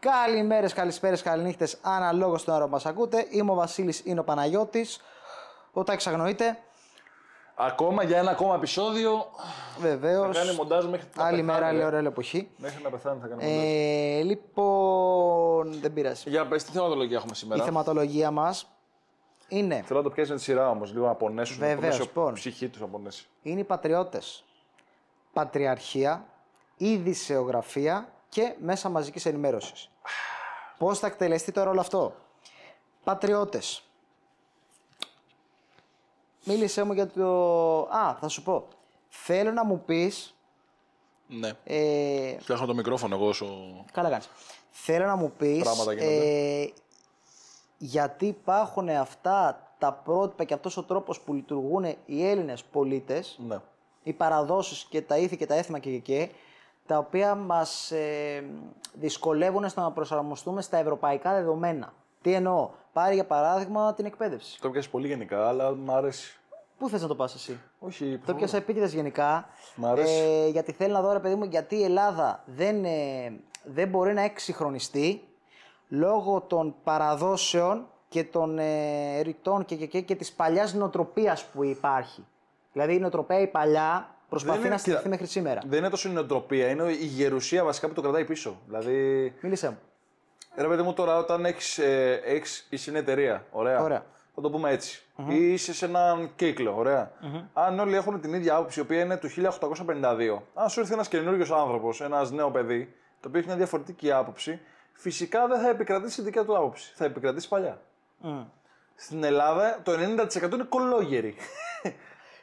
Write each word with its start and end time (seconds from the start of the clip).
Καλημέρες, 0.00 0.72
καλησπέρες, 0.72 1.22
καληνύχτες, 1.22 1.78
αναλόγως 1.82 2.40
στον 2.40 2.54
ώρα 2.54 2.64
που 2.64 2.70
μας 2.70 2.86
ακούτε. 2.86 3.26
Είμαι 3.30 3.50
ο 3.50 3.54
Βασίλης, 3.54 4.02
είναι 4.04 4.20
ο 4.20 4.24
Παναγιώτης. 4.24 5.00
Ο 5.72 5.84
Τάκης 5.84 6.06
αγνοείται. 6.06 6.58
Ακόμα 7.54 8.02
για 8.02 8.18
ένα 8.18 8.30
ακόμα 8.30 8.54
επεισόδιο. 8.54 9.26
Βεβαίως. 9.78 10.36
Θα 10.36 10.44
κάνει 10.44 10.56
μοντάζ 10.56 10.84
μέχρι 10.84 11.06
να 11.16 11.24
Άλλη 11.24 11.30
πεθάνει, 11.42 11.52
μέρα, 11.52 11.66
άλλη 11.66 11.80
ε. 11.80 11.84
ώρα, 11.84 11.96
άλλη 11.98 12.06
εποχή. 12.06 12.48
Μέχρι 12.56 12.82
να 12.82 12.90
πεθάνει 12.90 13.20
θα 13.20 13.26
κάνει 13.26 13.42
μοντάζ. 13.44 13.58
Ε, 13.58 14.22
λοιπόν, 14.22 15.80
δεν 15.80 15.92
πειράζει. 15.92 16.30
Για 16.30 16.46
πες, 16.46 16.64
τι 16.64 16.72
θεματολογία 16.72 17.16
έχουμε 17.16 17.32
Η 17.34 17.36
σήμερα. 17.38 17.64
θεματολογία 17.64 18.30
μας 18.30 18.66
είναι, 19.48 19.82
Θέλω 19.86 19.98
να 19.98 20.04
το 20.04 20.10
πιάσει 20.10 20.30
με 20.30 20.36
τη 20.36 20.42
σειρά 20.42 20.68
όμως, 20.70 20.92
λίγο 20.92 21.06
να 21.06 21.14
πονέσουν. 21.14 21.60
να 21.60 21.66
Βεβαίως, 21.66 21.80
πονέσει 21.82 22.00
λοιπόν. 22.00 22.30
η 22.30 22.34
ψυχή 22.34 22.68
τους 22.68 22.80
να 22.80 22.86
πονέσει. 22.86 23.26
είναι 23.42 23.60
οι 23.60 23.64
πατριώτες. 23.64 24.44
Πατριαρχία, 25.32 26.24
ειδησεογραφία 26.76 28.08
και 28.30 28.54
μέσα 28.60 28.88
μαζικής 28.88 29.26
ενημέρωσης. 29.26 29.90
Πώς 30.78 30.98
θα 30.98 31.06
εκτελεστεί 31.06 31.52
τώρα 31.52 31.70
όλο 31.70 31.80
αυτό; 31.80 32.14
Πατριώτες. 33.04 33.82
Μίλησέ 36.44 36.82
μου 36.84 36.92
για 36.92 37.06
το... 37.06 37.80
Α, 37.80 38.16
θα 38.20 38.28
σου 38.28 38.42
πω. 38.42 38.68
Θέλω 39.08 39.52
να 39.52 39.64
μου 39.64 39.82
πεις... 39.84 40.34
Ναι. 41.26 41.50
Ε, 41.64 42.36
Φτιάχνω 42.40 42.66
το 42.66 42.74
μικρόφωνο 42.74 43.14
εγώ 43.14 43.26
όσο. 43.28 43.46
καλά 43.92 44.08
κάνεις. 44.10 44.28
Θέλω 44.70 45.06
να 45.06 45.16
μου 45.16 45.32
πεις... 45.38 45.62
Πράγματα 45.62 45.92
γίνονται. 45.92 46.60
ε, 46.62 46.72
γιατί 47.78 48.26
υπάρχουν 48.26 48.88
αυτά 48.88 49.66
τα 49.78 49.92
πρότυπα 49.92 50.44
και 50.44 50.54
αυτός 50.54 50.76
ο 50.76 50.82
τρόπος 50.82 51.20
που 51.20 51.32
λειτουργούν 51.34 51.84
οι 52.06 52.26
Έλληνες 52.28 52.62
πολίτες 52.64 53.38
Ναι. 53.46 53.58
οι 54.02 54.12
παραδόσεις 54.12 54.84
και 54.90 55.02
τα 55.02 55.16
ήθη 55.18 55.36
και 55.36 55.46
τα 55.46 55.54
έθιμα 55.54 55.78
και, 55.78 55.90
και, 55.90 55.98
και 55.98 56.30
τα 56.86 56.98
οποία 56.98 57.34
μας 57.34 57.90
ε, 57.90 58.44
δυσκολεύουν 58.92 59.68
στο 59.68 59.80
να 59.80 59.92
προσαρμοστούμε 59.92 60.62
στα 60.62 60.76
ευρωπαϊκά 60.76 61.32
δεδομένα. 61.34 61.92
Τι 62.22 62.32
εννοώ; 62.32 62.70
Πάρει 62.92 63.14
για 63.14 63.26
παράδειγμα 63.26 63.94
την 63.94 64.04
εκπαίδευση. 64.04 64.60
Το 64.60 64.70
πιάσεις 64.70 64.90
πολύ 64.90 65.06
γενικά, 65.06 65.48
αλλά 65.48 65.74
μου 65.74 65.92
αρέσει. 65.92 66.38
Πού 66.78 66.88
θες 66.88 67.02
να 67.02 67.08
το 67.08 67.14
πας 67.14 67.34
εσύ; 67.34 67.60
Όχι, 67.78 68.20
Το 68.26 68.34
πιάσα 68.34 68.56
επίτηδες 68.56 68.94
γενικά. 68.94 69.48
Μ' 69.74 69.86
αρέσει. 69.86 70.12
Ε, 70.12 70.48
γιατί 70.48 70.72
θέλω 70.72 70.92
να 70.92 71.00
δω, 71.00 71.12
ρε 71.12 71.18
παιδί 71.18 71.34
μου, 71.34 71.44
γιατί 71.44 71.76
η 71.76 71.84
Ελλάδα 71.84 72.42
δεν, 72.46 72.84
ε, 72.84 73.32
δεν 73.64 73.88
μπορεί 73.88 74.12
να 74.12 74.22
εξυγχρονιστεί 74.22 75.22
λόγω 75.88 76.40
των 76.40 76.74
παραδόσεων 76.84 77.86
και 78.08 78.24
των 78.24 78.58
ε, 78.58 79.20
ρητών 79.20 79.64
και, 79.64 79.74
και, 79.76 79.86
και, 79.86 80.00
και 80.00 80.14
της 80.14 80.32
παλιάς 80.32 80.74
νοοτροπίας 80.74 81.44
που 81.44 81.64
υπάρχει. 81.64 82.26
Δηλαδή 82.72 82.94
η 82.94 82.98
νοοτροπία 82.98 83.40
η 83.40 83.46
παλιά 83.46 84.14
προσπαθεί 84.30 84.56
Δεν 84.56 84.60
είναι- 84.66 84.74
να 84.74 84.78
στηριχθεί 84.80 85.04
κοίτα, 85.04 85.16
μέχρι 85.16 85.32
σήμερα. 85.32 85.60
Δεν 85.66 85.78
είναι 85.78 85.88
τόσο 85.90 86.08
η 86.08 86.12
νοοτροπία, 86.12 86.68
είναι 86.68 86.90
η 86.92 87.04
γερουσία 87.04 87.64
βασικά 87.64 87.88
που 87.88 87.94
το 87.94 88.00
κρατάει 88.00 88.24
πίσω. 88.24 88.60
Δηλαδή, 88.66 89.32
Μίλησέ 89.40 89.68
μου. 89.68 89.78
ρε 90.56 90.68
παιδί 90.68 90.82
μου, 90.82 90.92
τώρα 90.92 91.16
όταν 91.18 91.44
έχεις 91.44 91.78
ε, 91.78 92.20
έχεις, 92.24 92.66
είσαι 92.70 92.90
μια 92.90 93.00
εταιρεία, 93.00 93.44
ωραία. 93.50 93.82
Ωραία. 93.82 94.04
Θα 94.34 94.40
το 94.40 94.50
πούμε 94.50 94.70
έτσι. 94.70 95.02
Ή 95.28 95.52
είσαι 95.52 95.74
σε 95.74 95.84
έναν 95.84 96.30
κύκλο, 96.36 96.74
ωραία. 96.76 97.12
Αν 97.52 97.78
όλοι 97.78 97.96
έχουν 97.96 98.20
την 98.20 98.34
ίδια 98.34 98.54
άποψη, 98.54 98.78
η 98.78 98.82
οποία 98.82 99.00
είναι 99.00 99.16
του 99.16 99.28
1852, 99.28 100.42
αν 100.54 100.68
σου 100.68 100.80
έρθει 100.80 100.92
ένας 100.92 101.08
καινούριο 101.08 101.56
άνθρωπος, 101.56 102.00
ένας 102.00 102.30
νέο 102.30 102.50
παιδί, 102.50 102.94
το 103.20 103.28
οποίο 103.28 103.38
έχει 103.38 103.48
μια 103.48 103.56
διαφορετική 103.56 104.12
άποψη, 104.12 104.60
φυσικά 104.92 105.46
δεν 105.46 105.60
θα 105.60 105.68
επικρατήσει 105.68 106.20
η 106.20 106.24
δικιά 106.24 106.44
του 106.44 106.56
άποψη. 106.56 106.92
Θα 106.94 107.04
επικρατήσει 107.04 107.48
παλιά. 107.48 107.80
Στην 108.94 109.24
Ελλάδα 109.24 109.80
το 109.82 109.92
90% 109.92 110.54
είναι 110.54 110.64
κολόγεροι. 110.68 111.34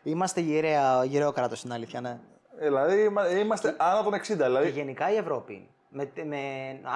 Είμαστε 0.08 0.42
γυραία, 0.42 1.04
γυραίο 1.04 1.32
κράτος 1.32 1.60
στην 1.60 1.74
αλήθεια, 1.74 2.02
ναι. 2.02 2.20
δηλαδή 2.60 3.02
είμα- 3.04 3.30
είμαστε 3.30 3.76
άνω 3.78 4.04
των 4.04 4.14
60. 4.14 4.22
Και 4.28 4.34
Δηλαδή, 4.36 4.70
γενικά 4.70 5.12
η 5.12 5.16
Ευρώπη 5.16 5.54
είναι. 5.54 5.68
Με, 5.90 6.24
με, 6.24 6.38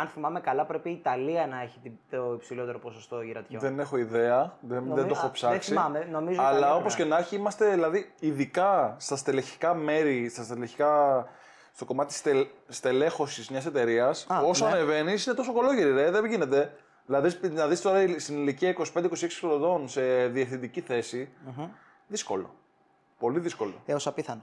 αν 0.02 0.08
θυμάμαι 0.08 0.40
καλά, 0.40 0.66
πρέπει 0.66 0.90
η 0.90 0.94
Ιταλία 0.94 1.48
να 1.48 1.62
έχει 1.62 1.80
την- 1.80 1.98
το 2.10 2.34
υψηλότερο 2.34 2.80
ποσοστό 2.80 3.22
γυρατιών. 3.22 3.62
δεν 3.62 3.80
έχω 3.80 3.98
ιδέα, 3.98 4.58
δεν, 4.62 4.80
δεν 4.80 4.84
Νομίζω- 4.84 5.08
το 5.08 5.14
έχω 5.14 5.20
α, 5.20 5.22
δεν 5.24 5.32
ψάξει. 5.32 5.70
θυμάμαι, 5.70 6.08
νομίζω 6.12 6.42
αλλά 6.42 6.58
Ιταλία 6.58 6.76
όπως 6.76 6.96
πρέπει 6.96 7.10
και 7.10 7.16
να 7.16 7.22
έχει, 7.22 7.36
είμαστε 7.36 7.70
δηλαδή 7.70 8.14
ειδικά 8.20 8.96
στα 9.00 9.16
στελεχικά 9.16 9.74
μέρη, 9.74 10.30
στα 10.30 10.44
στελεχικά. 10.44 11.26
Στο 11.74 11.86
κομμάτι 11.86 12.14
στελ, 12.14 12.48
στελέχωσης 12.68 13.50
μιας 13.50 13.66
εταιρείας, 13.66 14.26
Α, 14.30 14.40
όσο 14.42 14.66
ναι. 14.66 14.72
ανεβαίνεις, 14.72 15.26
είναι 15.26 15.36
τόσο 15.36 15.54
κολόγερη, 15.54 15.92
ρε. 15.92 16.12
Δεν 16.12 16.26
γίνεται. 16.26 16.74
Δηλαδή, 17.06 17.50
να 17.50 17.68
δεις 17.68 17.82
τώρα 17.82 18.00
στην 18.18 18.36
ηλικία 18.38 18.70
25-26 18.94 19.40
χρονών 19.40 19.88
σε 19.90 20.28
διευθυντική 20.28 20.82
θέση, 20.82 21.30
δύσκολο. 22.08 22.54
Πολύ 23.22 23.40
δύσκολο. 23.40 23.74
Έως 23.86 24.08
απίθανο. 24.08 24.42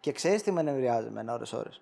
Και 0.00 0.12
ξέρεις 0.12 0.42
τι 0.42 0.52
με 0.52 0.62
νευριάζει 0.62 1.06
εμένα 1.06 1.32
ώρες-ώρες. 1.32 1.80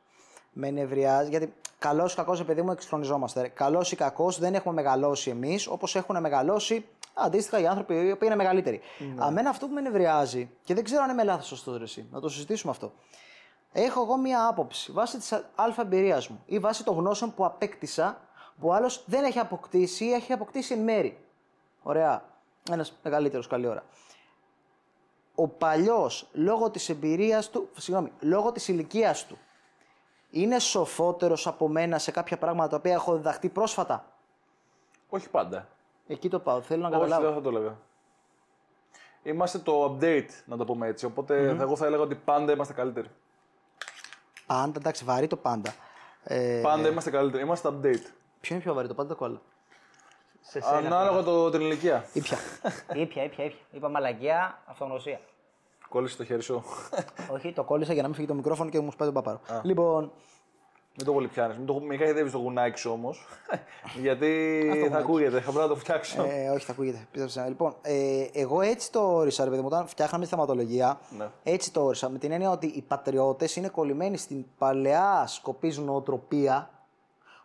Με 0.53 0.71
νευριάζει 0.71 1.31
γιατί 1.31 1.55
καλός 1.79 2.13
ή 2.13 2.17
κακός, 2.17 2.45
παιδί 2.45 2.63
μου, 2.63 2.71
εξυγχρονιζόμαστε. 2.71 3.49
Καλός 3.49 3.93
ή 3.93 3.97
κακός 3.97 4.39
δεν 4.39 4.55
έχουμε 4.55 4.75
μεγαλώσει 4.75 5.31
εμείς 5.31 5.67
όπως 5.67 5.97
έχουν 5.97 6.21
μεγαλώσει 6.21 6.89
αντίστοιχα 7.15 7.61
οι 7.61 7.67
άνθρωποι 7.67 7.95
οι 7.95 7.99
οποίοι 7.99 8.19
είναι 8.23 8.37
μεγαλύτεροι. 8.37 8.81
Ναι. 8.99 9.25
Αμένα 9.25 9.51
αυτό 9.51 9.67
που 9.67 9.75
με 9.75 9.81
νευριάζει 9.81 10.51
και 10.65 10.75
δεν 10.75 10.85
ξέρω 10.85 11.03
αν 11.03 11.11
είμαι 11.11 11.25
λάθος 11.25 11.59
στο 11.59 11.79
εσύ, 11.83 12.07
να 12.11 12.21
το 12.21 12.29
συζητήσουμε 12.29 12.73
αυτό. 12.73 12.93
Έχω 13.73 14.03
εγώ 14.03 14.17
μία 14.17 14.47
άποψη 14.47 14.93
βάσει 14.93 15.19
της 15.19 15.43
αλφα 15.55 15.83
εμπειρίας 15.83 16.29
μου 16.29 16.43
ή 16.47 16.59
βάσει 16.59 16.85
των 16.85 16.97
γνώσεων 16.97 17.35
που 17.35 17.45
απέκτησα 17.45 18.21
που 18.61 18.73
άλλος 18.73 19.05
δεν 19.07 19.25
έχει 19.25 19.39
αποκτήσει 19.39 20.05
ή 20.05 20.13
έχει 20.13 20.33
αποκτήσει 20.33 20.75
εν 20.75 20.81
μέρη. 20.81 21.19
Ωραία. 21.83 22.25
Ένας 22.71 22.99
μεγαλύτερος, 23.03 23.47
καλή 23.47 23.67
ώρα 23.67 23.85
ο 25.41 25.49
παλιός 25.49 26.29
λόγω 26.33 26.71
της 26.71 26.89
εμπειρίας 26.89 27.51
του, 27.51 27.69
συγγνώμη, 27.77 28.13
λόγω 28.21 28.53
της 28.53 28.69
ηλικίας 28.69 29.27
του, 29.27 29.39
είναι 30.31 30.59
σοφότερος 30.59 31.47
από 31.47 31.69
μένα 31.69 31.99
σε 31.99 32.11
κάποια 32.11 32.39
πράγματα 32.39 32.69
τα 32.69 32.77
οποία 32.77 32.93
έχω 32.93 33.17
διδαχτεί 33.17 33.49
πρόσφατα; 33.49 34.05
Όχι 35.09 35.29
πάντα. 35.29 35.69
Εκεί 36.07 36.29
το 36.29 36.39
πάω. 36.39 36.61
Θέλω 36.61 36.81
να 36.83 36.89
Όχι, 36.89 36.97
καταλάβω. 36.97 37.25
δεν 37.27 37.35
θα 37.35 37.41
το 37.41 37.49
έλεγα. 37.49 37.77
Είμαστε 39.23 39.59
το 39.59 39.85
update, 39.85 40.29
να 40.45 40.57
το 40.57 40.65
πούμε 40.65 40.87
έτσι. 40.87 41.05
Οπότε 41.07 41.49
εγώ 41.49 41.77
θα 41.77 41.87
έλεγα 41.87 42.03
ότι 42.03 42.15
πάντα 42.15 42.53
είμαστε 42.53 42.73
καλύτεροι. 42.75 43.09
Πάντα, 44.47 44.73
εντάξει, 44.77 45.05
βαρύ 45.05 45.27
το 45.27 45.37
πάντα. 45.37 45.75
Ε, 46.25 46.61
Πάντα 46.63 46.89
είμαστε 46.89 47.11
καλύτεροι. 47.11 47.43
Είμαστε 47.43 47.69
update. 47.69 48.07
ποιο 48.41 48.55
είναι 48.55 48.65
πιο 48.65 48.75
βαρύ, 48.75 48.89
το 48.89 48.95
πάντα 48.95 49.09
ή 49.09 49.13
το 49.13 49.19
κόλλο. 49.19 49.43
Σε 50.41 50.61
σένα. 50.61 50.77
Ανάλογα 50.77 51.23
το, 51.23 51.51
την 51.51 51.61
ηλικία. 51.61 52.05
Ήπια. 52.13 52.39
Ήπια, 53.03 53.25
ήπια, 53.25 53.45
ήπια. 53.45 53.57
Είπα 53.71 53.89
μαλακία, 53.89 54.63
αυτογνωσία. 54.67 55.21
Κόλλησε 55.89 56.17
το 56.17 56.25
χέρι 56.25 56.43
σου. 56.43 56.65
Όχι, 57.35 57.53
το 57.53 57.65
κόλλησα 57.65 57.93
για 57.93 58.03
να 58.03 58.09
μην 58.09 58.17
φύγει 58.17 58.29
το 58.29 58.35
μικρόφωνο 58.35 58.71
και 58.71 58.81
μου 58.81 58.91
σπάει 58.93 59.13
τον 59.13 59.23
παπάρο. 59.23 59.41
Λοιπόν, 59.63 60.13
Μην 60.97 61.07
το 61.07 61.13
πολύ 61.13 61.29
πιάνεις. 61.29 61.57
Μην 61.57 61.67
το 61.67 61.81
μην 61.81 61.99
χαϊδεύεις 61.99 62.33
το 62.33 62.39
γουνάκι 62.39 62.79
σου 62.79 62.91
όμως. 62.91 63.27
γιατί 64.03 64.63
θα 64.71 64.77
γουνάκι. 64.77 64.95
ακούγεται. 65.03 65.37
Θα 65.37 65.43
πρέπει 65.43 65.57
να 65.57 65.69
το 65.69 65.77
φτιάξω. 65.77 66.23
ε, 66.23 66.49
όχι, 66.49 66.65
θα 66.65 66.73
ακούγεται. 66.73 67.07
Πίστεψε. 67.11 67.41
με. 67.41 67.49
Λοιπόν, 67.49 67.75
ε, 67.83 68.27
εγώ 68.33 68.61
έτσι 68.61 68.93
το 68.93 69.01
όρισα, 69.15 69.45
ρε 69.45 69.51
παιδί 69.51 69.63
μου, 69.63 69.69
όταν 69.71 69.87
φτιάχναμε 69.87 70.25
τη 70.25 70.31
θεματολογία. 70.31 70.99
Ναι. 71.19 71.29
Έτσι 71.43 71.73
το 71.73 71.85
όρισα. 71.85 72.09
Με 72.09 72.19
την 72.19 72.33
έννοια 72.33 72.51
ότι 72.51 72.67
οι 72.67 72.83
πατριώτες 72.83 73.57
είναι 73.57 73.69
κολλημένοι 73.69 74.17
στην 74.17 74.45
παλαιά 74.59 75.25
σκοπή 75.27 75.75
νοοτροπία 75.79 76.71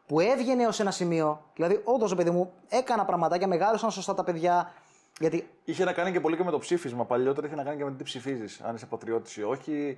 που 0.07 0.19
έβγαινε 0.19 0.67
ως 0.67 0.79
ένα 0.79 0.91
σημείο. 0.91 1.43
Δηλαδή, 1.55 1.81
όντως, 1.83 2.09
ρε 2.09 2.15
παιδί 2.15 2.29
μου, 2.29 2.53
έκανα 2.69 3.05
πραγματάκια, 3.05 3.47
μεγάλωσαν 3.47 3.91
σωστά 3.91 4.13
τα 4.13 4.23
παιδιά. 4.23 4.71
Γιατί. 5.19 5.49
Είχε 5.63 5.83
να 5.83 5.93
κάνει 5.93 6.11
και 6.11 6.19
πολύ 6.19 6.37
και 6.37 6.43
με 6.43 6.51
το 6.51 6.59
ψήφισμα. 6.59 7.05
Παλιότερα 7.05 7.47
είχε 7.47 7.55
να 7.55 7.63
κάνει 7.63 7.77
και 7.77 7.83
με 7.83 7.89
το 7.89 7.95
τι 7.95 8.03
ψηφίζεις. 8.03 8.61
Αν 8.61 8.75
είσαι 8.75 8.85
πατριώτης 8.85 9.37
ή 9.37 9.43
όχι. 9.43 9.97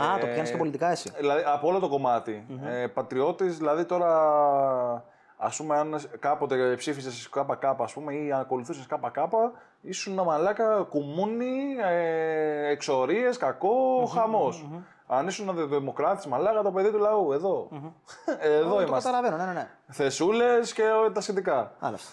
Α, 0.00 0.18
το 0.20 0.26
Ε, 0.26 0.32
πιάνεις 0.32 0.50
και 0.50 0.56
πολιτικά 0.56 0.90
εσύ. 0.90 1.12
Δηλαδή, 1.18 1.42
από 1.46 1.68
όλο 1.68 1.78
το 1.78 1.88
κομματι 1.88 2.46
Ε, 2.64 2.86
Πατριώτης, 2.86 3.56
δηλαδή 3.56 3.84
τώρα. 3.84 4.14
Α 5.38 5.48
πούμε, 5.56 5.78
αν 5.78 6.00
κάποτε 6.18 6.74
ψήφισε 6.76 7.28
ΚΚ, 7.30 7.64
ας 7.64 7.92
πούμε, 7.92 8.14
ή 8.14 8.32
αν 8.32 8.40
ακολουθούσες 8.40 8.86
ΚΚ, 8.86 9.16
ήσουν 9.80 10.12
ένα 10.12 10.24
μαλάκα 10.24 10.86
κουμούνι, 10.90 11.76
ε, 11.84 12.68
εξορίες, 12.68 13.36
κακό, 13.36 14.04
χαμός. 14.14 14.68
Αν 15.06 15.26
ήσουν 15.26 15.68
δημοκράτη, 15.68 16.28
μαλάκα, 16.28 16.62
το 16.62 16.70
παιδί 16.72 16.90
του 16.90 16.98
λαού. 16.98 17.32
Εδώ. 17.32 17.68
εδώ 18.40 18.74
το 18.74 18.80
είμαστε. 18.82 19.10
καταλαβαίνω, 19.10 19.36
ναι, 19.36 19.44
ναι, 19.44 19.52
ναι. 19.52 19.68
Θεσούλες 19.88 20.72
και 20.72 20.82
ε, 20.82 21.10
τα 21.10 21.20
σχετικά. 21.20 21.72
Άλλα 21.78 21.94
αυτά. 21.94 22.10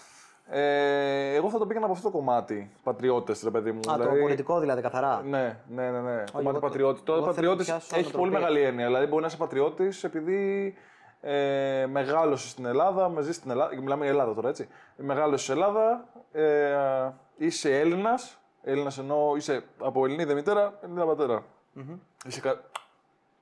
Ε, 0.48 1.34
εγώ 1.34 1.50
θα 1.50 1.58
το 1.58 1.66
πήγαινα 1.66 1.84
από 1.84 1.94
αυτό 1.94 2.10
το 2.10 2.16
κομμάτι. 2.16 2.70
Πατριώτες, 2.82 3.42
ρε 3.42 3.50
παιδί 3.50 3.72
μου. 3.72 3.92
Α, 3.92 3.96
το 3.98 4.08
πολιτικό 4.20 4.60
δηλαδή, 4.60 4.82
καθαρά. 4.82 5.22
Ναι, 5.24 5.58
ναι, 5.68 5.90
ναι. 5.90 6.00
ναι. 6.00 6.12
εγώ 6.12 6.24
κομμάτι 6.32 6.54
το- 6.54 6.60
πατριώτη. 6.60 7.00
Τώρα 7.02 7.18
εγώ 7.22 7.32
θέλω 7.32 7.50
να 7.50 7.56
πατριώτης 7.56 7.66
πιάσω 7.66 7.84
έχει 7.84 7.94
νοοτροπία. 8.02 8.18
πολύ 8.18 8.30
μεγάλη 8.30 8.60
έννοια. 8.60 8.86
Δηλαδή, 8.86 9.06
μπορεί 9.06 9.20
να 9.20 9.26
είσαι 9.26 9.36
πατριώτης 9.36 10.04
επειδή 10.04 10.74
ε, 11.20 11.86
μεγάλωσες 11.90 12.50
στην 12.50 12.64
Ελλάδα, 12.66 13.08
με 13.08 13.22
ζεις 13.22 13.36
στην 13.36 13.50
Ελλάδα. 13.50 13.76
Μιλάμε 13.80 14.02
για 14.02 14.12
Ελλάδα 14.12 14.34
τώρα, 14.34 14.48
έτσι. 14.48 14.68
Μεγάλωσες 14.96 15.42
στην 15.42 15.54
Ελλάδα, 15.54 16.04
ε, 16.32 17.12
είσαι 17.36 17.78
Έλληνας. 17.78 18.38
Έλληνας 18.62 18.98
εννοώ 18.98 19.36
είσαι 19.36 19.64
από 19.78 20.04
Ελληνίδα 20.04 20.34
μητέρα, 20.34 20.78
Ελληνίδα 20.82 21.06
πατέρα. 21.06 21.44
Είσαι 22.26 22.40
κα... 22.40 22.60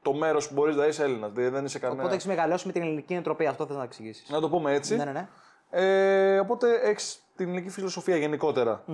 Το 0.02 0.12
μέρος 0.12 0.49
που 0.49 0.54
μπορείς 0.54 0.76
να 0.76 0.87
είσαι 0.87 1.02
Έλληνας. 1.04 1.32
Δηλαδή 1.32 1.50
δεν 1.50 1.64
είσαι 1.64 1.78
κανένα. 1.78 2.00
Οπότε 2.00 2.14
έχεις 2.14 2.26
μεγαλώσει 2.26 2.66
με 2.66 2.72
την 2.72 2.82
ελληνική 2.82 3.14
νοοτροπία, 3.14 3.50
αυτό 3.50 3.66
θες 3.66 3.76
να 3.76 3.82
εξηγήσεις. 3.82 4.31
Να 4.31 4.40
το 4.40 4.49
πούμε 4.49 4.75
έτσι. 4.75 4.96
Ναι, 4.96 5.04
ναι, 5.04 5.12
ναι. 5.12 5.28
Ε, 5.70 6.38
οπότε 6.38 6.81
έχεις 6.82 7.22
την 7.37 7.46
ελληνική 7.49 7.69
φιλοσοφία 7.70 8.16
γενικότερα. 8.16 8.84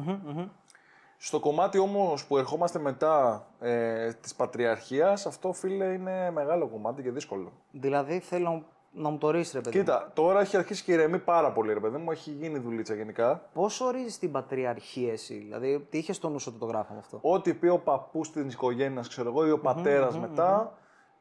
Στο 1.20 1.40
κομμάτι 1.40 1.78
όμως 1.78 2.26
που 2.26 2.38
ερχόμαστε 2.38 2.78
μετά 2.78 3.46
ε, 3.60 4.12
της 4.12 4.34
πατριαρχίας, 4.34 5.26
αυτό 5.26 5.52
φίλε 5.52 5.84
είναι 5.84 6.30
μεγάλο 6.30 6.68
κομμάτι 6.68 7.02
και 7.02 7.10
δύσκολο. 7.10 7.52
Δηλαδή 7.70 8.18
θέλω 8.18 8.64
να 8.92 9.08
μου 9.08 9.18
το 9.18 9.26
ορίσει, 9.26 9.52
ρε 9.54 9.60
παιδί. 9.60 9.78
μου. 9.78 9.84
Κοίτα, 9.84 10.10
τώρα 10.14 10.40
έχει 10.40 10.56
αρχίσει 10.56 10.84
και 10.84 10.92
ηρεμεί 10.92 11.18
πάρα 11.18 11.52
πολύ, 11.52 11.72
ρε 11.72 11.80
παιδί 11.80 11.96
μου. 11.96 12.10
Έχει 12.10 12.30
γίνει 12.30 12.58
δουλίτσα 12.58 12.94
γενικά. 12.94 13.48
Πώ 13.52 13.70
ορίζεις 13.80 14.18
την 14.18 14.32
πατριαρχία 14.32 15.12
εσύ, 15.12 15.34
δηλαδή 15.34 15.86
τι 15.90 15.98
είχες 15.98 16.16
στο 16.16 16.28
νου 16.28 16.38
σου 16.38 16.48
ότι 16.50 16.60
το 16.60 16.66
γράφαμε 16.66 16.98
αυτό; 16.98 17.18
Ό,τι 17.22 17.54
πει 17.54 17.68
ο 17.68 17.78
παππούς 17.78 18.30
της 18.30 18.52
οικογένειας, 18.52 19.08
ξέρω 19.08 19.28
εγώ, 19.28 19.46
ή 19.46 19.50
ο 19.50 19.58
πατερα 19.58 20.18
μετα 20.18 20.72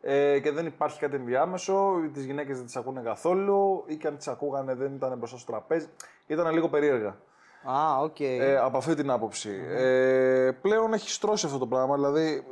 Ε, 0.09 0.39
και 0.39 0.51
δεν 0.51 0.65
υπάρχει 0.65 0.99
κάτι 0.99 1.15
ενδιάμεσο, 1.15 1.93
τις 2.13 2.25
γυναίκες 2.25 2.57
δεν 2.57 2.65
τις 2.65 2.75
ακούνε 2.75 3.01
καθόλου, 3.01 3.83
ή 3.87 3.95
και 3.95 4.07
αν 4.07 4.17
τις 4.17 4.27
ακούγανε 4.27 4.73
δεν 4.73 4.93
ήταν 4.95 5.17
μπροστά 5.17 5.37
στο 5.37 5.51
τραπέζι. 5.51 5.87
Ήταν 6.27 6.53
λίγο 6.53 6.69
περίεργα. 6.69 7.15
Α, 7.63 7.99
οκ. 8.01 8.19
Ε, 8.19 8.57
από 8.57 8.77
αυτή 8.77 8.95
την 8.95 9.09
άποψη. 9.09 9.49
Ε, 9.67 10.51
πλέον 10.61 10.93
έχει 10.93 11.09
στρώσει 11.09 11.45
αυτό 11.45 11.57
το 11.57 11.67
πράγμα. 11.67 11.95
Δηλαδή, 11.95 12.45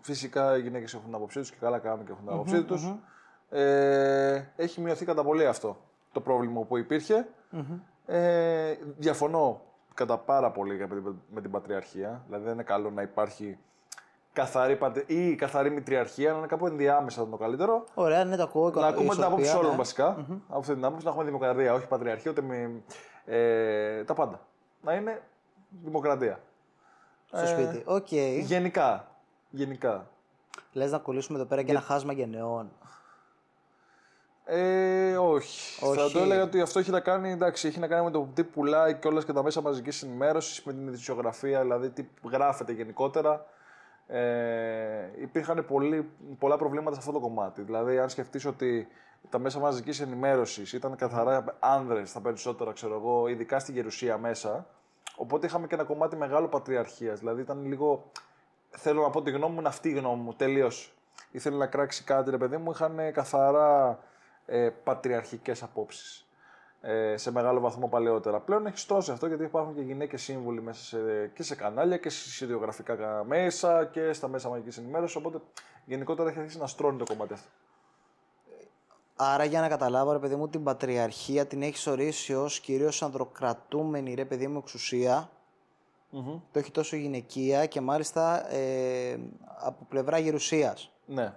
φυσικά 0.00 0.56
οι 0.56 0.60
γυναίκες 0.60 0.94
έχουν 0.94 1.04
την 1.04 1.14
άποψή 1.14 1.38
τους 1.38 1.50
και 1.50 1.56
καλά 1.60 1.78
κάνουν 1.78 2.04
και 2.04 2.12
έχουν 2.12 2.24
την 2.24 2.34
άποψή 2.34 2.62
τους. 2.62 2.94
Ε, 3.50 4.44
έχει 4.56 4.80
μειωθεί 4.80 5.04
κατά 5.04 5.24
πολύ 5.24 5.46
αυτό 5.46 5.76
το 6.12 6.20
πρόβλημα 6.20 6.62
που 6.62 6.76
υπήρχε. 6.76 7.28
Ε, 8.06 8.74
διαφωνώ 8.96 9.60
κατά 9.94 10.18
πάρα 10.18 10.50
πολύ 10.50 10.78
με 10.78 10.86
την, 10.86 11.14
με 11.30 11.40
την 11.40 11.50
πατριαρχία. 11.50 12.22
Δηλαδή, 12.26 12.44
δεν 12.44 12.52
είναι 12.52 12.62
καλό 12.62 12.90
να 12.90 13.02
υπάρχει 13.02 13.58
καθαρή 14.40 14.78
πατρι... 14.80 15.02
ή 15.06 15.34
καθαρή 15.34 15.70
μητριαρχία, 15.70 16.32
να 16.32 16.38
είναι 16.38 16.46
κάπου 16.46 16.66
ενδιάμεσα 16.66 17.16
θα 17.16 17.22
είναι 17.22 17.30
το 17.30 17.36
καλύτερο. 17.36 17.84
Ωραία, 17.94 18.24
ναι, 18.24 18.36
το 18.36 18.42
ακούω. 18.42 18.70
Να 18.70 18.86
ακούμε 18.86 19.14
την 19.14 19.24
άποψη 19.24 19.56
όλων 19.56 19.70
ναι. 19.70 19.76
βασικά. 19.76 20.06
Από 20.48 20.58
αυτή 20.58 20.74
την 20.74 20.84
άποψη 20.84 21.04
να 21.04 21.10
έχουμε 21.10 21.24
δημοκρατία, 21.24 21.74
όχι 21.74 21.86
πατριαρχία, 21.86 22.30
ούτε 22.30 22.42
με, 22.42 22.82
ε, 23.24 24.04
τα 24.04 24.14
πάντα. 24.14 24.40
Να 24.82 24.94
είναι 24.94 25.22
δημοκρατία. 25.82 26.40
Στο 27.32 27.46
σπίτι. 27.46 27.82
Οκ. 27.84 28.12
Γενικά. 28.40 29.06
Γενικά. 29.50 30.06
Λες 30.72 30.90
να 30.90 30.98
κολλήσουμε 30.98 31.38
εδώ 31.38 31.46
πέρα 31.46 31.62
και 31.62 31.70
ένα 31.70 31.80
χάσμα 31.80 32.12
γενεών. 32.12 32.70
Ε, 34.44 35.16
όχι. 35.16 35.84
Όχι. 35.84 36.00
Θα 36.00 36.10
το 36.10 36.18
έλεγα 36.18 36.42
ότι 36.42 36.60
αυτό 36.60 36.78
έχει 36.78 36.90
να 36.90 37.00
κάνει, 37.00 37.30
εντάξει, 37.30 37.68
έχει 37.68 37.78
να 37.78 37.86
κάνει 37.86 38.04
με 38.04 38.10
το 38.10 38.28
τι 38.34 38.44
πουλάει 38.44 38.94
και 38.94 39.08
όλα 39.08 39.22
και 39.22 39.32
τα 39.32 39.42
μέσα 39.42 39.60
μαζικής 39.60 40.02
ενημέρωσης, 40.02 40.62
με 40.62 40.72
την 40.72 40.86
ειδησιογραφία, 40.86 41.60
δηλαδή 41.60 41.90
τι 41.90 42.04
γράφεται 42.32 42.72
γενικότερα. 42.72 43.46
Ε, 44.12 45.10
υπήρχαν 45.20 45.64
πολύ, 45.66 46.10
πολλά 46.38 46.56
προβλήματα 46.56 46.92
σε 46.92 46.98
αυτό 46.98 47.12
το 47.12 47.20
κομμάτι. 47.20 47.62
Δηλαδή, 47.62 47.98
αν 47.98 48.08
σκεφτείς 48.08 48.44
ότι 48.44 48.88
τα 49.28 49.38
μέσα 49.38 49.58
μαζικής 49.58 50.00
ενημέρωσης 50.00 50.72
ήταν 50.72 50.96
καθαρά 50.96 51.44
άνδρες 51.58 52.12
τα 52.12 52.20
περισσότερα, 52.20 52.72
ξέρω 52.72 52.94
εγώ, 52.94 53.28
ειδικά 53.28 53.58
στη 53.58 53.72
γερουσία 53.72 54.18
μέσα. 54.18 54.66
Οπότε 55.16 55.46
είχαμε 55.46 55.66
και 55.66 55.74
ένα 55.74 55.84
κομμάτι 55.84 56.16
μεγάλο 56.16 56.48
πατριαρχίας. 56.48 57.18
Δηλαδή, 57.18 57.40
ήταν 57.40 57.64
λίγο. 57.64 58.10
Θέλω 58.70 59.02
να 59.02 59.10
πω 59.10 59.22
τη 59.22 59.30
γνώμη 59.30 59.52
μου, 59.52 59.58
είναι 59.58 59.68
αυτή 59.68 59.88
η 59.88 59.92
γνώμη 59.92 60.22
μου. 60.22 60.34
Τελείως. 60.34 60.94
Ήθελε 61.30 61.56
να 61.56 61.66
κράξει 61.66 62.04
κάτι, 62.04 62.30
ρε 62.30 62.38
παιδί 62.38 62.56
μου. 62.56 62.70
Είχαν 62.70 63.12
καθαρά 63.12 63.98
ε, 64.46 64.70
πατριαρχικές 64.84 65.62
απόψεις 65.62 66.20
ε, 66.20 66.29
σε 67.14 67.30
μεγάλο 67.30 67.60
βαθμό 67.60 67.88
παλαιότερα. 67.88 68.40
Πλέον 68.40 68.66
έχει 68.66 68.78
στρώσει 68.78 69.10
αυτό 69.10 69.26
γιατί 69.26 69.44
υπάρχουν 69.44 69.74
και 69.74 69.80
γυναίκες 69.80 70.22
σύμβουλοι 70.22 70.62
μέσα 70.62 70.84
σε, 70.84 71.30
και 71.34 71.42
σε 71.42 71.54
κανάλια 71.54 71.96
και 71.96 72.08
σε 72.08 72.44
ιδιογραφικά 72.44 73.24
μέσα 73.26 73.84
και 73.84 74.12
στα 74.12 74.28
μέσα 74.28 74.48
μαγικής 74.48 74.78
ενημέρωσης. 74.78 75.16
Οπότε 75.16 75.40
γενικότερα 75.84 76.28
έχει 76.28 76.38
αρχίσει 76.38 76.58
να 76.58 76.66
στρώνει 76.66 76.98
το 76.98 77.04
κομμάτι 77.04 77.32
αυτό. 77.32 77.48
Άρα 79.16 79.44
για 79.44 79.60
να 79.60 79.68
καταλάβω, 79.68 80.12
ρε 80.12 80.18
παιδί 80.18 80.36
μου, 80.36 80.48
την 80.48 80.62
πατριαρχία 80.62 81.46
την 81.46 81.62
έχεις 81.62 81.86
ορίσει 81.86 82.34
ως 82.34 82.60
κυρίως 82.60 83.02
ανδροκρατούμενη, 83.02 84.14
ρε 84.14 84.24
παιδί 84.24 84.46
μου, 84.46 84.58
εξουσία. 84.58 85.30
Το 86.52 86.58
έχει 86.58 86.70
τόσο 86.70 86.96
γυναικεία 86.96 87.66
και 87.66 87.80
μάλιστα 87.80 88.52
ε, 88.52 89.18
από 89.56 89.86
πλευρά 89.88 90.18
γερουσίας. 90.18 90.92
Ναι. 91.06 91.34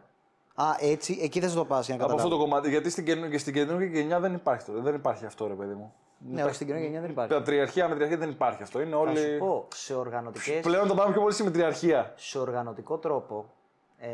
Α, 0.55 0.65
έτσι, 0.79 1.19
εκεί 1.21 1.39
δεν 1.39 1.49
θα 1.49 1.55
το 1.55 1.65
πας 1.65 1.85
για 1.85 1.95
να 1.97 2.03
Από 2.03 2.11
καταλάβω. 2.13 2.35
αυτό 2.35 2.45
το 2.45 2.49
κομμάτι. 2.49 2.69
Γιατί 2.69 2.89
στην, 2.89 3.05
καινού- 3.05 3.29
και 3.29 3.37
στην 3.37 3.53
καινούργια 3.53 3.87
γενιά 3.99 4.19
δεν 4.19 4.33
υπάρχει, 4.33 4.65
το, 4.65 4.81
δεν 4.81 4.95
υπάρχει 4.95 5.25
αυτό, 5.25 5.47
ρε 5.47 5.53
παιδί 5.53 5.73
μου. 5.73 5.93
Ναι, 6.17 6.43
όχι 6.43 6.53
στην 6.53 6.65
καινούργια 6.67 6.89
γενιά 6.89 7.01
δεν 7.03 7.11
υπάρχει. 7.13 7.33
Πατριαρχία, 7.33 7.87
μετριαρχία 7.87 8.17
δεν 8.17 8.29
υπάρχει 8.29 8.63
αυτό. 8.63 8.81
Είναι 8.81 8.89
Θα 8.91 8.97
σου 8.97 9.01
όλοι. 9.01 9.37
πω, 9.37 9.67
σε, 9.73 9.93
οργανωτικές, 9.95 10.61
Πλέον 10.61 10.87
το 10.87 10.95
πάμε 10.95 11.11
πιο 11.11 11.21
πολύ 11.21 11.33
στη 11.33 11.43
μετριαρχία. 11.43 12.13
σε 12.15 12.39
οργανωτικό 12.39 12.97
τρόπο, 12.97 13.45
ε, 13.97 14.09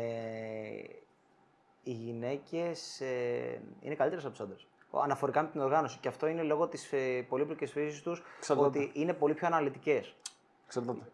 οι 1.82 1.90
γυναίκες 1.92 3.00
ε, 3.00 3.60
είναι 3.80 3.94
καλύτερες 3.94 4.24
από 4.24 4.32
τους 4.32 4.40
άντρες. 4.44 4.66
Αναφορικά 5.02 5.42
με 5.42 5.48
την 5.48 5.60
οργάνωση. 5.60 5.98
Και 6.00 6.08
αυτό 6.08 6.26
είναι 6.26 6.42
λόγω 6.42 6.68
της 6.68 6.92
ε, 6.92 7.26
πολύπλοκης 7.28 7.70
φύσης 7.72 8.02
τους, 8.02 8.22
Εξαρτάται. 8.38 8.66
ότι 8.68 8.90
είναι 8.94 9.12
πολύ 9.12 9.34
πιο 9.34 9.46
αναλυτικές. 9.46 10.14
Εξαρτάται. 10.66 11.10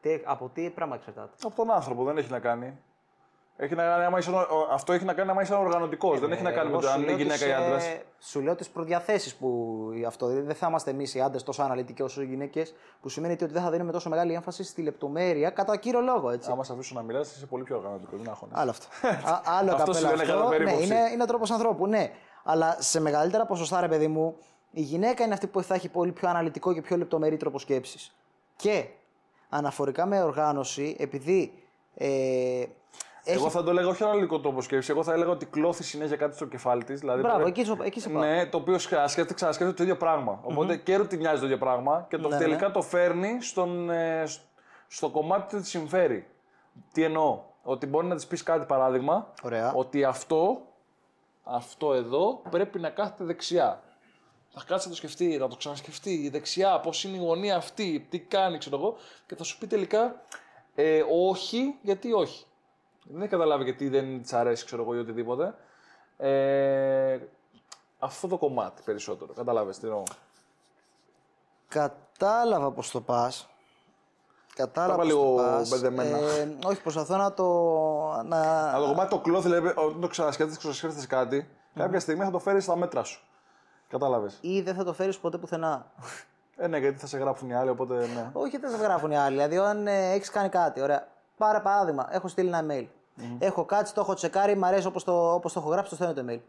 Τι, 0.00 0.20
από 0.24 0.50
τι 0.54 0.70
πράγμα 0.70 0.94
εξαρτάται; 0.94 1.30
Από 1.42 1.54
τον 1.56 1.70
άνθρωπο 1.70 2.04
δεν 2.04 2.16
έχει 2.18 2.30
να 2.30 2.38
κάνει. 2.38 2.78
Έχει 3.56 3.74
να 3.74 3.82
κάνει, 3.82 4.04
άμα 4.04 4.18
είσαι, 4.18 4.30
ο- 4.30 4.68
αυτό 4.70 4.92
έχει 4.92 5.04
να 5.04 5.12
κάνει 5.14 5.30
άμα 5.30 5.42
είσαι 5.42 5.54
οργανωτικός. 5.54 6.20
δεν 6.20 6.32
έχει 6.32 6.42
να 6.42 6.50
κάνει 6.52 6.64
με 6.64 6.70
Εγώ 6.72 6.80
το 6.80 6.86
σου 6.86 6.92
αν 6.92 6.98
είναι 7.00 7.08
λέω 7.08 7.16
γυναίκα 7.16 7.38
τις, 7.38 7.46
ή 7.46 7.52
άντρας. 7.52 7.86
ε, 7.86 8.02
Σου 8.18 8.40
λέω 8.40 8.54
τις 8.54 8.68
προδιαθέσεις 8.68 9.34
που 9.34 9.78
αυτό. 10.06 10.26
Δηλαδή 10.26 10.46
δεν 10.46 10.54
θα 10.54 10.66
είμαστε 10.68 10.90
εμείς 10.90 11.14
οι 11.14 11.20
άντρες 11.20 11.42
τόσο 11.42 11.62
αναλυτικοί 11.62 12.02
όσο 12.02 12.22
οι 12.22 12.24
γυναίκες, 12.24 12.74
που 13.00 13.08
σημαίνει 13.08 13.32
ότι 13.32 13.46
δεν 13.46 13.62
θα 13.62 13.70
δίνουμε 13.70 13.92
τόσο 13.92 14.08
μεγάλη 14.08 14.32
έμφαση 14.34 14.64
στη 14.64 14.82
λεπτομέρεια 14.82 15.50
κατά 15.50 15.76
κύριο 15.76 16.00
λόγο. 16.00 16.30
Έτσι. 16.30 16.50
Άμα 16.50 16.64
σε 16.64 16.72
αφήσω 16.72 16.94
να 16.94 17.02
μιλάς, 17.02 17.36
είσαι 17.36 17.46
πολύ 17.46 17.62
πιο 17.64 17.76
οργανωτικός. 17.76 18.20
Δεν 18.20 18.28
αγχώνεσαι. 18.30 18.60
Άλλο 18.60 18.70
αυτό. 18.70 18.86
Α, 19.32 19.40
άλλο 19.44 19.70
Αυτό 19.74 19.84
καπέλα 19.92 20.08
σημαίνει 20.08 20.18
κατά 20.28 20.32
αυτό. 20.38 20.48
Ναι, 20.50 20.56
περίπτωση. 20.56 20.84
είναι, 20.86 20.98
είναι 21.12 21.24
τρόπος 21.26 21.50
ανθρώπου, 21.50 21.86
ναι. 21.86 22.10
Αλλά 22.44 22.76
σε 22.78 23.00
μεγαλύτερα 23.00 23.46
ποσοστά, 23.46 23.80
ρε 23.80 23.88
παιδί 23.88 24.08
μου, 24.08 24.36
η 24.70 24.80
γυναίκα 24.80 25.24
είναι 25.24 25.34
αυτή 25.34 25.46
που 25.46 25.62
θα 25.62 25.74
έχει 25.74 25.88
πολύ 25.88 26.12
πιο 26.12 26.28
αναλυτικό 26.28 26.72
και 26.74 26.80
πιο 26.80 26.96
λεπτομερή 26.96 27.36
τρόπο 27.36 27.58
σκέψη. 27.58 28.12
Και 28.56 28.86
αναφορικά 29.48 30.06
με 30.06 30.22
οργάνωση, 30.22 30.96
επειδή. 30.98 31.52
Ε, 31.94 32.64
Εγώ 33.24 33.50
θα 33.50 33.62
το 33.62 33.70
έλεγα 33.70 33.88
όχι 33.88 34.02
αναλυτικό 34.04 34.40
τρόπο 34.40 34.60
σκέψης. 34.62 34.88
Εγώ 34.90 35.02
θα 35.02 35.12
έλεγα 35.12 35.30
ότι 35.30 35.46
κλώθει 35.46 35.82
συνέχεια 35.84 36.16
κάτι 36.16 36.34
στο 36.34 36.46
κεφάλι 36.46 36.84
της. 36.84 37.00
Δηλαδή 37.00 37.20
Μπράβο, 37.20 37.36
πρέπει- 37.42 37.58
εκεί, 37.58 37.66
σου- 37.66 37.78
εκεί 37.82 38.00
σε 38.00 38.08
πάω. 38.08 38.22
Ναι, 38.22 38.46
το 38.46 38.56
οποίο 38.56 38.78
σκέφτεται, 38.78 39.34
ξανασκέφτεται 39.34 39.76
το 39.76 39.82
ίδιο 39.82 39.96
πράγμα. 39.96 40.40
Οπότε 40.42 40.76
και 40.76 40.96
ρουτινιάζει 40.96 41.38
το 41.40 41.44
ίδιο 41.46 41.58
πράγμα 41.58 42.06
και 42.08 42.16
το 42.18 42.28
Ναι, 42.28 42.36
τελικά 42.38 42.66
ναι. 42.66 42.72
το 42.72 42.82
φέρνει 42.82 43.42
στον, 43.42 43.90
ε, 43.90 44.26
σ- 44.26 44.40
στο 44.88 45.08
κομμάτι 45.10 45.54
που 45.56 45.60
της 45.60 45.70
συμφέρει. 45.70 46.26
Τι 46.92 47.02
εννοώ, 47.02 47.40
ότι 47.62 47.86
μπορεί 47.86 48.06
να 48.06 48.14
της 48.14 48.26
πεις 48.26 48.42
κάτι 48.42 48.66
παράδειγμα, 48.66 49.32
Ωραία. 49.42 49.72
ότι 49.72 50.04
αυτό, 50.04 50.60
αυτό 51.44 51.94
εδώ 51.94 52.42
πρέπει 52.50 52.78
να 52.78 52.90
κάθεται 52.90 53.24
δεξιά. 53.24 53.82
Θα 54.54 54.62
κάτσει 54.66 54.86
να 54.86 54.92
το 54.92 54.98
σκεφτεί, 54.98 55.36
να 55.38 55.48
το 55.48 55.56
ξανασκεφτεί. 55.56 56.10
Η 56.12 56.28
δεξιά, 56.28 56.80
πώς 56.80 57.04
είναι 57.04 57.16
η 57.16 57.20
γωνία 57.20 57.56
αυτή, 57.56 58.06
τι 58.10 58.18
κάνει, 58.18 58.58
ξέρω 58.58 58.76
εγώ, 58.76 58.96
και 59.26 59.34
θα 59.36 59.44
σου 59.44 59.58
πει 59.58 59.66
τελικά 59.66 60.22
ε, 60.74 61.02
όχι, 61.28 61.74
γιατί 61.82 62.12
όχι. 62.12 62.44
Δεν 63.04 63.20
έχει 63.20 63.30
καταλάβει 63.30 63.64
γιατί 63.64 63.88
δεν 63.88 64.22
της 64.22 64.32
αρέσει, 64.32 64.64
ξέρω 64.64 64.82
εγώ, 64.82 64.94
ή 64.94 64.98
οτιδήποτε. 64.98 65.54
Ε, 66.16 67.18
αυτό 67.98 68.28
το 68.28 68.38
κομμάτι 68.38 68.82
περισσότερο. 68.84 69.32
Κατάλαβες 69.32 69.78
τι 69.78 69.86
εννοώ. 69.86 70.02
Κατάλαβα 71.68 72.70
πώ 72.70 72.82
το 72.92 73.00
πας. 73.00 73.46
Κατάλαβα 74.54 74.96
Πάμε 74.96 75.12
πώς 75.12 75.20
το 75.20 75.28
λίγο 75.28 75.36
πας. 75.36 75.68
μπερδεμένα. 75.68 76.16
Ε, 76.18 76.56
όχι, 76.64 76.82
προσπαθώ 76.82 77.16
να 77.16 77.34
το. 77.34 77.44
Να... 78.24 78.70
Αλλά 78.70 78.84
το 78.84 78.86
κομμάτι 78.86 79.10
το 79.10 79.18
κλώθι, 79.18 79.48
δηλαδή, 79.48 79.68
όταν 79.68 80.00
το 80.00 80.06
ξανασκέφτεσαι, 80.06 80.58
ξανασκέφτεσαι 80.58 81.06
κάτι, 81.06 81.48
κάποια 81.74 82.00
στιγμή 82.00 82.24
θα 82.24 82.30
το 82.30 82.38
φέρεις 82.38 82.64
στα 82.64 82.76
μέτρα 82.76 83.04
σου. 83.04 83.22
Κατάλαβες. 83.88 84.38
ή 84.40 84.60
δεν 84.60 84.74
θα 84.74 84.84
το 84.84 84.92
φέρεις 84.92 85.18
ποτέ 85.18 85.38
πουθενά. 85.38 85.86
Ε, 86.56 86.66
ναι, 86.66 86.78
γιατί 86.78 86.98
θα 86.98 87.06
σε 87.06 87.18
γράψουν 87.18 87.48
οι 87.48 87.54
άλλοι, 87.54 87.70
οπότε 87.70 87.94
ναι. 87.94 88.30
Όχι, 88.32 88.58
δεν 88.58 88.70
σε 88.70 88.76
γράφουν 88.76 89.10
οι 89.10 89.16
άλλοι. 89.16 89.30
Δηλαδή, 89.36 89.58
αν 89.58 89.86
ε, 89.86 90.12
έχεις 90.12 90.30
κάνει 90.30 90.48
κάτι, 90.48 90.80
ωραία. 90.80 91.08
Πάρε 91.42 91.60
παράδειγμα, 91.60 92.08
έχω 92.10 92.28
στείλει 92.28 92.48
ένα 92.48 92.64
email. 92.68 92.86
Έχω 93.38 93.64
κάτσει, 93.64 93.94
το 93.94 94.00
έχω 94.00 94.14
τσεκάρει, 94.14 94.56
μου 94.56 94.66
αρέσει 94.66 94.86
όπως 94.86 95.04
το, 95.04 95.34
όπως 95.34 95.52
το 95.52 95.60
έχω 95.60 95.68
γράψει, 95.68 95.90
το 95.90 95.94
στέλνω 95.96 96.14
το 96.14 96.24
email. 96.28 96.40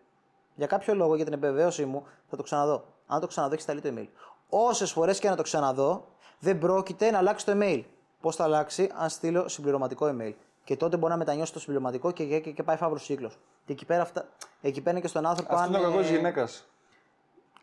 Για 0.56 0.68
κάποιο 0.68 0.96
λόγο, 0.96 1.16
για 1.16 1.26
την 1.26 1.34
επιβεβαίωσή 1.34 1.86
μου, 1.86 2.04
θα 2.30 2.38
το 2.38 2.44
ξαναδώ. 2.44 2.84
Αν 3.08 3.20
το 3.20 3.28
ξαναδώ, 3.28 3.54
έχεις 3.54 3.64
σταλεί 3.64 3.82
το 3.82 3.90
email. 3.96 4.08
Όσες 4.50 4.92
φορές 4.92 5.20
και 5.20 5.30
να 5.30 5.36
το 5.36 5.44
ξαναδώ, 5.44 6.06
δεν 6.40 6.60
πρόκειται 6.60 7.12
να 7.12 7.18
αλλάξει 7.18 7.46
το 7.46 7.52
email. 7.56 7.84
Πώς 8.22 8.36
θα 8.36 8.44
αλλάξει, 8.44 8.92
αν 8.96 9.10
στείλω 9.10 9.48
συμπληρωματικό 9.48 10.16
email. 10.16 10.34
Και 10.64 10.78
τότε 10.78 10.98
μπορεί 10.98 11.12
να 11.12 11.18
μετανιώσει 11.18 11.54
το 11.54 11.60
συμπληρωματικό 11.60 12.12
και, 12.12 12.40
και, 12.40 12.52
και 12.52 12.64
πάει 12.64 12.78
φαύλος 12.78 13.04
κύκλος. 13.04 13.40
Και 13.66 13.74
εκεί 13.74 13.86
πέρα, 13.86 14.02
αυτά, 14.02 14.26
εκεί 14.62 14.80
πέρα 14.80 14.92
είναι 14.92 15.00
και 15.00 15.08
στον 15.08 15.26
άνθρωπο. 15.26 15.54
Αυτός 15.54 15.68
αν, 15.68 15.74
είναι 15.74 15.86
ο 15.86 15.90
κακό 15.90 16.00
ε, 16.00 16.04
τη 16.04 16.16
γυναίκας. 16.16 16.68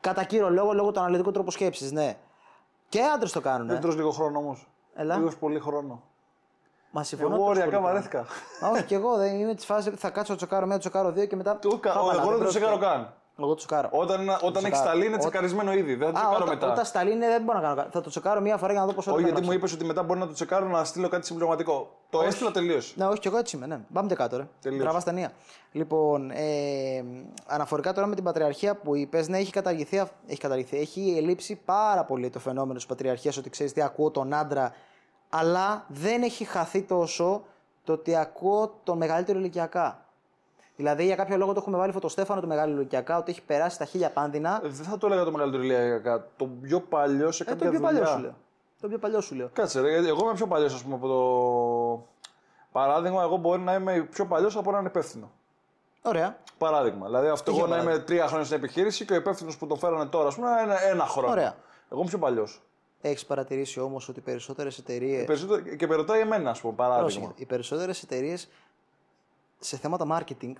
Κατά 0.01 0.25
κύριο 0.25 0.51
λόγο, 0.51 0.73
λόγω 0.73 0.91
του 0.91 1.01
αναλυτικού 1.01 1.31
τρόπου 1.31 1.51
σκέψης, 1.51 1.93
ναι. 1.93 2.17
Και 2.89 3.01
άντρες 3.03 3.33
το 3.33 3.41
κάνουν. 3.41 3.67
Δεν 3.67 3.81
τρως 3.81 3.97
λίγο 3.97 4.11
χρόνο 4.11 4.39
όμως. 4.39 4.69
Έλα. 4.95 5.17
Λίγος 5.17 5.37
πολύ 5.37 5.61
χρόνο. 5.61 6.03
Μα 6.91 7.03
συμφωνώ. 7.03 7.29
Εγώ 7.35 7.39
τόσο 7.39 7.51
οριακά 7.51 7.71
πολύ. 7.71 7.83
βαρέθηκα. 7.83 8.19
Α, 8.65 8.69
όχι, 8.73 8.83
και 8.83 8.95
εγώ 8.95 9.17
δεν 9.17 9.41
είμαι 9.41 9.55
της 9.55 9.65
φάσης 9.65 9.93
θα 9.97 10.11
κάτσω 10.11 10.33
να 10.33 10.37
τσεκάρω 10.39 10.67
μία, 10.67 10.79
τσεκάρω 10.79 11.11
δύο 11.13 11.27
και 11.27 11.37
μετά. 11.37 11.59
Το 11.59 11.77
κα- 11.79 11.93
Πάμε, 11.93 12.01
Εγώ 12.01 12.13
δεν 12.13 12.21
το 12.23 12.27
πρόκειται. 12.29 12.49
τσεκάρω 12.49 12.79
καν. 12.79 13.15
Εγώ 13.39 13.49
το 13.49 13.55
τσεκάρω. 13.55 13.89
Όταν, 13.93 14.21
όταν 14.29 14.41
έχεις 14.41 14.55
τσεκάρω. 14.63 14.85
σταλεί 14.85 15.07
είναι 15.07 15.15
Ό- 15.15 15.19
τσεκαρισμένο 15.19 15.73
ήδη. 15.73 15.95
Δεν 15.95 16.07
θα 16.07 16.13
το 16.13 16.19
Α, 16.19 16.21
τσεκάρω 16.23 16.45
όταν, 16.45 16.55
μετά. 16.59 16.73
όταν 16.73 16.85
σταλεί 16.85 17.13
είναι, 17.13 17.27
δεν 17.27 17.43
μπορώ 17.43 17.59
να 17.59 17.65
κάνω 17.65 17.77
κάτι. 17.77 17.91
Θα 17.93 18.01
το 18.01 18.11
τσεκάρω 18.11 18.41
μία 18.41 18.57
φορά 18.57 18.73
για 18.73 18.81
να 18.81 18.87
δω 18.87 18.93
πόσο 18.93 19.11
Όχι, 19.11 19.19
ώρα 19.23 19.29
γιατί 19.29 19.47
μου 19.47 19.53
έγραψε. 19.53 19.75
είπες 19.75 19.81
ότι 19.81 19.93
μετά 19.93 20.03
μπορεί 20.07 20.21
να 20.21 20.27
το 20.27 20.33
τσεκάρω 20.33 20.67
να 20.69 20.85
στείλω 20.85 21.09
κάτι 21.09 21.27
συμπληρωματικό. 21.27 21.97
Το 22.11 22.21
έστειλα 22.23 22.51
τελείως. 22.51 22.95
Ναι, 22.97 23.07
όχι, 23.07 23.19
και 23.19 23.29
εγώ 23.29 23.37
έτσι 23.39 23.57
είμαι. 23.57 23.67
Ναι. 23.67 23.79
Πάμε 23.93 24.15
κάτω, 24.15 24.37
ρε. 24.37 24.47
Τελείως. 24.61 24.83
Τραβά 24.83 25.03
ταινία. 25.03 25.33
Λοιπόν, 25.73 26.31
ε, 26.31 27.05
αναφορικά 27.47 27.93
τώρα 27.93 28.07
με 28.07 28.15
την 28.15 28.25
πατριαρχία 28.25 28.75
που 28.77 28.97
είπες, 28.97 29.29
ναι, 29.29 29.39
έχει 29.39 29.53
καταργηθεί, 29.53 29.99
αυ- 29.99 30.13
έχει 30.27 30.41
καταργηθεί. 30.41 30.79
Έχει 30.79 31.15
ελλείψει 31.19 31.61
πάρα 31.65 32.05
πολύ 32.05 32.31
το 32.31 32.39
φαινόμενο 32.39 32.75
της 32.75 32.87
πατριαρχίας, 32.87 33.37
ότι 33.37 33.51
ξέρεις 33.51 33.73
τι 33.73 33.83
ακούω 33.83 34.11
τον 34.11 34.35
άντρα, 34.35 34.73
αλλά 35.31 35.85
δεν 35.89 36.23
έχει 36.23 36.45
χαθεί 36.45 36.83
τόσο 36.83 37.43
το 37.85 37.93
ότι 37.93 38.17
ακούω 38.17 38.75
τον 38.85 38.97
μεγαλύτερο 38.97 39.39
ηλικιακά. 39.39 40.05
Δηλαδή 40.77 41.05
για 41.05 41.17
κάποιο 41.17 41.37
λόγο 41.37 41.53
το 41.53 41.59
έχουμε 41.61 41.77
βάλει 41.79 41.93
φωτοστέφανο 41.93 42.41
του 42.41 42.47
Μεγάλου 42.47 42.77
Λουκιακά 42.77 43.19
ότι 43.19 43.31
έχει 43.31 43.43
περάσει 43.43 43.79
τα 43.79 43.85
χίλια 43.85 44.11
πάνδυνα. 44.11 44.61
Ε, 44.65 44.69
Δεν 44.69 44.85
θα 44.87 44.99
το 44.99 45.07
έλεγα 45.07 45.25
το 45.25 45.31
μεγαλύτερο 45.31 45.63
ηλιακά. 45.63 46.27
Το 46.37 46.49
πιο 46.63 46.81
παλιό 46.81 47.31
σε 47.31 47.43
Ε, 47.43 47.47
κάποια 47.47 47.65
το 47.67 47.71
πιο 47.73 47.81
παλιό 47.81 47.99
δουλειά. 47.99 48.15
σου 48.17 48.21
λέω. 48.23 48.35
Το 48.81 48.89
πιο 48.89 48.99
παλιό 48.99 49.21
σου 49.21 49.35
λέω. 49.35 49.51
Κάτσε, 49.53 49.81
ρε, 49.81 49.91
γιατί 49.91 50.09
εγώ 50.09 50.25
είμαι 50.25 50.35
πιο 50.35 50.47
παλιός, 50.47 50.75
ας 50.75 50.83
πούμε, 50.83 50.95
από 50.95 51.07
το. 51.09 52.07
Παράδειγμα, 52.73 53.23
εγώ 53.23 53.37
μπορεί 53.37 53.61
να 53.61 53.75
είμαι 53.75 54.01
πιο 54.11 54.27
παλιός 54.27 54.57
από 54.57 54.71
έναν 54.71 54.85
υπεύθυνο. 54.85 55.31
Ωραία. 56.03 56.37
Παράδειγμα. 56.59 57.07
Δηλαδή, 57.07 57.29
αυτό 57.29 57.51
Τι 57.53 57.57
εγώ 57.59 57.67
για 57.67 57.77
να 57.77 57.83
είμαι 57.83 57.91
παράδειγμα; 57.91 58.07
τρία 58.17 58.27
χρόνια 58.27 58.45
στην 58.45 58.57
επιχείρηση 58.59 59.05
και 59.05 59.13
ο 59.13 59.17
υπεύθυνος 59.17 59.57
που 59.57 59.67
το 59.67 59.75
φέρανε 59.77 60.07
τώρα, 60.07 60.29
ας 60.29 60.35
πούμε, 60.35 60.49
είναι 60.65 60.75
ένα 60.91 61.05
χρόνο. 61.07 61.31
Ωραία. 61.31 61.55
Εγώ 61.91 62.01
είμαι 62.01 62.09
πιο 62.09 62.19
παλιός. 62.19 62.63
Έχεις 63.00 63.26
παρατηρήσει 63.26 63.80
όμως 63.80 64.09
ότι 64.09 64.19
οι 64.19 64.23
περισσότερες 64.23 64.78
εταιρείε. 64.78 65.25
Και 65.76 65.87
με 65.87 65.95
ρωτάει 65.95 66.21
εμένα, 66.21 66.50
ας 66.50 66.61
πούμε, 66.61 66.75
παράδειγμα. 66.75 67.33
Οι 67.37 67.45
περισσότερες 67.47 68.02
εταιρείες 68.02 68.49
σε 69.59 69.76
θέματα 69.76 70.07
marketing 70.21 70.52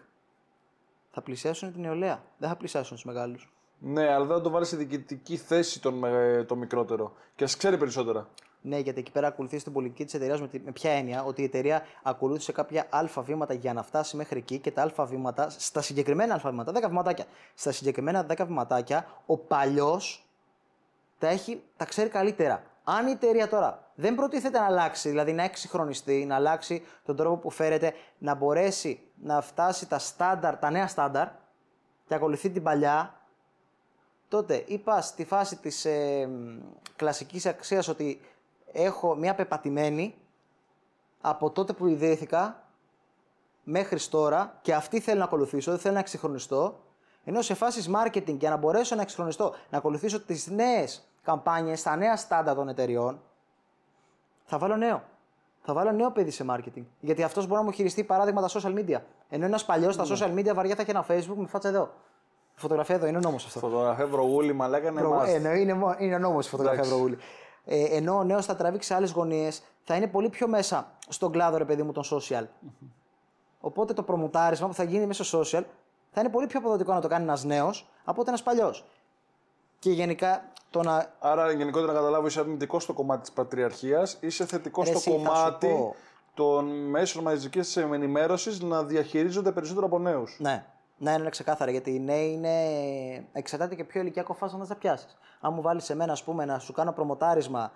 θα 1.11 1.23
πλησιάσουν 1.23 1.73
την 1.73 1.81
νεολαία. 1.81 2.23
Δεν 2.39 2.49
θα 2.49 2.57
πλησιάσουν 2.57 2.95
τους 2.97 3.05
μεγάλους. 3.05 3.53
Ναι, 3.79 4.13
αλλά 4.13 4.25
δεν 4.25 4.37
θα 4.37 4.43
το 4.43 4.51
βάλεις 4.51 4.69
σε 4.69 4.77
διοικητική 4.77 5.37
θέση 5.37 5.81
τον, 5.81 5.95
με- 5.95 6.45
το 6.49 6.57
μικρότερο. 6.57 7.13
Και 7.35 7.45
ας 7.45 7.57
ξέρει 7.57 7.79
περισσότερα. 7.79 8.29
Ναι, 8.63 8.79
γιατί 8.79 9.01
εκεί 9.01 9.11
πέρα 9.11 9.27
ακολουθείς 9.27 9.63
την 9.63 9.73
πολιτική 9.73 10.05
της 10.05 10.15
εταιρείας 10.15 10.41
με, 10.41 10.49
τη- 10.49 10.61
με 10.61 10.71
ποια 10.73 10.91
έννοια, 10.91 11.25
ότι 11.25 11.41
η 11.43 11.45
εταιρεία 11.45 11.83
ακολούθησε 12.03 12.53
κάποια 12.53 12.87
αλφα 12.91 13.23
βήματα 13.23 13.55
για 13.55 13.73
να 13.73 13.83
φτάσει 13.83 14.17
μέχρι 14.17 14.39
εκεί 14.39 14.59
και 14.59 14.71
τα 14.71 14.83
αλφα 14.83 15.05
βήματα, 15.05 15.51
στα 15.51 15.83
συγκεκριμένα 15.83 16.35
αλφα 16.35 16.51
βήματα, 16.51 16.73
10 16.73 16.89
βηματάκια. 16.89 17.25
Στα 17.55 17.73
συγκεκριμένα 17.73 18.27
10 18.31 18.45
βηματάκια, 18.47 19.07
ο 19.27 19.37
παλιός 19.39 20.25
τα, 21.21 21.29
έχει, 21.29 21.63
τα 21.77 21.85
ξέρει 21.85 22.09
καλύτερα. 22.09 22.63
Αν 22.85 23.07
η 23.07 23.11
εταιρεία 23.11 23.49
τώρα 23.49 23.91
δεν 23.95 24.15
προτίθεται 24.15 24.59
να 24.59 24.65
αλλάξει, 24.65 25.09
δηλαδή 25.09 25.33
να 25.33 25.43
εξυγχρονιστεί, 25.43 26.25
να 26.25 26.35
αλλάξει 26.35 26.83
τον 27.05 27.17
τρόπο 27.17 27.37
που 27.37 27.51
φέρεται, 27.51 27.95
να 28.19 28.35
μπορέσει 28.35 29.01
να 29.15 29.41
φτάσει 29.41 29.89
τα 29.89 29.99
στάνταρ, 29.99 30.57
τα 30.57 30.71
νέα 30.71 30.87
στάνταρ 30.87 31.29
και 32.07 32.15
ακολουθεί 32.15 32.51
την 32.51 32.63
παλιά, 32.63 33.21
τότε 34.29 34.65
ή 34.67 34.79
πα 34.79 35.01
στη 35.01 35.25
φάση 35.25 35.57
της 35.57 35.85
ε, 35.85 36.27
μ, 36.27 36.59
κλασικής 36.97 37.47
αξίας 37.47 37.89
ότι 37.89 38.21
έχω 38.73 39.15
μια 39.15 39.35
πεπατημένη 39.35 40.15
από 41.21 41.51
τότε 41.51 41.73
που 41.73 41.87
ιδρύθηκα 41.87 42.65
μέχρι 43.63 44.01
τώρα 44.01 44.59
και 44.63 44.75
αυτή 44.75 45.01
θέλω 45.01 45.19
να 45.19 45.25
ακολουθήσω, 45.25 45.71
δεν 45.71 45.81
θέλω 45.81 45.95
να 45.95 46.01
εξυγχρονιστώ. 46.01 46.85
Ενώ 47.25 47.43
σε 47.43 47.55
φάσεις 47.55 47.91
marketing 47.95 48.37
για 48.39 48.51
να 48.51 48.57
μπορέσω 48.57 48.95
να 48.95 49.03
εξυγχρονιστώ, 49.03 49.55
να 49.71 49.79
ακολουθήσω 49.79 50.21
τις 50.21 50.47
νέες 50.47 51.10
καμπάνιες, 51.23 51.83
τα 51.83 51.97
νέα 51.97 52.17
στάντα 52.17 52.55
των 52.55 52.69
εταιριών, 52.69 53.21
θα 54.45 54.59
βάλω 54.59 54.77
νέο. 54.77 55.03
Θα 55.63 55.73
βάλω 55.73 55.93
νέο 55.93 56.11
παιδί 56.11 56.31
σε 56.31 56.45
marketing. 56.51 56.85
Γιατί 57.01 57.23
αυτός 57.23 57.47
μπορεί 57.47 57.59
να 57.61 57.65
μου 57.67 57.71
χειριστεί 57.73 58.05
παράδειγμα 58.05 58.41
τα 58.41 58.49
social 58.61 58.75
media. 58.79 59.01
Ενώ 59.29 59.45
ένας 59.45 59.65
παλιός 59.65 59.95
στα 59.95 60.05
social 60.05 60.35
media 60.39 60.55
βαριά 60.55 60.75
θα 60.75 60.83
έχει 60.83 60.91
ένα 60.91 61.05
facebook 61.09 61.37
με 61.37 61.47
φάτσα 61.47 61.69
εδώ. 61.69 61.91
Η 62.57 62.61
φωτογραφία 62.61 62.95
εδώ 62.95 63.07
είναι 63.07 63.19
νόμος 63.19 63.47
αυτό. 63.47 63.59
Φωτογραφία 63.59 64.07
βρογούλη, 64.07 64.53
μαλάκα 64.53 64.89
είναι 64.89 65.01
Προ- 65.01 65.21
must. 65.23 65.27
ε, 65.27 65.39
ναι, 65.39 65.49
είναι, 65.59 65.75
μο- 65.75 65.95
είναι 65.99 66.19
νόμος 66.19 66.47
η 66.47 66.49
φωτογραφία 66.51 66.79
Εντάξει. 66.81 66.99
Βρογούλη. 66.99 67.19
Ε, 67.65 67.85
ενώ 67.97 68.17
ο 68.17 68.25
νέος 68.25 68.47
θα 68.47 68.57
τραβήξει 68.57 68.95
άλλες 68.95 69.11
γωνίες, 69.13 69.63
θα 69.85 69.95
είναι 69.95 70.07
πολύ 70.07 70.29
πιο 70.29 70.49
μέσα 70.49 70.87
στον 71.09 71.33
κλάδο, 71.33 71.57
ρε 71.57 71.65
παιδί 71.65 71.83
μου, 71.83 71.93
των 71.93 72.03
social. 72.11 72.45
Οπότε 73.61 73.93
το 73.93 74.03
προμουτάρισμα 74.03 74.67
που 74.67 74.75
θα 74.75 74.83
γίνει 74.83 75.07
μέσα 75.07 75.25
στο 75.25 75.41
social 75.41 75.65
θα 76.11 76.21
είναι 76.21 76.29
πολύ 76.29 76.47
πιο 76.47 76.59
αποδοτικό 76.59 76.93
να 76.93 77.01
το 77.01 77.09
κάνει 77.09 77.23
ένας 77.25 77.45
νέος 77.45 77.89
από 78.05 78.21
ότι 78.21 78.29
ένας 78.29 78.43
παλιός. 78.43 78.85
Και 79.81 79.91
γενικά 79.91 80.43
το 80.71 80.83
να. 80.83 81.13
Άρα, 81.19 81.53
γενικότερα 81.53 81.93
να 81.93 81.99
καταλάβω, 81.99 82.27
είσαι 82.27 82.41
αρνητικός 82.41 82.83
στο 82.83 82.93
κομμάτι 82.93 83.21
της 83.21 83.33
πατριαρχίας, 83.33 84.17
είσαι 84.21 84.47
θετικός 84.47 84.89
Ρε, 84.89 84.95
στο 84.97 85.11
εσύ, 85.11 85.11
θα 85.11 85.17
σου 85.17 85.33
κομμάτι 85.35 85.67
πω. 85.67 85.95
των 86.35 86.91
μέσων 86.91 87.23
μαζικής 87.23 87.77
ενημέρωσης 87.77 88.61
να 88.61 88.85
διαχειρίζονται 88.85 89.53
περισσότερο 89.53 89.87
από 89.87 89.99
νέους. 89.99 90.37
Ναι, 90.41 90.65
ναι, 90.99 91.13
είναι 91.13 91.29
ξεκάθαρα 91.29 91.71
γιατί 91.71 91.95
οι 91.95 92.01
νέοι 92.01 92.33
είναι. 92.33 92.55
εξαρτάται 93.33 93.75
και 93.75 93.85
ποιο 93.85 94.01
ηλικιακό 94.01 94.35
φάσμα 94.35 94.59
θα 94.59 94.67
τα 94.67 94.75
πιάσεις. 94.77 95.19
Αν 95.41 95.53
μου 95.55 95.63
βάλεις 95.63 95.91
εμένα, 95.91 96.13
ας 96.13 96.25
πούμε, 96.25 96.45
να 96.45 96.59
σου 96.59 96.73
κάνω 96.73 96.93
προμοτάρισμα 96.93 97.73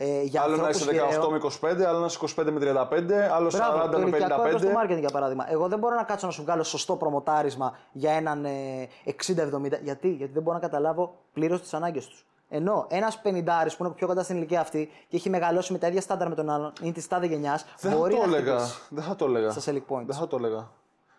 ε, 0.00 0.22
για 0.22 0.42
Άλλο 0.42 0.56
να 0.56 0.62
ανθρώπους 0.66 0.80
είσαι 0.80 0.90
18 0.90 1.10
γεραίων- 1.10 1.30
με 1.32 1.36
25, 1.36 1.84
άλλο 1.84 1.98
να 1.98 2.06
είσαι 2.06 2.18
25 2.20 2.50
με 2.50 2.58
35, 2.60 3.28
άλλο 3.32 3.48
Μπράβο, 3.50 3.78
40 3.78 3.90
το 3.90 3.98
με 3.98 4.04
ηλικιακό 4.04 4.46
έτος 4.46 4.60
55. 4.62 4.64
του 4.64 4.72
marketing 4.94 4.98
για 4.98 5.10
παράδειγμα. 5.10 5.50
Εγώ 5.52 5.68
δεν 5.68 5.78
μπορώ 5.78 5.94
να 5.94 6.02
κάτσω 6.02 6.26
να 6.26 6.32
σου 6.32 6.42
βγάλω 6.42 6.62
σωστό 6.62 6.96
προμοτάρισμα 6.96 7.76
για 7.92 8.12
έναν 8.12 8.44
ε, 8.44 8.88
60-70. 9.04 9.80
Γιατί; 9.82 10.08
Γιατί 10.10 10.32
δεν 10.32 10.42
μπορώ 10.42 10.56
να 10.56 10.62
καταλάβω 10.62 11.14
πλήρως 11.32 11.60
τις 11.60 11.74
ανάγκες 11.74 12.06
τους. 12.06 12.26
Ενώ 12.48 12.86
ένας 12.88 13.20
50 13.24 13.76
που 13.76 13.84
είναι 13.84 13.92
πιο 13.94 14.06
κοντά 14.06 14.22
στην 14.22 14.36
ηλικία 14.36 14.60
αυτή 14.60 14.90
και 15.08 15.16
έχει 15.16 15.30
μεγαλώσει 15.30 15.72
με 15.72 15.78
τα 15.78 15.86
ίδια 15.86 16.00
στάνταρ 16.00 16.28
με 16.28 16.34
τον 16.34 16.50
άλλον, 16.50 16.72
είναι 16.82 16.92
της 16.92 17.08
τάδε 17.08 17.26
γενιάς, 17.26 17.64
Δεν 17.80 17.96
μπορεί 17.96 18.14
θα 18.14 18.20
το 18.20 18.26
να 18.26 18.36
έλεγα. 18.36 18.58
χτυπήσει 18.58 18.80
Δεν 18.90 19.04
θα 19.04 19.14
το 19.16 19.24
έλεγα. 19.24 19.50
στα 19.50 19.72
selling 19.72 19.94
points. 19.94 20.04
Δεν 20.06 20.16
θα 20.16 20.26
το 20.26 20.36
έλεγα. 20.36 20.68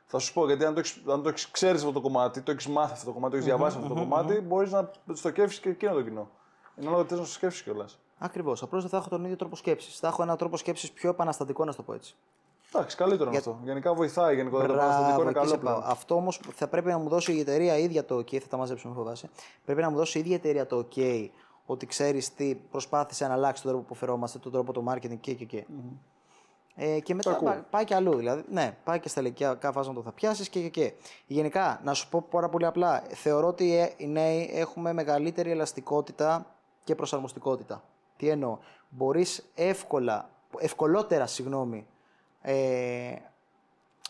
Θα 0.05 0.19
σου 0.19 0.33
πω 0.33 0.45
γιατί 0.45 0.65
αν 0.65 0.73
το, 0.73 0.79
έχεις, 0.79 1.01
αν 1.09 1.23
το 1.23 1.29
έχεις, 1.29 1.51
ξέρεις 1.51 1.79
αυτό 1.81 1.91
το 1.93 2.01
κομμάτι, 2.01 2.41
το 2.41 2.51
έχεις 2.51 2.67
μάθει 2.67 2.93
αυτό 2.93 3.05
το 3.05 3.11
κομμάτι, 3.11 3.31
το 3.31 3.37
έχεις 3.37 3.47
διαβάσει 3.49 3.77
αυτό 3.81 3.93
το 3.93 3.99
κομμάτι, 3.99 4.39
μπορείς 4.41 4.71
να 4.71 4.91
στοχεύσεις 5.13 5.59
και 5.59 5.69
εκείνο 5.69 5.93
το 5.93 6.01
κοινό. 6.01 6.29
Είναι 6.75 6.89
όλο 6.89 7.05
θε 7.05 7.15
να 7.15 7.23
στοχεύσεις 7.23 7.61
κιόλας. 7.61 7.99
Ακριβώς. 8.19 8.63
Απλώς 8.63 8.81
δεν 8.81 8.91
θα 8.91 8.97
έχω 8.97 9.09
τον 9.09 9.23
ίδιο 9.23 9.35
τρόπο 9.35 9.55
σκέψης. 9.55 9.99
Θα 9.99 10.07
έχω 10.07 10.23
έναν 10.23 10.37
τρόπο 10.37 10.57
σκέψης 10.57 10.91
πιο 10.91 11.09
επαναστατικό, 11.09 11.65
να 11.65 11.73
το 11.73 11.83
πω 11.83 11.93
έτσι. 11.93 12.15
Εντάξει, 12.73 12.95
καλύτερο 12.95 13.29
είναι 13.29 13.37
αυτό. 13.37 13.59
Γενικά 13.63 13.93
βοηθάει. 13.93 14.35
Γενικότερα 14.35 14.67
το 14.67 14.73
Μπράβο, 14.73 14.91
παραστατικό 14.91 15.21
είναι 15.21 15.29
εκεί 15.29 15.39
καλό 15.39 15.49
σε 15.49 15.57
πάω. 15.57 15.75
πλέον. 15.75 15.91
Αυτό 15.91 16.15
όμως 16.15 16.41
θα 16.55 16.67
πρέπει 16.67 16.87
να 16.87 16.97
μου 16.97 17.09
δώσει 17.09 17.33
η 17.33 17.39
εταιρεία 17.39 17.77
ίδια 17.77 18.05
το 18.05 18.15
OK, 18.17 18.37
θα 18.37 18.47
τα 18.47 18.57
μαζέψουμε, 18.57 18.93
μην 18.93 19.03
φοβάσαι. 19.03 19.29
Πρέπει 19.65 19.81
να 19.81 19.89
μου 19.89 19.95
δώσει 19.97 20.17
η 20.17 20.21
ίδια 20.21 20.35
εταιρεία 20.35 20.65
το 20.65 20.87
OK 20.89 21.27
ότι 21.65 21.85
ξέρεις 21.85 22.33
τι 22.33 22.55
προσπάθησε 22.55 23.27
να 23.27 23.33
αλλάξει 23.33 23.61
τον 23.61 23.71
τρόπο 23.71 23.87
που 23.87 23.95
φερόμαστε, 23.95 24.39
τον 24.39 24.51
τρόπο 24.51 24.73
του 24.73 24.83
marketing 24.89 25.17
και 25.19 25.33
και 25.33 25.45
και. 25.45 25.65
Ε, 26.75 26.99
και 26.99 27.15
μετά 27.15 27.31
ακούω. 27.31 27.49
πάει, 27.49 27.61
πάει 27.69 27.83
και 27.83 27.95
αλλού. 27.95 28.15
Δηλαδή, 28.15 28.43
ναι, 28.51 28.77
πάει 28.83 28.99
και 28.99 29.09
στα 29.09 29.21
ηλικιακά 29.21 29.71
φάσματα 29.71 29.99
που 29.99 30.05
θα 30.05 30.11
πιάσεις 30.11 30.49
και, 30.49 30.59
και, 30.61 30.69
και. 30.69 30.93
Γενικά, 31.25 31.79
να 31.83 31.93
σου 31.93 32.09
πω 32.09 32.25
πάρα 32.29 32.49
πολύ 32.49 32.65
απλά, 32.65 33.03
θεωρώ 33.09 33.47
ότι 33.47 33.75
ε, 33.75 33.93
οι 33.97 34.07
νέοι 34.07 34.49
έχουμε 34.53 34.93
μεγαλύτερη 34.93 35.51
ελαστικότητα 35.51 36.45
και 36.83 36.95
προσαρμοστικότητα. 36.95 37.83
Τι 38.19 38.29
εννοώ, 38.29 38.57
μπορείς 38.89 39.49
εύκολα, 39.55 40.29
ευκολότερα, 40.57 41.27
συγγνώμη, 41.27 41.87
ε, 42.41 43.13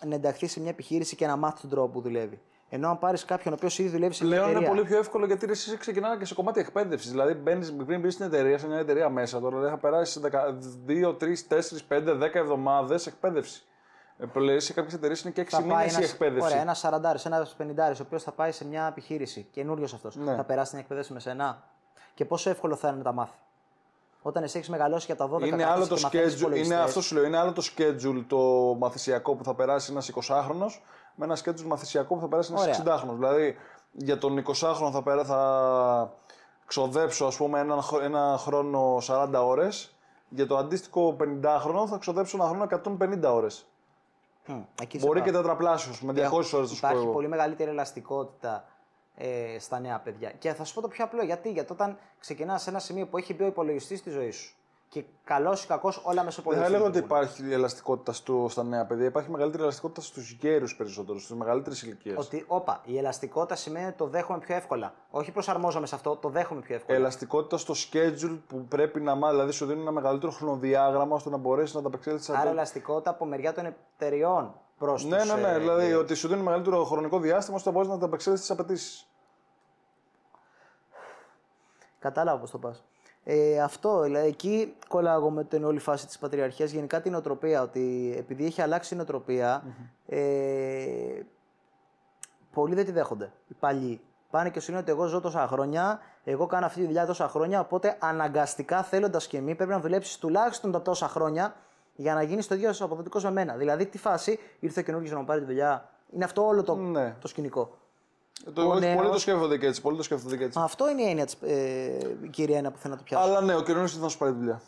να 0.05 0.15
ενταχθείς 0.15 0.51
σε 0.51 0.59
μια 0.59 0.69
επιχείρηση 0.69 1.15
και 1.15 1.27
να 1.27 1.35
μάθεις 1.35 1.61
τον 1.61 1.69
τρόπο 1.69 1.87
που 1.87 2.01
δουλεύει. 2.01 2.41
Ενώ 2.69 2.89
αν 2.89 2.99
πάρεις 2.99 3.25
κάποιον 3.25 3.53
ο 3.53 3.55
οποίος 3.57 3.79
ήδη 3.79 3.89
δουλεύει 3.89 4.13
σε 4.13 4.25
μια 4.25 4.33
Πλέον 4.33 4.49
είναι 4.49 4.57
εταιρεία. 4.57 4.75
πολύ 4.75 4.89
πιο 4.89 4.97
εύκολο 4.97 5.25
γιατί 5.25 5.45
ρε, 5.45 5.51
εσύ 5.51 5.77
ξεκινάμε 5.77 6.17
και 6.17 6.25
σε 6.25 6.33
κομμάτι 6.33 6.59
εκπαίδευσης. 6.59 7.11
Δηλαδή, 7.11 7.33
μπαίνεις, 7.33 7.73
πριν 7.85 7.99
μπεις 7.99 8.13
στην 8.13 8.25
εταιρεία, 8.25 8.57
σε 8.57 8.67
μια 8.67 8.77
εταιρεία 8.77 9.09
μέσα 9.09 9.39
τώρα, 9.39 9.55
δηλαδή 9.55 9.73
θα 9.73 9.79
περάσεις 9.79 10.21
2, 10.85 11.17
3, 11.17 11.43
4, 11.47 11.83
5, 11.87 12.13
10 12.13 12.39
εβδομάδες 12.39 13.07
εκπαίδευσης. 13.07 13.67
Ε, 14.17 14.25
δηλαδή, 14.33 14.59
σε 14.59 14.73
κάποιες 14.73 14.93
εταιρείες 14.93 15.21
είναι 15.21 15.31
και 15.31 15.41
6 15.41 15.49
θα 15.49 15.61
μήνες 15.61 15.75
πάει 15.75 15.87
η 15.87 15.89
ένας, 15.93 16.11
εκπαίδευση. 16.11 16.45
Ωραία, 16.45 16.61
ένας 16.61 16.79
40, 16.79 17.25
ένας 17.25 17.55
50, 17.57 17.99
ο 17.99 18.03
οποίος 18.05 18.23
θα 18.23 18.31
πάει 18.31 18.51
σε 18.51 18.65
μια 18.65 18.87
επιχείρηση, 18.87 19.47
καινούριος 19.51 19.93
αυτός. 19.93 20.15
Ναι. 20.15 20.35
Θα 20.35 20.43
περάσει 20.43 20.69
την 20.69 20.79
εκπαίδευση 20.79 21.13
με 21.13 21.19
σένα. 21.19 21.63
Και 22.13 22.25
πόσο 22.25 22.49
εύκολο 22.49 22.75
θα 22.75 22.87
είναι 22.87 22.97
να 22.97 23.03
τα 23.03 23.11
μάθει. 23.11 23.37
Όταν 24.21 24.43
εσύ 24.43 24.57
έχεις 24.57 24.69
μεγαλώσει 24.69 25.05
για 25.05 25.15
τα 25.15 25.29
12 25.29 25.39
Είναι 25.41 25.49
κάθεσαι 25.49 25.69
άλλο 25.71 25.87
το 25.87 25.95
και 25.95 26.01
μαθαίνεις 26.01 26.25
schedule, 26.33 26.35
είναι 26.37 26.45
υπολογιστές. 26.45 26.79
αυτό 26.79 27.01
σου 27.01 27.15
λέω, 27.15 27.23
είναι 27.23 27.37
άλλο 27.37 27.51
το 27.53 27.61
schedule 27.77 28.23
το 28.27 28.37
μαθησιακό 28.79 29.35
που 29.35 29.43
θα 29.43 29.53
περάσει 29.55 29.91
ένας 29.91 30.11
20χρονο 30.15 30.65
με 31.15 31.25
ένα 31.25 31.37
schedule 31.43 31.61
μαθησιακό 31.65 32.15
που 32.15 32.21
θα 32.21 32.27
περάσει 32.27 32.51
ένας 32.51 32.63
Ωραία. 32.63 32.99
60χρονο. 33.03 33.13
Δηλαδή 33.15 33.55
για 33.91 34.17
τον 34.17 34.43
20χρονο 34.45 34.89
θα, 34.91 35.01
πέρα, 35.03 35.23
θα 35.25 36.13
ξοδέψω 36.65 37.25
ας 37.25 37.35
πούμε 37.35 37.59
ένα, 37.59 37.81
χ- 37.81 38.01
ένα 38.03 38.35
χρόνο 38.39 38.97
40 39.07 39.29
ώρες, 39.45 39.95
για 40.29 40.47
το 40.47 40.57
αντίστοιχο 40.57 41.15
50χρονο 41.19 41.87
θα 41.89 41.97
ξοδέψω 41.99 42.37
ένα 42.37 42.47
χρόνο 42.47 42.63
150 42.63 43.33
ώρες. 43.33 43.65
Μμ, 44.45 44.61
εκεί 44.81 44.99
σε 44.99 45.05
Μπορεί 45.05 45.19
πάω. 45.19 45.27
και 45.27 45.35
τετραπλάσιος, 45.35 46.01
με 46.01 46.13
200 46.13 46.53
ώρες 46.53 46.69
θα 46.69 46.75
σου 46.75 46.79
πω 46.79 46.87
Υπάρχει 46.87 47.03
εγώ. 47.03 47.13
πολύ 47.13 47.27
μεγαλύτερη 47.27 47.69
ελαστικότητα 47.69 48.63
ε, 49.21 49.59
στα 49.59 49.79
νέα 49.79 49.99
παιδιά. 49.99 50.31
Και 50.31 50.53
θα 50.53 50.63
σου 50.63 50.73
πω 50.73 50.81
το 50.81 50.87
πιο 50.87 51.03
απλό. 51.03 51.23
Γιατί, 51.23 51.51
γιατί 51.51 51.71
όταν 51.71 51.97
ξεκινάς 52.19 52.61
σε 52.61 52.69
ένα 52.69 52.79
σημείο 52.79 53.07
που 53.07 53.17
έχει 53.17 53.33
μπει 53.33 53.43
ο 53.43 53.47
υπολογιστής 53.47 53.99
στη 53.99 54.09
ζωή 54.09 54.31
σου 54.31 54.58
και 54.89 55.03
καλός 55.23 55.63
ή 55.63 55.67
κακός 55.67 56.01
όλα 56.03 56.23
μέσα 56.23 56.41
στο 56.41 56.49
Δεν 56.49 56.59
θα 56.59 56.65
υπολογιστή. 56.67 56.75
έλεγα 56.75 56.89
ότι 56.89 56.95
λειτουργούν. 56.97 57.23
υπάρχει 57.43 57.53
ελαστικότητα 57.53 58.13
στο, 58.13 58.47
στα 58.49 58.63
νέα 58.63 58.85
παιδιά. 58.85 59.05
Υπάρχει 59.05 59.29
μεγαλύτερη 59.31 59.63
ελαστικότητα 59.63 60.01
στους 60.01 60.31
γέρους 60.31 60.75
περισσότερο, 60.75 61.19
στις 61.19 61.35
μεγαλύτερες 61.35 61.81
ηλικίες. 61.81 62.17
Ότι, 62.17 62.45
όπα, 62.47 62.81
η 62.85 62.97
ελαστικότητα 62.97 63.55
σημαίνει 63.55 63.85
ότι 63.85 63.97
το 63.97 64.05
δέχομαι 64.07 64.39
πιο 64.39 64.55
εύκολα. 64.55 64.93
Όχι 65.09 65.31
προσαρμόζομαι 65.31 65.85
σε 65.87 65.95
αυτό, 65.95 66.15
το 66.15 66.29
δέχομαι 66.29 66.61
πιο 66.61 66.75
εύκολα. 66.75 66.97
Ελαστικότητα 66.97 67.57
στο 67.57 67.73
schedule 67.77 68.39
που 68.47 68.65
πρέπει 68.65 69.01
να 69.01 69.15
μάθει, 69.15 69.33
δηλαδή 69.33 69.51
σου 69.51 69.65
δίνει 69.65 69.81
ένα 69.81 69.91
μεγαλύτερο 69.91 70.31
χρονοδιάγραμμα 70.31 71.15
ώστε 71.15 71.29
να 71.29 71.37
μπορέσεις 71.37 71.73
να 71.73 71.79
ανταπεξέλθεις 71.79 72.29
Άρα 72.29 72.49
ελαστικότητα 72.49 73.09
από 73.09 73.25
μεριά 73.25 73.53
των 73.53 73.65
εταιριών 73.65 74.53
προς 74.77 75.05
Ναι, 75.05 75.23
ναι, 75.23 75.33
ναι. 75.33 75.57
δηλαδή 75.59 75.93
ότι 75.93 76.13
σου 76.13 76.27
δίνει 76.27 76.41
μεγαλύτερο 76.41 76.83
χρονικό 76.83 77.19
διάστημα 77.19 77.55
ώστε 77.57 77.69
να 77.69 77.75
μπορεί 77.75 77.87
να 77.87 77.93
ανταπεξέλθεις 77.93 78.45
στις 78.45 78.57
απαιτήσεις. 78.57 79.07
Κατάλαβα 81.99 82.39
πώς 82.39 82.51
το 82.51 82.57
πας. 82.57 82.83
Ε, 83.31 83.61
αυτό, 83.61 84.01
δηλαδή 84.01 84.27
εκεί 84.27 84.75
κολλάω 84.87 85.29
με 85.29 85.43
την 85.43 85.63
όλη 85.63 85.79
φάση 85.79 86.05
της 86.07 86.17
πατριαρχίας. 86.17 86.71
Γενικά 86.71 87.01
την 87.01 87.15
οτροπία, 87.15 87.61
ότι 87.61 88.15
επειδή 88.17 88.45
έχει 88.45 88.61
αλλάξει 88.61 88.93
η 88.93 88.97
νοοτροπία, 88.97 89.63
ε, 90.05 90.19
πολλοί 92.53 92.75
δεν 92.75 92.85
τη 92.85 92.91
δέχονται. 92.91 93.31
Οι 93.47 93.53
παλιοί. 93.59 94.01
Πάνε 94.29 94.49
και 94.49 94.59
σου 94.59 94.69
λένε 94.71 94.81
ότι 94.81 94.91
εγώ 94.91 95.05
ζω 95.05 95.21
τόσα 95.21 95.47
χρόνια, 95.47 95.99
εγώ 96.23 96.45
κάνω 96.45 96.65
αυτή 96.65 96.79
τη 96.79 96.85
δουλειά 96.85 97.05
τόσα 97.05 97.27
χρόνια, 97.27 97.59
οπότε 97.59 97.97
αναγκαστικά 97.99 98.83
θέλοντας 98.83 99.27
και 99.27 99.37
εμείς 99.37 99.55
πρέπει 99.55 99.71
να 99.71 99.79
δουλέψεις 99.79 100.17
τουλάχιστον 100.17 100.71
τα 100.71 100.81
τόσα 100.81 101.07
χρόνια 101.07 101.55
για 101.95 102.13
να 102.13 102.21
γίνεις 102.21 102.47
το 102.47 102.55
ίδιο 102.55 102.71
αποδοτικός 102.79 103.23
με 103.23 103.31
μένα. 103.31 103.55
Δηλαδή, 103.55 103.85
τι 103.85 103.97
φάση 103.97 104.39
ήρθε 104.59 104.79
ο 104.79 104.83
καινούργιος 104.83 105.13
να 105.13 105.19
μου 105.19 105.25
πάρει 105.25 105.39
τη 105.39 105.45
δουλειά 105.45 105.89
Είναι 106.11 106.23
αυτό 106.23 106.45
όλο 106.45 106.63
το, 106.63 106.75
Ναι. 106.75 107.15
το 107.21 107.27
σκηνικό. 107.27 107.77
Το, 108.53 108.61
Ο 108.61 108.71
όχι, 108.71 108.79
νέος- 108.79 108.95
Πολλοί 108.97 109.09
το 109.11 109.19
σκέφτονται 109.19 109.57
και 109.57 109.65
έτσι. 109.65 109.81
Πολλοί 109.81 109.97
το 109.97 110.03
σκέφτονται 110.03 110.37
και 110.37 110.43
έτσι. 110.43 110.59
Αυτό 110.61 110.89
είναι 110.89 111.01
η 111.01 111.09
έννοια 111.09 111.25
της 111.25 111.33
ε, 111.41 112.27
κύρια 112.29 112.55
έννοια 112.55 112.71
που 112.71 112.77
θέλω 112.77 112.93
να 112.93 112.99
το 112.99 113.05
πιάσω. 113.05 113.23
Αλλά 113.27 113.41
ναι, 113.41 113.55
ο 113.55 113.61
καινούριο 113.61 113.87
θα 113.87 114.07
σου 114.07 114.17
πάρει 114.17 114.31
δουλειά. 114.31 114.61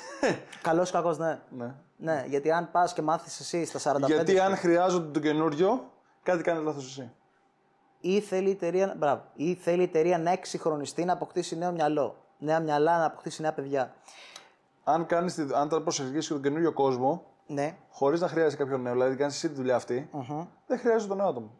Καλός 0.62 0.88
ή 0.88 0.92
κακός, 0.92 1.18
ναι. 1.18 1.38
Ναι. 1.56 1.74
Ναι, 1.96 2.24
γιατί 2.28 2.50
αν 2.50 2.70
πας 2.70 2.92
και 2.92 3.02
μάθεις 3.02 3.40
εσύ 3.40 3.64
στα 3.64 3.78
45 3.78 4.06
Γιατί 4.06 4.36
σου, 4.36 4.42
αν 4.42 4.56
χρειάζονται 4.56 5.10
το 5.10 5.20
καινούριο, 5.20 5.90
κάτι 6.22 6.42
κάνει 6.42 6.64
λάθος 6.64 6.84
εσύ. 6.86 7.10
ή 8.00 8.20
θέλει 8.20 8.48
η 8.48 8.50
εταιρεία, 8.50 8.94
μπράβο, 8.98 9.22
ή 9.34 9.54
θέλει 9.54 9.80
η 9.80 9.84
εταιρεία 9.84 10.18
να 10.18 10.30
εξυγχρονιστεί, 10.30 11.04
να 11.04 11.12
αποκτήσει 11.12 11.56
νέο 11.58 11.72
μυαλό. 11.72 12.16
Νέα 12.38 12.60
μυαλά, 12.60 12.98
να 12.98 13.04
αποκτήσει 13.04 13.42
νέα 13.42 13.52
παιδιά. 13.52 13.94
Αν, 14.84 15.06
κάνεις, 15.06 15.34
τη- 15.34 15.54
αν 15.54 15.68
τώρα 15.68 15.82
προσεγγίσεις 15.82 16.28
τον 16.28 16.42
καινούριο 16.42 16.72
κόσμο, 16.72 17.24
Ναι, 17.46 17.76
χωρίς 17.90 18.20
να 18.20 18.28
χρειάζεται 18.28 18.62
κάποιον 18.62 18.82
νέο, 18.82 18.92
δηλαδή 18.92 19.16
κάνεις 19.16 19.34
εσύ 19.34 19.48
τη 19.48 19.54
δουλειά 19.54 19.76
αυτή, 19.76 20.10
δεν 20.66 20.78
χρειάζεται 20.78 21.08
τον 21.08 21.16
νέο 21.16 21.26
άτομο. 21.28 21.50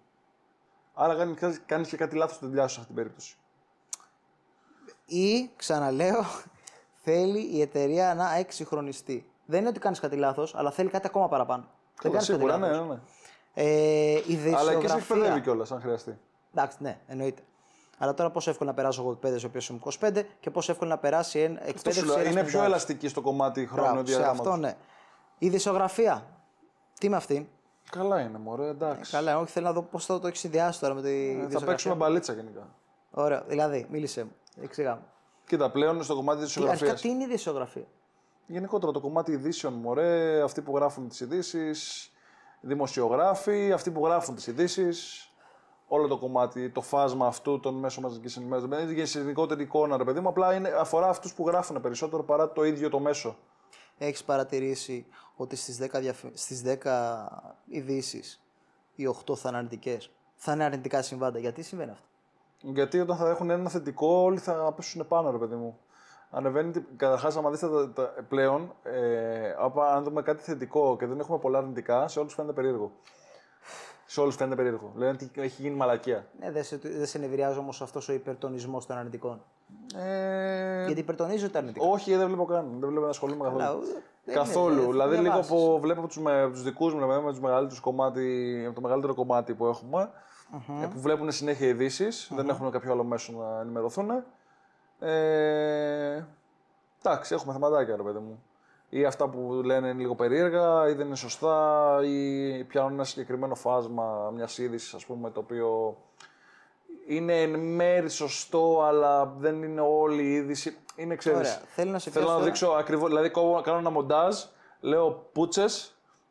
Άρα 0.98 1.34
κάνει 1.66 1.86
και 1.86 1.96
κάτι 1.96 2.16
λάθος 2.16 2.36
στη 2.36 2.46
δουλειά 2.46 2.66
σου 2.66 2.74
σε 2.74 2.80
αυτή 2.80 2.92
την 2.92 3.02
περίπτωση. 3.02 3.36
ή 5.06 5.50
ξαναλέω, 5.56 6.24
θέλει 7.02 7.56
η 7.56 7.60
εταιρεία 7.60 8.14
να 8.14 8.34
εξυγχρονιστεί. 8.34 9.30
Δεν 9.46 9.60
είναι 9.60 9.68
ότι 9.68 9.78
κάνεις 9.78 10.00
κάτι 10.00 10.16
λάθος, 10.16 10.54
αλλά 10.54 10.70
θέλει 10.70 10.88
κάτι 10.88 11.06
ακόμα 11.06 11.28
παραπάνω. 11.28 11.62
Δεν 11.62 12.12
Καλά, 12.12 12.14
κάνεις 12.14 12.28
κάτι 12.28 12.38
σίγουρα, 12.40 12.58
ναι, 12.58 12.70
λάθος. 12.70 12.86
ναι, 12.88 12.94
ναι. 12.94 13.00
Ε, 13.54 14.22
η 14.26 14.54
Αλλά 14.54 14.74
και 14.74 14.88
σε 14.88 14.96
εκπαιδεύει 14.96 15.00
δισογραφία. 15.00 15.38
κιόλας, 15.40 15.72
αν 15.72 15.80
χρειαστεί. 15.80 16.18
Εντάξει, 16.54 16.76
ναι, 16.80 16.98
εννοείται. 17.06 17.42
Αλλά 17.98 18.14
τώρα 18.14 18.30
πόσο 18.30 18.50
εύκολο 18.50 18.70
να 18.70 18.76
περάσω 18.76 19.02
εγώ 19.02 19.10
εκπαίδευση 19.10 19.44
ο 19.44 19.48
οποίος 19.48 19.68
είμαι 19.68 19.78
25 20.00 20.22
και 20.40 20.50
πόσο 20.50 20.72
εύκολο 20.72 20.90
να 20.90 20.98
περάσει 20.98 21.38
ένα 21.38 21.60
Αυτό 21.60 21.70
σου 21.70 21.70
εκπαίδευση. 21.76 22.06
λέω, 22.06 22.18
ένας 22.18 22.32
είναι 22.32 22.44
πιο 22.44 22.60
50. 22.60 22.64
ελαστική 22.64 23.08
στο 23.08 23.20
κομμάτι 23.20 23.66
χρόνου 23.66 23.82
Μπράβο, 23.82 23.98
σε 23.98 24.02
διαγράμματος. 24.16 24.46
αυτό 24.46 24.56
ναι. 24.60 24.74
Η 25.38 25.48
δισογραφία. 25.48 26.26
Τι 27.00 27.08
με 27.08 27.16
αυτή; 27.16 27.50
Καλά 27.90 28.20
είναι, 28.20 28.38
μωρέ, 28.38 28.66
εντάξει. 28.68 29.10
Καλά, 29.10 29.38
όχι 29.38 29.50
θέλω 29.52 29.66
να 29.66 29.72
δω 29.72 29.82
πώς 29.82 30.06
θα 30.06 30.20
το 30.20 30.26
έχει 30.26 30.36
συνδυάσει 30.36 30.80
τώρα 30.80 30.94
με 30.94 31.02
τη 31.02 31.08
Ε, 31.08 31.26
θα 31.32 31.34
δισογραφία. 31.34 31.66
παίξουμε 31.66 31.94
μπαλίτσα 31.94 32.32
γενικά. 32.32 32.74
Ωραία, 33.10 33.42
δηλαδή, 33.46 33.86
μίλησε 33.90 34.24
μου. 34.24 34.30
Εξηγά 34.62 34.94
μου. 34.94 35.02
Κοίτα, 35.46 35.70
πλέον 35.70 36.02
στο 36.02 36.14
κομμάτι 36.14 36.42
της 36.44 36.52
Τι, 36.52 36.60
αρχικά, 36.60 36.74
ισογραφία. 36.74 37.02
τι 37.02 37.08
είναι 37.16 37.24
η 37.24 37.26
δισογραφία. 37.26 37.84
Γενικότερα 38.46 38.92
το 38.92 39.00
κομμάτι 39.00 39.32
ειδήσεων, 39.32 39.72
μωρέ, 39.72 40.42
αυτοί 40.42 40.60
που 40.62 40.76
γράφουν 40.76 41.08
τις 41.08 41.20
ειδήσεις, 41.20 42.10
δημοσιογράφοι, 42.60 43.72
αυτοί 43.72 43.90
που 43.90 44.04
γράφουν 44.06 44.34
τις 44.34 44.46
ειδήσεις. 44.46 45.20
Όλο 45.88 46.06
το 46.08 46.18
κομμάτι, 46.18 46.70
το 46.70 46.80
φάσμα 46.80 47.26
αυτού 47.26 47.60
των 47.60 47.74
μέσων 47.74 48.02
μαζικής 48.02 48.36
ενημέρωσης. 48.36 48.68
Δεν 48.68 48.88
είναι 48.88 49.04
σε 49.04 49.20
γενικότερη 49.20 49.62
εικόνα, 49.62 49.96
ρε 49.96 50.04
παιδί 50.04 50.20
μου, 50.20 50.28
απλά 50.28 50.54
είναι, 50.54 50.68
αφορά 50.68 51.08
αυτούς 51.08 51.34
που 51.34 51.46
γράφουν 51.46 51.80
περισσότερο 51.80 52.22
παρά 52.22 52.52
το 52.52 52.64
ίδιο 52.64 52.88
το 52.88 52.98
μέσο. 52.98 53.36
Έχεις 53.98 54.24
παρατηρήσει 54.24 55.06
ότι 55.36 55.56
στις 55.56 55.78
10, 55.82 55.88
διαφ... 56.00 56.22
στις 56.34 56.62
10 56.82 57.26
ειδήσεις 57.66 58.40
οι 58.94 59.08
8 59.26 59.36
θα 59.36 59.48
είναι 59.48 59.56
αρνητικές; 59.56 60.10
Θα 60.34 60.52
είναι 60.52 60.64
αρνητικά 60.64 61.02
συμβάντα. 61.02 61.38
Γιατί 61.38 61.62
συμβαίνει 61.62 61.90
αυτό; 61.90 62.04
Γιατί 62.60 63.00
όταν 63.00 63.16
θα 63.16 63.28
έχουν 63.28 63.50
ένα 63.50 63.68
θετικό, 63.70 64.06
όλοι 64.22 64.38
θα 64.38 64.72
πέσουν 64.76 65.06
πάνω, 65.08 65.30
ρε 65.30 65.38
παιδί 65.38 65.54
μου. 65.54 65.78
Ανεβαίνει, 66.30 66.72
καταρχάς, 66.96 67.36
άμα 67.36 67.50
δείτε 67.50 67.68
τα, 67.68 67.92
τα- 67.92 68.24
πλέον, 68.28 68.74
ε, 68.82 69.54
άμα- 69.58 69.88
αν 69.92 70.04
δούμε 70.04 70.22
κάτι 70.22 70.42
θετικό 70.42 70.96
και 70.96 71.06
δεν 71.06 71.20
έχουμε 71.20 71.38
πολλά 71.38 71.58
αρνητικά, 71.58 72.08
σε 72.08 72.18
όλους 72.20 72.34
φαίνεται 72.34 72.52
περίεργο. 72.52 72.92
Σε 74.06 74.20
όλους 74.20 74.36
φαίνεται 74.36 74.56
περίεργο. 74.56 74.92
Λένε 74.94 75.10
ότι 75.10 75.30
έχει 75.34 75.62
γίνει 75.62 75.74
μαλακία. 75.76 76.26
Ναι, 76.40 76.50
δεν 76.50 76.64
σε, 76.64 76.76
δεν 76.76 77.06
σε 77.06 77.18
νευριάζει 77.18 77.58
όμως 77.58 77.82
αυτός 77.82 78.08
ο 78.08 78.12
υπερτονισμός 78.12 78.86
των 78.86 78.96
αρνητικών. 78.96 79.42
Ε, 79.96 80.84
Γιατί 80.84 81.00
υπερτονίζω 81.00 81.50
τα 81.50 81.58
αρνητικά. 81.58 81.86
όχι, 81.86 82.14
δεν 82.16 82.26
βλέπω 82.26 82.44
καν. 82.44 82.76
Δεν 82.80 82.88
βλέπω 82.88 83.04
να 83.04 83.10
ασχολούμαι 83.10 83.42
καθόλου. 83.42 83.58
Καλά, 83.62 83.76
ούτε- 83.76 84.02
δεν 84.24 84.34
καθόλου. 84.34 84.82
είναι, 84.82 84.90
δηλαδή, 84.90 85.10
λίγο 85.10 85.22
διαβάσεις. 85.22 85.52
που 85.52 85.78
βλέπω 85.80 86.00
από 86.00 86.08
του 86.08 86.22
τους 86.50 86.62
δικούς 86.62 86.94
μου, 86.94 87.06
με 87.06 87.30
τους 87.30 87.40
μεγαλύτερους 87.40 87.80
κομμάτι, 87.80 88.62
από 88.66 88.74
το 88.74 88.80
μεγαλύτερο 88.80 89.14
κομμάτι 89.14 89.54
που 89.54 89.66
εχουμε 89.66 90.10
ε, 90.82 90.86
που 90.86 91.00
βλέπουν 91.00 91.32
συνέχεια 91.32 91.66
ειδήσεις, 91.68 92.30
δεν 92.34 92.48
έχουν 92.48 92.70
κάποιο 92.70 92.92
άλλο 92.92 93.04
μέσο 93.04 93.32
να 93.32 93.60
ενημερωθούν. 93.60 94.10
Ε, 94.98 96.24
εντάξει, 97.02 97.34
έχουμε 97.34 97.52
θεματάκια, 97.52 97.96
ρε 97.96 98.02
παιδί 98.02 98.18
μου. 98.18 98.42
Ή 98.88 99.04
αυτά 99.04 99.28
που 99.28 99.60
λένε 99.64 99.88
είναι 99.88 100.00
λίγο 100.00 100.14
περίεργα, 100.14 100.88
ή 100.88 100.92
δεν 100.92 101.06
είναι 101.06 101.16
σωστά, 101.16 101.98
ή 102.04 102.64
πιάνουν 102.64 102.92
ένα 102.92 103.04
συγκεκριμένο 103.04 103.54
φάσμα 103.54 104.30
μιας 104.34 104.58
είδησης, 104.58 104.94
ας 104.94 105.06
πούμε, 105.06 105.30
το 105.30 105.40
οποίο 105.40 105.96
είναι 107.06 107.42
εν 107.42 107.58
μέρη 107.60 108.10
σωστό, 108.10 108.82
αλλά 108.82 109.24
δεν 109.38 109.62
είναι 109.62 109.80
όλη 109.80 110.22
η 110.22 110.32
είδηση. 110.32 110.76
Είναι, 110.96 111.14
ξέρεις, 111.16 111.38
Ωραία. 111.38 111.60
Θέλω 111.66 111.90
να 111.90 111.98
σε 111.98 112.10
Θέλω 112.10 112.24
πιάσω 112.24 112.38
να 112.38 112.42
τώρα. 112.42 112.52
δείξω 112.52 112.68
ακριβώς. 112.78 113.08
Δηλαδή, 113.08 113.30
κόβω- 113.30 113.60
κάνω 113.62 113.78
ένα 113.78 113.90
μοντάζ, 113.90 114.36
λέω 114.80 115.28
πούτσε 115.32 115.64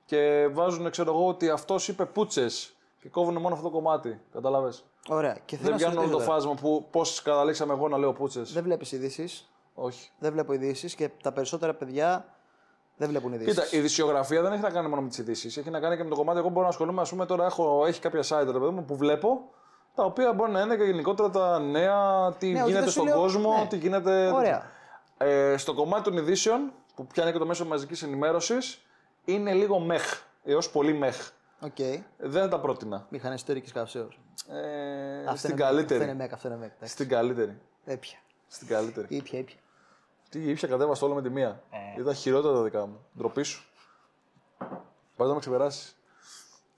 και 0.05 0.49
βάζουν, 0.51 0.89
ξέρω 0.89 1.11
εγώ, 1.11 1.27
ότι 1.27 1.49
αυτός 1.49 1.87
είπε 1.87 2.05
πούτσε. 2.05 2.45
Και 3.01 3.09
κόβουν 3.09 3.33
μόνο 3.37 3.55
αυτό 3.55 3.67
το 3.69 3.73
κομμάτι. 3.73 4.21
Κατάλαβε. 4.33 4.71
Ωραία. 5.09 5.37
Και 5.45 5.55
θέλω 5.57 5.61
Δεν 5.63 5.71
να 5.71 5.77
σε 5.77 5.83
πιάνουν 5.85 5.97
όλο 5.97 6.07
το 6.07 6.11
ρωτήσω 6.17 6.29
τώρα. 6.29 6.41
φάσμα 6.41 6.53
που 6.61 6.87
πώς 6.91 7.21
καταλήξαμε 7.21 7.73
εγώ 7.73 7.87
να 7.87 7.97
λέω 7.97 8.13
πούτσε. 8.13 8.41
Δεν 8.41 8.63
βλέπεις 8.63 8.91
ειδήσεις; 8.91 9.49
Όχι. 9.73 10.09
Δεν 10.19 10.31
βλέπω 10.31 10.53
ειδήσεις 10.53 10.95
και 10.95 11.09
τα 11.23 11.31
περισσότερα 11.31 11.73
παιδιά 11.73 12.25
δεν 12.97 13.10
βλέπουν 13.10 13.34
ειδήσεις. 13.34 13.53
Κοίτα, 13.53 13.67
η 13.71 13.77
ειδησιογραφία 13.77 14.41
δεν 14.41 14.51
έχει 14.51 14.62
να 14.62 14.69
κάνει 14.69 14.88
μόνο 14.88 15.01
με 15.01 15.08
τις 15.08 15.17
ειδήσεις. 15.17 15.58
Έχει 15.58 15.69
να 15.69 15.79
κάνει 15.79 15.97
και 15.97 16.03
με 16.03 16.10
το 16.10 16.15
κομμάτι. 16.15 16.39
Εγώ 16.39 16.49
μπορώ 16.49 16.62
να 16.62 16.67
ασχολούμαι, 16.69 17.01
ας 17.01 17.10
πούμε, 17.10 17.25
τώρα 17.25 17.45
έχω, 17.45 17.86
έχει 17.86 17.99
κάποια 18.01 18.21
site 18.21 18.45
ρε 18.45 18.60
παιδί 18.60 18.69
μου, 18.71 18.86
που 18.86 18.95
βλέπω 18.95 19.49
τα 19.95 20.03
οποία 20.03 20.34
μπορεί 20.34 20.51
να 20.51 20.62
είναι 20.62 20.75
και 20.75 20.84
γενικότερα 20.84 21.29
τα 21.29 21.60
νέα, 21.60 22.31
τι 22.38 22.47
Ναι, 22.51 22.53
όχι, 22.62 22.63
γίνεται 22.71 22.79
δεν 22.79 22.84
σου 22.84 22.91
στον 22.91 23.05
λέω- 23.05 23.15
κόσμο, 23.17 23.58
ναι. 23.58 23.67
τι 23.67 23.77
γίνεται. 23.77 24.27
Ωραία. 24.31 24.71
Ε, 25.17 25.58
στο 25.58 25.73
κομμάτι 25.73 26.03
των 26.03 26.17
ειδήσεων, 26.17 26.71
που 26.95 27.05
πιάνει 27.08 27.31
και 27.31 27.38
το 27.38 27.45
μέσο 27.45 27.65
μαζικής 27.65 28.03
ενημέρωσης, 28.03 28.81
είναι 29.25 29.53
λίγο 29.53 29.79
meh. 29.79 30.21
Έως 30.43 30.69
πολύ 30.71 30.93
meh. 30.93 31.29
OK. 31.60 31.75
Δεν 32.17 32.49
τα 32.49 32.60
πρότεινα. 32.60 33.05
Μηχανή 33.10 33.36
εσωτερικής 33.36 33.71
καύσεως. 33.71 34.08
Ε, 35.31 35.36
στην 35.36 35.55
καλύτερη. 35.55 35.99
Αυτό 35.99 36.12
είναι 36.12 36.21
μέκ, 36.23 36.34
αυτό 36.34 36.47
είναι 36.47 36.58
μέκ. 36.58 36.71
εντάξει. 36.75 36.93
Στην 36.93 37.08
καλύτερη. 37.10 37.58
Ήπια. 37.86 38.17
Στην 38.47 38.67
καλύτερη. 38.67 39.08
Ήπια, 39.10 39.39
ήπια. 39.39 39.55
Τι 40.36 40.50
ήπια 40.50 40.67
κατέβασα 40.67 41.06
όλο 41.06 41.15
με 41.15 41.21
τη 41.21 41.30
μία. 41.30 41.63
Ε. 41.95 42.00
Ήταν 42.02 42.13
χειρότερα 42.13 42.54
τα 42.54 42.62
δικά 42.63 42.86
μου. 42.86 43.06
Ντροπή 43.17 43.43
σου. 43.43 43.65
Πα 45.15 45.26
να 45.26 45.34
με 45.34 45.39
ξεπεράσεις. 45.39 45.98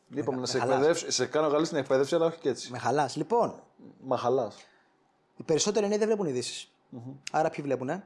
Είπαμε 0.09 0.39
να 0.39 0.45
σε, 0.45 0.57
με 0.57 0.63
χαλάς. 0.63 0.75
εκπαιδεύσω- 0.77 1.11
σε 1.11 1.25
κάνω 1.25 1.49
καλή 1.49 1.65
στην 1.65 1.77
εκπαίδευση, 1.77 2.15
αλλά 2.15 2.25
όχι 2.25 2.39
και 2.39 2.49
έτσι. 2.49 2.71
Με 2.71 2.77
χαλάς. 2.77 3.15
Λοιπόν, 3.15 3.63
Μα 4.03 4.17
χαλάς. 4.17 4.55
οι 5.37 5.43
περισσότεροι 5.43 5.87
νέοι 5.87 5.97
δεν 5.97 6.07
βλέπουν 6.07 6.25
ειδήσεις. 6.27 6.71
Άρα 7.31 7.49
ποιοι 7.49 7.63
βλέπουν, 7.63 7.89
ε; 7.89 8.03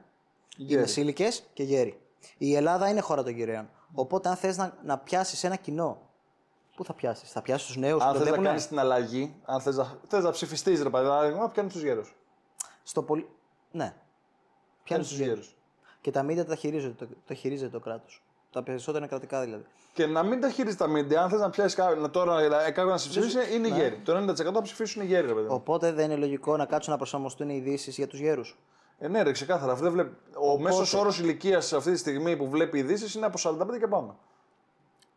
Οι 0.57 0.63
Γέροι. 0.63 0.81
μεσήλικε 0.81 1.27
και 1.53 1.63
γέροι. 1.63 2.01
Η 2.37 2.55
Ελλάδα 2.55 2.89
είναι 2.89 2.99
χώρα 3.01 3.23
των 3.23 3.33
γυραίων. 3.33 3.69
Οπότε, 3.93 4.29
αν 4.29 4.35
θες 4.35 4.57
να, 4.57 4.77
να 4.83 4.97
πιάσεις 4.97 5.43
ένα 5.43 5.55
κοινό, 5.55 6.01
πού 6.75 6.85
θα 6.85 6.93
πιάσεις, 6.93 7.31
θα 7.31 7.41
πιάσεις 7.41 7.67
τους 7.67 7.75
νέους 7.77 8.01
που 8.01 8.07
Αν 8.07 8.11
το 8.13 8.17
θες 8.17 8.19
να 8.19 8.25
βλέπουν. 8.25 8.45
κάνεις 8.45 8.67
την 8.67 8.79
αλλαγή, 8.79 9.35
αν 9.45 9.61
θες 9.61 9.75
να, 9.75 9.97
θες 10.07 10.23
να 10.23 10.31
ψηφιστείς, 10.31 10.81
ρε 10.83 10.89
παράδειγμα, 10.89 11.49
πιάνει 11.49 11.69
τους 11.69 11.81
γέρους. 11.81 12.15
Στο 12.83 13.03
πολύ. 13.03 13.29
Ναι. 13.71 13.95
Πιάνει 14.83 15.03
του 15.03 15.13
γέρου. 15.13 15.41
Και 16.01 16.11
τα 16.11 16.23
μίδια 16.23 16.45
τα 16.45 16.55
χειρίζεται 16.55 17.05
το, 17.05 17.11
το, 17.27 17.33
χειρίζεται 17.33 17.69
το 17.69 17.79
κράτος. 17.79 18.21
Τα 18.51 18.63
περισσότερα 18.63 18.97
είναι 18.97 19.07
κρατικά 19.07 19.41
δηλαδή. 19.41 19.65
Και 19.93 20.05
να 20.05 20.23
μην 20.23 20.41
τα 20.41 20.49
χειρίζει 20.49 20.75
τα 20.75 20.87
μίντια, 20.87 21.21
αν 21.21 21.29
θες 21.29 21.39
να 21.39 21.49
πιάσεις 21.49 21.75
κάποιον, 21.75 22.11
τώρα 22.11 22.41
ε, 22.41 22.49
κάποιον 22.71 22.87
να 22.87 22.97
σε 22.97 23.09
ψηφίσει, 23.09 23.55
είναι 23.55 23.67
οι 23.67 23.71
γέροι. 23.71 24.01
Το 24.05 24.17
90% 24.17 24.35
θα 24.53 24.61
ψηφίσουν 24.61 25.01
οι 25.01 25.05
γέροι, 25.05 25.27
ρε 25.27 25.33
παιδί 25.33 25.47
μου. 25.47 25.53
Οπότε 25.53 25.91
δεν 25.91 26.05
είναι 26.05 26.19
λογικό 26.19 26.57
να 26.57 26.65
κάτσουν 26.65 26.91
να 26.91 26.97
προσαρμοστούν 26.97 27.49
οι 27.49 27.55
ειδήσεις 27.55 27.95
για 27.97 28.07
τους 28.07 28.19
γέρους; 28.19 28.57
Ε, 28.99 29.07
ναι, 29.07 29.21
ρε, 29.21 29.31
ξεκάθαρα. 29.31 29.71
Αυτό 29.71 29.83
δεν 29.83 29.93
βλέπει... 29.93 30.15
Ο 30.35 30.59
μέσος 30.59 30.93
όρος 30.93 31.19
ηλικίας 31.19 31.73
αυτή 31.73 31.91
τη 31.91 31.97
στιγμή 31.97 32.37
που 32.37 32.49
βλέπει 32.49 32.77
ειδήσεις 32.77 33.13
είναι 33.15 33.25
από 33.25 33.37
45 33.43 33.79
και 33.79 33.87
πάμε. 33.87 34.13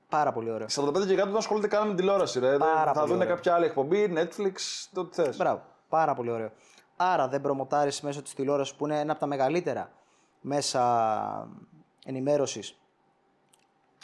Πάρα 0.09 0.33
πολύ 0.33 0.51
ωραίο. 0.51 0.67
45 0.71 1.07
και 1.07 1.15
κάτω 1.15 1.29
δεν 1.29 1.37
ασχολείται 1.37 1.67
καν 1.69 1.89
με 1.89 1.95
τηλεόραση. 1.95 2.39
Ρε. 2.39 2.57
Πάρα 2.57 2.93
θα 2.93 3.01
πολύ 3.01 3.13
δουν 3.13 3.21
ωραίο. 3.21 3.35
κάποια 3.35 3.55
άλλη 3.55 3.65
εκπομπή, 3.65 4.13
Netflix, 4.17 4.53
το 4.93 5.01
ό,τι 5.01 5.23
θες. 5.23 5.37
Μπράβο. 5.37 5.63
Πάρα 5.89 6.15
πολύ 6.15 6.31
ωραίο. 6.31 6.51
Άρα 6.97 7.29
δεν 7.29 7.41
προμοτάρεις 7.41 8.01
μέσω 8.01 8.23
της 8.23 8.35
τηλεόρασης 8.35 8.75
που 8.75 8.85
είναι 8.85 9.01
ένα 9.01 9.11
από 9.13 9.21
τα 9.21 9.27
μεγαλύτερα 9.27 9.91
μέσα 10.41 11.49
ενημέρωσης. 12.05 12.79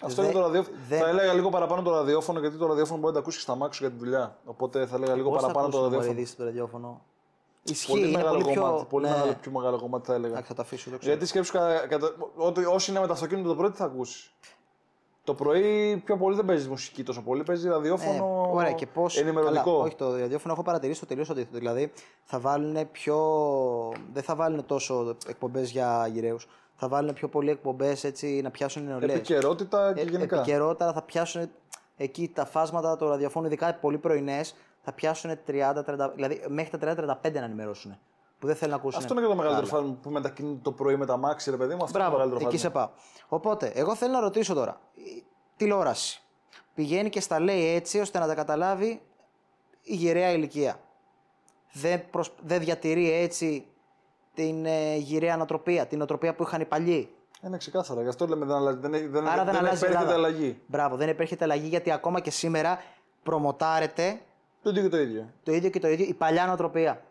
Αυτό 0.03 0.23
Δεν- 0.23 0.31
είναι 0.31 0.41
το 0.41 0.47
ραδιόφωνο. 0.47 0.77
δεν- 0.89 1.01
Θα 1.01 1.09
έλεγα 1.09 1.33
λίγο 1.33 1.49
παραπάνω 1.51 1.83
το 1.83 1.91
ραδιόφωνο 1.91 2.41
γιατί 2.41 2.57
το 2.57 2.67
ραδιόφωνο 2.67 2.97
μπορεί 3.01 3.07
να 3.07 3.13
τα 3.13 3.19
ακούσεις 3.19 3.39
και 3.45 3.51
στα 3.51 3.59
μάξου 3.59 3.83
για 3.83 3.93
τη 3.93 3.99
δουλειά. 3.99 4.37
Οπότε 4.45 4.87
θα 4.87 4.97
έλεγα 4.97 5.15
λίγο 5.15 5.29
Πώς 5.31 5.41
θα 5.41 5.47
παραπάνω 5.47 5.69
το 5.69 5.77
ακούσουμε 5.77 5.97
ραδιόφωνο. 5.97 6.19
ειδήσει 6.21 6.33
στο 6.35 6.45
ραδιόφωνο; 6.45 7.01
Ισχύει, 7.63 7.91
Πολύ 7.91 8.09
είναι 8.09 8.17
μεγάλο 8.17 8.39
πολύ 8.41 8.53
πιο. 8.53 8.63
κομμάτι. 8.63 8.85
Πολύ 8.89 9.05
ναι. 9.07 9.11
μεγάλο, 9.11 9.35
πιο 9.41 9.51
μεγάλο 9.51 9.79
κομμάτι 9.79 10.07
θα 10.07 10.15
έλεγα. 10.15 10.29
Εντάξει, 10.33 10.49
θα 10.49 10.55
το 10.55 10.63
αφήσω, 10.63 10.91
το 10.91 10.99
ξέρω. 10.99 11.13
Γιατί 11.13 11.29
σκέψου 11.29 11.53
κα, 11.53 11.87
κατα... 11.87 12.15
ότι 12.37 12.65
όσοι 12.65 12.91
είναι 12.91 13.01
με 13.01 13.07
το 13.07 13.13
αυτοκίνητο 13.13 13.49
το 13.49 13.55
πρωί 13.55 13.71
τι 13.71 13.77
θα 13.77 13.85
ακούσεις; 13.85 14.33
Το 15.25 15.35
πρωί 15.35 15.97
πιο 16.05 16.17
πολύ 16.17 16.37
δεν 16.37 16.45
παίζεις 16.45 16.69
μουσική 16.69 17.03
τόσο 17.03 17.23
πολύ, 17.23 17.43
παίζεις 17.43 17.71
ραδιόφωνο 17.71 18.45
Ε, 18.47 18.57
ωραία, 18.57 18.73
και 18.73 18.87
πώς, 18.87 19.19
ενημερωτικό. 19.19 19.63
Καλά, 19.63 19.77
όχι, 19.77 19.95
το 19.95 20.17
ραδιόφωνο 20.17 20.53
έχω 20.53 20.63
παρατηρήσει 20.63 21.01
το 21.01 21.07
τελείως 21.07 21.31
αντίθετο. 21.31 21.59
Δηλαδή 21.59 21.93
θα 22.25 22.39
βάλουν 22.39 22.91
πιο. 22.91 23.19
Δεν 24.13 24.23
θα 24.23 24.35
βάλουν 24.35 24.67
τόσο 24.67 25.17
εκπομπές 25.27 25.71
για 25.71 26.09
γυραίου. 26.13 26.37
Θα 26.77 26.89
βάλουν 26.89 27.13
πιο 27.13 27.29
πολλοί 27.29 27.51
εκπομπές 27.51 28.05
έτσι 28.05 28.41
να 28.43 28.51
πιάσουν 28.51 28.85
νεολαίες. 28.85 29.15
Επικαιρότητα 29.15 29.93
και 29.93 30.03
γενικά. 30.03 30.37
Επικαιρότητα 30.37 30.93
θα 30.93 31.03
πιάσουν 31.03 31.51
εκεί 31.97 32.31
τα 32.35 32.45
φάσματα 32.45 32.97
του 32.97 33.09
ραδιοφώνου, 33.09 33.47
ειδικά 33.47 33.75
πολύ 33.75 33.99
πρωινές, 33.99 34.55
θα 34.81 34.93
πιάσουν 34.93 35.31
30-30, 35.47 36.13
δηλαδή 36.15 36.43
μέχρι 36.49 36.79
τα 36.79 37.19
30-35 37.23 37.33
να 37.33 37.45
ενημερώσουν. 37.45 37.99
Που 38.41 38.47
δεν 38.47 38.57
θέλουν 38.57 38.71
να 38.75 38.81
ακούσουν. 38.81 39.01
Αυτό 39.01 39.13
είναι 39.15 39.23
και 39.23 39.29
το 39.29 39.35
μεγαλύτερο 39.35 39.67
φάσμα 39.67 39.97
που 40.03 40.11
μετακινείται 40.11 40.61
το 40.63 40.73
πρωί 40.73 40.97
με 40.97 41.07
τα 41.07 41.17
μάξι, 41.17 41.51
ρε 41.51 41.57
παιδί 41.57 41.75
μου. 41.75 41.83
Αυτό 41.85 41.99
είναι 41.99 42.07
το 42.09 42.13
Μπράβο, 42.15 42.25
μεγαλύτερο 42.29 42.49
εκεί 42.51 42.59
φάσμα. 42.65 42.81
σε 42.81 42.87
πάω. 42.87 43.29
Οπότε, 43.29 43.73
εγώ 43.75 43.95
θέλω 43.95 44.13
να 44.13 44.21
ρωτήσω 44.21 44.55
τώρα. 44.55 44.81
η 44.95 45.25
Τηλεόραση. 45.57 46.23
πηγαίνει 46.75 47.09
και 47.09 47.21
στα 47.21 47.41
λέει 47.41 47.75
έτσι 47.75 48.01
ώστε 48.01 48.19
να 48.19 48.27
τα 48.27 48.35
καταλάβει 48.35 49.01
η 49.83 49.95
γυραιά 49.95 50.31
ηλικία. 50.31 50.81
Δεν, 51.73 52.11
προσ- 52.11 52.33
δεν 52.43 52.61
διατηρεί 52.61 53.13
έτσι 53.13 53.67
την 54.35 54.65
ε, 54.67 54.97
γυραιά 54.97 55.37
νοοτροπία, 55.37 55.87
την 55.87 55.99
νοοτροπία 55.99 56.35
που 56.35 56.43
είχαν 56.43 56.61
οι 56.61 56.65
παλιοί; 56.65 57.15
Είναι 57.47 57.57
ξεκάθαρα. 57.57 58.03
Γι' 58.03 58.09
αυτό 58.09 58.27
λέμε 58.27 58.45
δεν, 58.47 58.57
αλλάζει, 58.57 58.79
δεν, 58.79 58.95
έχει- 58.95 59.07
δεν, 59.07 59.27
Άρα 59.29 59.45
δεν, 59.45 59.53
δεν 59.55 59.57
αλλάζει 59.57 59.83
η 59.85 59.87
επέρχεται 59.87 60.13
Ελλάδα. 60.13 60.29
αλλαγή. 60.29 60.61
Μπράβο, 60.67 60.97
δεν 60.97 61.09
επέρχεται 61.09 61.45
αλλαγή 61.45 61.67
γιατί 61.69 61.91
ακόμα 61.91 62.21
και 62.21 62.31
σήμερα 62.31 62.79
προμοτάρεται 63.23 64.21
Το 64.63 64.71
ίδιο 64.71 64.83
και 64.83 64.89
το 64.89 64.99
ίδιο. 65.01 65.31
το 65.43 65.53
ίδιο 65.53 65.71
και 65.71 65.79
το 65.81 65.89
ίδιο 65.89 66.07
η 66.09 66.15
παλιά 66.15 66.47
νοοτροπία. 66.47 67.03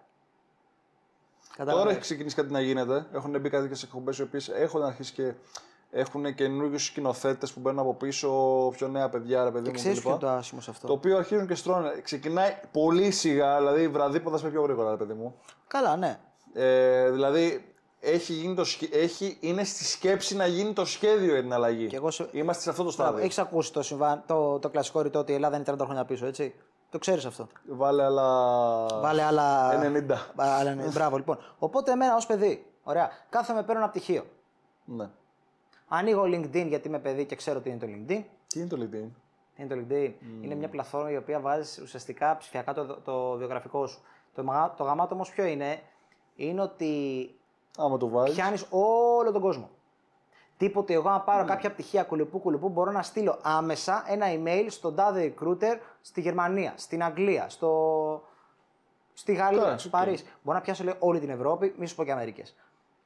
Τώρα 1.59 1.71
Κατάλαβες. 1.71 1.91
έχει 1.91 2.01
ξεκινήσει 2.01 2.35
κάτι 2.35 2.51
να 2.51 2.61
γίνεται. 2.61 3.05
Έχουν 3.13 3.39
μπει 3.39 3.49
κάτι 3.49 3.75
σε 3.75 3.85
εκπομπές 3.85 4.17
οι 4.17 4.21
οποίες 4.21 4.47
έχουν 4.49 4.83
αρχίσει 4.83 5.13
και 5.13 5.33
έχουν 5.91 6.35
καινούριους 6.35 6.85
σκηνοθέτες 6.85 7.51
που 7.53 7.59
μπαίνουν 7.59 7.79
από 7.79 7.93
πίσω, 7.93 8.29
πιο 8.75 8.87
νέα 8.87 9.09
παιδιά, 9.09 9.43
ρε 9.43 9.51
παιδί 9.51 9.67
μου. 9.69 9.75
Ξέρεις 9.75 9.97
κλπ. 9.97 10.01
ποιο 10.05 10.11
είναι 10.11 10.19
το 10.19 10.29
άσχημο 10.29 10.61
σε 10.61 10.69
αυτό. 10.71 10.87
Το 10.87 10.93
οποίο 10.93 11.17
αρχίζουν 11.17 11.47
και 11.47 11.55
στρώνε. 11.55 11.89
Ξεκινάει 12.03 12.55
πολύ 12.71 13.11
σιγά, 13.11 13.57
δηλαδή 13.57 13.87
βραδύποδα 13.87 14.39
με 14.43 14.49
πιο 14.49 14.61
γρήγορα, 14.61 14.89
ρε 14.89 14.95
παιδί 14.97 15.13
μου. 15.13 15.35
Καλά, 15.67 15.95
ναι. 15.95 16.19
Ε, 16.53 17.09
δηλαδή 17.11 17.73
έχει 17.99 18.33
γίνει 18.33 18.55
το, 18.55 18.63
σχε- 18.63 18.95
έχει, 18.95 19.37
είναι 19.39 19.63
στη 19.63 19.83
σκέψη 19.83 20.35
να 20.35 20.45
γίνει 20.45 20.73
το 20.73 20.85
σχέδιο 20.85 21.31
για 21.33 21.41
την 21.41 21.53
αλλαγή. 21.53 21.87
Και 21.87 21.95
εγώ 21.95 22.11
σε- 22.11 22.27
Είμαστε 22.31 22.63
σε 22.63 22.69
αυτό 22.69 22.83
το 22.83 22.91
στάδιο. 22.91 23.23
Έχεις 23.23 23.37
ακούσει 23.37 23.73
το, 23.73 23.81
συμβάν, 23.81 24.23
το, 24.27 24.59
το 24.59 24.69
κλασικό 24.69 25.01
ρητό 25.01 25.19
ότι 25.19 25.31
η 25.31 25.35
Ελλάδα 25.35 25.55
είναι 25.55 25.65
30 25.71 25.75
χρόνια 25.83 26.05
πίσω, 26.05 26.25
έτσι; 26.25 26.53
Το 26.89 26.97
ξέρεις 26.99 27.25
αυτό. 27.25 27.47
Βάλε 27.67 28.03
άλλα. 28.03 28.85
Βάλε 28.99 29.21
άλλα. 29.23 29.69
90. 29.81 30.05
Άλλα, 30.35 30.73
ναι. 30.73 30.83
Μπράβο, 30.87 31.17
λοιπόν. 31.17 31.37
Οπότε 31.59 31.91
εμένα 31.91 32.15
ως 32.15 32.25
παιδί, 32.25 32.65
ωραία, 32.83 33.09
κάθομαι 33.29 33.63
παίρνω 33.63 33.81
ένα 33.81 33.89
πτυχίο. 33.89 34.25
Ναι. 34.85 35.09
Ανοίγω 35.87 36.21
LinkedIn 36.23 36.65
γιατί 36.67 36.87
είμαι 36.87 36.99
παιδί 36.99 37.25
και 37.25 37.35
ξέρω 37.35 37.59
τι 37.59 37.69
είναι 37.69 37.79
το 37.79 37.85
LinkedIn. 37.87 38.23
Τι 38.47 38.59
είναι 38.59 38.67
το 38.67 38.77
LinkedIn; 38.79 39.09
Τι 39.55 39.63
είναι 39.63 39.75
το 39.75 39.81
LinkedIn; 39.81 40.11
Είναι 40.41 40.55
μια 40.55 40.69
πλατφόρμα 40.69 41.11
η 41.11 41.17
οποία 41.17 41.39
βάζεις 41.39 41.79
ουσιαστικά 41.83 42.37
ψηφιακά 42.37 42.73
το, 42.73 42.85
το 42.85 43.31
βιογραφικό 43.31 43.87
σου. 43.87 43.99
Το, 44.35 44.43
μαγα- 44.43 44.73
το 44.75 44.83
γαμάτο 44.83 45.13
όμως 45.15 45.29
ποιο 45.31 45.43
είναι, 45.45 45.79
είναι 46.35 46.61
ότι 46.61 47.33
Άμα 47.77 47.97
το 47.97 48.09
βάζεις. 48.09 48.35
πιάνεις 48.35 48.65
όλο 48.69 49.31
τον 49.31 49.41
κόσμο. 49.41 49.69
Τίποτε 50.57 50.93
εγώ, 50.93 51.09
αν 51.09 51.23
πάρω 51.23 51.45
κάποια 51.45 51.71
πτυχία 51.71 52.03
κουλουπού 52.03 52.39
κουλουπού, 52.39 52.69
μπορώ 52.69 52.91
να 52.91 53.01
στείλω 53.03 53.39
άμεσα 53.41 54.03
ένα 54.07 54.25
email 54.29 54.65
στον 54.69 54.95
τάδε 54.95 55.33
recruiter 55.39 55.77
στη 56.01 56.21
Γερμανία, 56.21 56.73
στην 56.75 57.03
Αγγλία, 57.03 57.49
στο... 57.49 58.23
στη 59.13 59.33
Γαλλία, 59.33 59.61
Εντάξει, 59.61 59.79
στο 59.79 59.97
Παρίσι. 59.97 60.25
Μπορώ 60.41 60.57
να 60.57 60.63
πιάσω 60.63 60.83
λέει, 60.83 60.95
όλη 60.99 61.19
την 61.19 61.29
Ευρώπη, 61.29 61.73
μη 61.77 61.85
σου 61.87 61.95
πω 61.95 62.03
και 62.03 62.11
Αμερικές. 62.11 62.55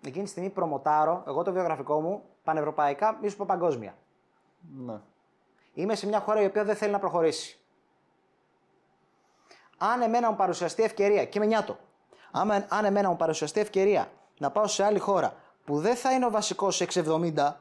Εκείνη 0.06 0.24
τη 0.24 0.30
στιγμή 0.30 0.50
προμοτάρω 0.50 1.24
εγώ 1.28 1.44
το 1.44 1.52
βιογραφικό 1.52 2.02
μου 2.02 2.24
πανευρωπαϊκά, 2.44 3.18
μη 3.22 3.30
σου 3.30 3.38
πω 3.38 3.46
παγκόσμια. 3.46 3.96
Ναι. 4.86 5.00
Είμαι 5.74 5.96
σε 5.96 6.08
μια 6.08 6.20
χώρα 6.20 6.42
η 6.42 6.46
οποία 6.46 6.64
δεν 6.64 6.76
θέλει 6.76 6.92
να 6.92 7.00
προχωρήσει. 7.00 7.58
Αν 9.78 10.02
εμένα 10.02 10.30
μου 10.30 10.36
παρουσιαστεί 10.36 10.84
ευκαιρία, 10.84 11.26
και 11.26 11.40
με 11.40 11.46
νιάτο, 11.46 11.78
άμα, 12.32 12.66
αν 12.70 12.86
εμένα 12.86 13.10
μου 13.10 13.16
παρουσιαστεί 13.16 13.60
ευκαιρία 13.60 14.12
να 14.38 14.52
πάω 14.52 14.68
σε 14.68 14.84
άλλη 14.84 15.00
χώρα 15.00 15.36
που 15.66 15.80
δεν 15.80 15.96
θα 15.96 16.14
είναι 16.14 16.26
ο 16.26 16.30
βασικός 16.30 16.84
670, 16.94 17.54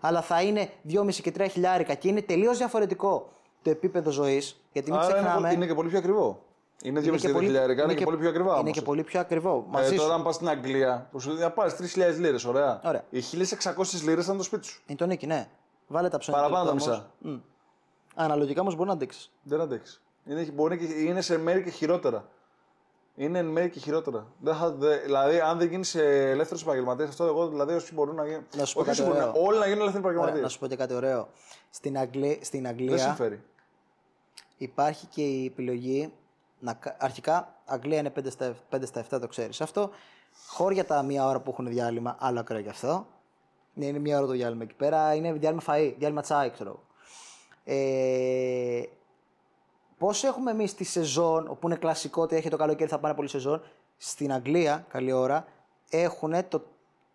αλλά 0.00 0.22
θα 0.22 0.42
είναι 0.42 0.72
2,5 0.88 1.12
και 1.14 1.32
3 1.38 1.46
χιλιάρικα 1.50 1.94
και 1.94 2.08
είναι 2.08 2.22
τελείως 2.22 2.58
διαφορετικό 2.58 3.32
το 3.66 3.72
επίπεδο 3.72 4.10
ζωής, 4.10 4.60
γιατί 4.72 4.90
μην 4.90 5.00
Άρα 5.00 5.08
είναι, 5.08 5.18
ξεχνάμε. 5.18 5.48
πο- 5.48 5.54
είναι 5.54 5.66
και 5.66 5.74
πολύ 5.74 5.88
πιο 5.88 5.98
ακριβό. 5.98 6.42
Είναι 6.82 7.00
2,5 7.00 7.40
χιλιάρικα, 7.40 7.82
είναι 7.82 7.94
και 7.94 8.04
πολύ 8.04 8.16
πιο 8.16 8.28
ακριβά. 8.28 8.50
Είναι 8.50 8.58
όμως. 8.60 8.72
και 8.72 8.82
πολύ 8.82 9.02
πιο 9.02 9.20
ακριβό. 9.20 9.64
Ε, 9.68 9.70
Μαζί 9.72 9.96
τώρα, 9.96 10.08
σου. 10.08 10.14
αν 10.14 10.22
πας 10.22 10.34
στην 10.34 10.48
Αγγλία, 10.48 11.08
που 11.10 11.20
σου 11.20 11.30
λέει 11.30 11.42
να 11.42 11.50
πάρει 11.50 11.70
3.000 11.72 12.18
λίρες, 12.18 12.44
ωραία. 12.44 12.80
Ωραία. 12.84 13.04
Οι 13.10 13.20
1.600 13.20 14.02
λίρες 14.04 14.24
ήταν 14.24 14.36
το 14.36 14.42
σπίτι 14.42 14.66
σου. 14.66 14.82
Είναι 14.86 14.98
το 14.98 15.06
νίκη, 15.06 15.26
ναι. 15.26 15.48
Βάλε 15.86 16.08
τα 16.08 16.18
ψώνια. 16.18 16.40
Παραπάνω 16.40 16.64
τα 16.64 16.70
όμως. 16.70 16.86
μισά. 16.86 17.10
Μμ. 17.18 17.36
Αναλογικά 18.14 18.60
όμως 18.60 18.74
μπορεί 18.74 18.88
να 18.88 18.94
αντέξεις. 18.94 19.32
Δεν 19.42 19.60
αντέχει. 19.60 19.98
Είναι, 20.26 20.42
μπορεί 20.54 20.78
και, 20.78 20.84
είναι 20.84 21.20
σε 21.20 21.38
μέρη 21.38 21.62
και 21.62 21.70
χειρότερα. 21.70 22.28
Είναι 23.18 23.38
εν 23.38 23.46
μέρη 23.46 23.70
και 23.70 23.78
χειρότερα. 23.78 24.26
Δεν 24.40 24.54
θα, 24.54 24.70
δε- 24.70 24.96
δηλαδή, 24.98 25.40
αν 25.40 25.58
δεν 25.58 25.68
γίνεις 25.68 25.94
ελεύθερος 25.94 26.62
επαγγελματίας, 26.62 27.08
αυτό 27.08 27.24
εγώ 27.24 27.48
δηλαδή 27.48 27.74
όσοι 27.74 27.94
μπορούν 27.94 28.14
να 28.14 28.26
γίνουν. 28.26 28.46
Να 28.56 28.64
σου 28.64 28.74
πω 28.74 28.80
όχι 28.80 28.88
κάτι 28.88 29.00
όσοι 29.02 29.10
μπορούν, 29.10 29.28
ωραίο. 29.28 29.42
όλοι 29.46 29.58
να 29.58 29.64
γίνουν 29.66 29.80
ελεύθεροι 29.80 30.04
Ωραία, 30.04 30.16
επαγγελματίες. 30.18 30.42
να 30.42 30.48
σου 30.48 30.58
πω 30.58 30.66
και 30.66 30.76
κάτι 30.76 30.94
ωραίο. 30.94 31.28
Στην, 31.70 31.98
Αγγλία, 31.98 32.36
στην 32.40 32.62
Δεν 32.62 32.70
Αγγλία 32.70 32.98
συμφέρει. 32.98 33.42
Υπάρχει 34.56 35.06
και 35.06 35.22
η 35.22 35.44
επιλογή. 35.44 36.12
Να, 36.58 36.72
κα- 36.74 36.96
αρχικά, 36.98 37.54
Αγγλία 37.64 37.98
είναι 37.98 38.12
5 38.20 38.30
στα, 38.30 38.54
5 38.70 38.86
στα 38.86 39.04
7, 39.10 39.20
το 39.20 39.26
ξέρεις 39.26 39.60
αυτό. 39.60 39.90
Χώρια 40.46 40.84
τα 40.84 41.02
μία 41.02 41.26
ώρα 41.26 41.40
που 41.40 41.50
έχουν 41.50 41.66
διάλειμμα, 41.66 42.16
άλλο 42.18 42.40
ακραίο 42.40 42.58
γι' 42.60 42.68
αυτό. 42.68 43.06
Ναι, 43.74 43.84
είναι 43.86 43.98
μία 43.98 44.16
ώρα 44.18 44.26
το 44.26 44.32
διάλειμμα 44.32 44.62
εκεί 44.62 44.74
πέρα. 44.74 45.14
Είναι 45.14 45.32
διάλειμμα 45.32 45.62
φαΐ, 45.66 45.94
διάλειμμα 45.98 46.22
τσάι, 46.22 46.50
ξέρω 46.50 46.70
εγώ. 46.70 46.82
Ε, 47.64 48.82
Πώς 49.98 50.24
έχουμε 50.24 50.50
εμείς 50.50 50.74
τη 50.74 50.84
σεζόν, 50.84 51.48
όπου 51.48 51.66
είναι 51.66 51.76
κλασικό 51.76 52.22
ότι 52.22 52.36
έχει 52.36 52.48
το 52.48 52.56
καλοκαίρι 52.56 52.90
θα 52.90 52.98
πάνε 52.98 53.14
πολύ 53.14 53.28
σεζόν, 53.28 53.62
στην 53.96 54.32
Αγγλία, 54.32 54.84
καλή 54.88 55.12
ώρα, 55.12 55.46
έχουν 55.90 56.48
το 56.48 56.62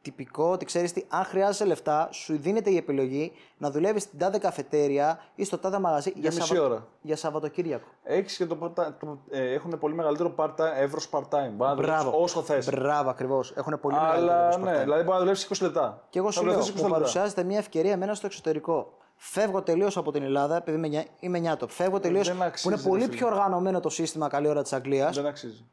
τυπικό 0.02 0.52
ότι 0.52 0.66
ξέρεις 0.66 0.94
τι, 0.94 1.04
αν 1.10 1.24
χρειάζεσαι 1.24 1.66
λεφτά, 1.66 2.10
σου 2.12 2.38
δίνεται 2.38 2.70
η 2.70 2.76
επιλογή 2.78 3.32
να 3.58 3.72
δουλεύεις 3.72 4.04
στην 4.04 4.20
τάδε 4.20 4.38
καφετέρια 4.38 5.20
ή 5.36 5.44
στο 5.46 5.58
τάδε 5.58 5.80
μαγαζί 5.80 6.14
για, 6.16 6.32
μισή 6.34 6.58
ώρα. 6.60 6.88
για 7.02 7.16
Σαββατοκύριακο. 7.16 7.88
Έχεις 8.04 8.38
και 8.38 8.46
το, 8.46 8.58
part- 8.62 8.94
το 9.00 9.18
ε, 9.30 9.54
έχουν 9.54 9.80
πολύ 9.80 9.94
μεγαλύτερο 9.94 10.34
part-time, 10.38 10.72
εύρος 10.80 11.10
part-time. 11.12 11.50
Μπορεί 11.56 11.70
να 11.70 11.76
δουλέψεις 11.76 12.04
Μπράβο. 12.04 12.22
όσο 12.22 12.42
θες. 12.42 12.70
Μπράβο, 12.70 13.10
ακριβώς. 13.10 13.54
Έχουν 13.56 13.80
πολύ 13.80 13.96
μεγαλύτερο 13.96 14.32
Αλλά 14.34 14.52
σπορτάρι. 14.52 14.78
ναι, 14.78 14.84
δηλαδή 14.84 15.02
μπορεί 15.02 15.14
να 15.14 15.20
δουλέψεις 15.20 15.46
20 15.60 15.62
λεπτά. 15.66 16.06
Και 16.10 16.20
εγώ 16.20 16.28
Θα 16.32 16.40
σου 16.40 16.46
λέω, 16.46 16.54
βρεθείς 16.54 16.70
20 16.72 16.76
μου 16.76 16.82
λεπτά. 16.82 16.94
παρουσιάζεται 16.98 17.44
μια 17.44 17.58
ευκαιρία 17.58 17.92
εμένα 17.92 18.14
στο 18.14 18.26
εξωτερικό. 18.26 18.94
Φεύγω 19.16 19.62
τελείως 19.62 19.98
από 19.98 20.12
την 20.12 20.24
Ελλάδα, 20.24 20.56
επειδή 20.56 20.78
είμαι, 20.78 20.88
νιά- 20.88 21.08
είμαι 21.20 21.40
νιάτο. 21.40 21.68
Φεύγω 21.68 22.00
τελείως. 22.00 22.28
δεν 22.28 22.38
Που 22.38 22.44
αξίζει, 22.44 22.68
είναι 22.74 22.82
ρε 22.84 22.88
πολύ 22.90 23.04
φίλε. 23.04 23.16
πιο 23.16 23.28
οργανωμένο 23.28 23.80
το 23.80 23.90
σύστημα 23.90 24.28
καλή 24.28 24.48
ώρα 24.48 24.62
της 24.62 24.74
Αγγλίας. 24.74 25.16
Δεν 25.16 25.26
αξίζει. 25.26 25.66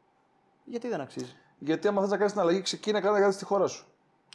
Γιατί 0.64 0.88
δεν 0.88 1.00
αξίζει; 1.00 1.36
Γιατί 1.58 1.88
άμα 1.88 2.00
θες 2.00 2.10
να 2.10 2.16
κάνεις 2.16 2.32
την 2.32 2.40
αλλαγή, 2.40 2.60
ξεκίνα 2.62 3.00
κάνε 3.00 3.20
κάτι 3.20 3.34
στη 3.34 3.44
χώρα 3.44 3.66
σου. 3.66 3.86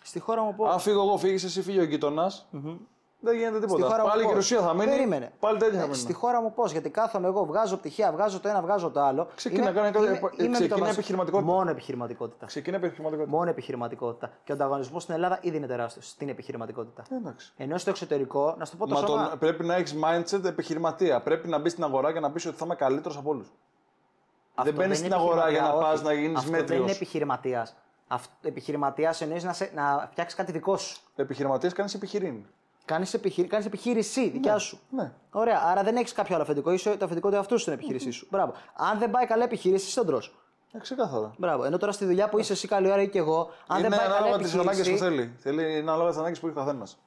Στη 0.04 0.20
χώρα 0.20 0.42
μου 0.42 0.56
πω. 0.56 0.66
Αν 0.66 0.80
φύγω 0.80 1.02
εγώ, 1.04 1.18
φύγεις 1.18 1.44
εσύ, 1.44 1.62
φύγει 1.62 1.80
ο 1.80 1.84
γειτονα 1.84 2.32
δεν 3.26 3.36
γίνεται 3.38 3.58
Στη 3.58 3.66
τίποτα. 3.66 3.86
χώρα 3.88 4.04
μου 4.04 4.10
Πάλι 4.10 4.22
και 4.22 4.26
η 4.28 4.34
πώς. 4.34 4.36
Ρωσία 4.36 4.62
θα 4.62 4.74
μείνει. 4.74 4.90
Περίμενε. 4.92 5.32
Πάλι 5.40 5.58
τέτοια 5.58 5.74
θα 5.76 5.82
Ναι, 5.82 5.86
μείνει. 5.92 5.98
Στη 6.00 6.14
χώρα 6.14 6.42
μου 6.42 6.54
πώ, 6.54 6.66
γιατί 6.66 6.90
κάθομαι 6.90 7.28
εγώ, 7.28 7.46
βγάζω 7.46 7.78
πτυχία, 7.78 8.12
βγάζω 8.12 8.40
το 8.40 8.48
ένα, 8.50 8.62
βγάζω 8.62 8.90
το 8.90 9.00
άλλο. 9.02 9.28
Ξεκίνα, 9.36 9.72
κάνε 9.72 9.92
κάτι- 9.92 10.06
είμαι, 10.06 10.14
ε, 10.16 10.20
είμαι 10.38 10.48
με 10.48 10.54
ξεκίνα 10.54 10.76
το 10.76 10.84
βασ- 10.84 10.94
επιχειρηματικότητα. 10.94 11.52
Μόνο 11.52 11.70
επιχειρηματικότητα. 11.70 12.46
Ξεκίνα 12.46 12.76
επιχειρηματικότητα. 12.78 13.38
Μόνο 13.38 13.50
επιχειρηματικότητα. 13.50 14.32
Και 14.44 14.52
ο 14.52 14.56
ανταγωνισμός 14.56 15.04
στην 15.04 15.14
Ελλάδα 15.14 15.38
ήδη 15.42 15.58
είναι 15.58 15.68
τεράστιος 15.68 16.08
στην 16.10 16.30
επιχειρηματικότητα. 16.30 17.04
Ε, 17.10 17.16
Εντάξει. 17.16 17.54
Ενώ 17.58 17.78
στο 17.78 17.90
εξωτερικό, 17.90 18.56
να 18.58 18.66
σου 18.66 18.72
το 18.72 18.78
πω 18.78 18.88
το 18.88 18.94
Μα 19.00 19.08
σώμα. 19.08 19.30
τον, 19.30 19.40
πρέπει 19.40 19.64
να 19.66 19.76
έχεις 19.76 19.96
mindset 20.04 20.44
επιχειρηματία. 20.44 21.22
Πρέπει 21.22 21.48
να 21.48 21.58
μπεις 21.60 21.72
στην 21.72 21.84
αγορά 21.84 22.14
και 22.14 22.20
να 22.20 22.32
πεις 22.32 22.46
ότι 22.46 22.56
θα 22.58 22.66
είμαι 22.66 22.76
καλύτερος 22.76 23.18
από 23.18 23.30
όλους. 23.30 23.48
Αυτό 24.56 24.64
δεν 24.72 24.74
μπαίνεις 24.74 24.98
είναι 25.00 25.08
στην 25.08 25.20
αγορά 25.20 25.50
για 25.50 25.62
να 25.62 25.68
επιχειρηματία, 25.68 25.90
πας 25.90 26.00
όχι. 26.00 26.04
να 26.08 26.14
γίνεις 26.14 26.38
Αυτό 26.38 26.50
δεν 26.52 26.60
μέτριος. 26.60 26.82
είναι 26.82 26.92
επιχειρηματίας. 26.92 27.76
Επιχειρηματίας 28.42 29.22
εννοείς 29.22 29.44
να, 29.44 29.54
σε- 29.54 29.72
να 29.76 30.08
φτιάξεις 30.12 30.38
κάτι 30.38 30.52
δικό 30.52 30.78
σου. 30.78 30.98
Επιχειρηματίας 31.16 31.74
κάνεις 31.74 31.94
επιχειρήν. 31.94 32.46
Κάνεις 32.86 33.14
επιχείρη, 33.14 33.48
κάνεις 33.48 33.66
επιχείρηση 33.66 34.30
δικιά 34.30 34.58
σου. 34.58 34.80
Ναι. 34.90 35.12
Ωραία, 35.32 35.62
άρα 35.66 35.84
δεν 35.84 35.96
έχεις 35.96 36.12
κάποιο 36.14 36.36
άλλο 36.36 36.44
αφεντικό. 36.44 36.72
Είσαι 36.72 36.98
το 36.98 37.06
αφεντικό 37.06 37.30
του 37.30 37.36
εαυτού 37.36 37.54
σου 37.56 37.60
στην 37.62 37.74
επιχείρησή 37.74 38.12
σου. 38.12 38.28
Μπράβο. 38.32 38.54
Αν 38.74 39.00
δεν 39.00 39.12
πάει 39.12 39.26
καλά 39.26 39.44
επιχείρηση, 39.44 39.88
είσαι 39.88 40.04
ντρός. 40.04 40.36
Ε, 40.72 40.78
ξεκάθαρα. 40.80 41.34
Μπράβο. 41.38 41.64
Ενώ 41.64 41.78
τώρα 41.78 41.92
στη 41.92 42.06
δουλειά 42.06 42.30
που 42.30 42.40
είσαι 42.40 42.54
εσύ 42.54 42.68
καλή 42.68 42.92
ώρα 42.92 43.02
ή 43.02 43.10
και 43.10 43.18
εγώ, 43.18 43.50
αν 43.68 43.80
είναι 43.80 43.90
δεν 43.90 43.98
πάει 43.98 44.08
καλά 44.08 44.18
ανάλογα 44.20 44.44
τις 44.44 44.54
ανάγκες 44.54 44.76
που 44.76 44.80
επιχείρηση. 44.82 45.04
θέλει. 45.04 45.36
θέλει. 45.40 45.72
Είναι 45.72 45.80
ανάλογα 45.92 46.10
τις 46.10 46.18
ανάγκες 46.20 46.40
που 46.40 46.48
έχει 46.48 46.58
ο 46.58 46.60
καθένας. 46.60 46.98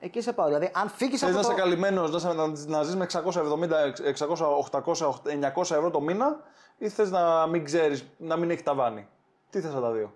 Εκεί 0.00 0.20
σε 0.20 0.32
πάω. 0.32 0.46
Δηλαδή, 0.46 0.70
αν 0.74 0.88
φύγεις 0.88 1.20
Θες 1.20 1.28
από 1.28 1.38
να 1.38 1.42
το. 1.44 1.50
είσαι 1.52 1.60
καλυμμένος, 1.60 2.10
να, 2.10 2.18
σε- 2.18 2.32
να, 2.32 2.46
να 2.66 2.82
ζεις 2.82 2.96
με 2.96 3.04
670, 3.04 3.92
600, 4.02 4.46
800, 4.70 5.22
900 5.26 5.76
ευρώ 5.76 5.90
το 5.90 6.00
μήνα, 6.00 6.36
ή 6.78 6.88
θες 6.88 7.10
να 7.10 7.46
μην 7.46 7.64
ξέρεις, 7.64 8.04
να 8.16 8.36
μην 8.36 8.50
έχει 8.50 8.62
ταβάνι. 8.62 9.08
Τι 9.50 9.60
θες 9.60 9.72
από 9.72 9.80
τα 9.80 9.90
δύο; 9.90 10.12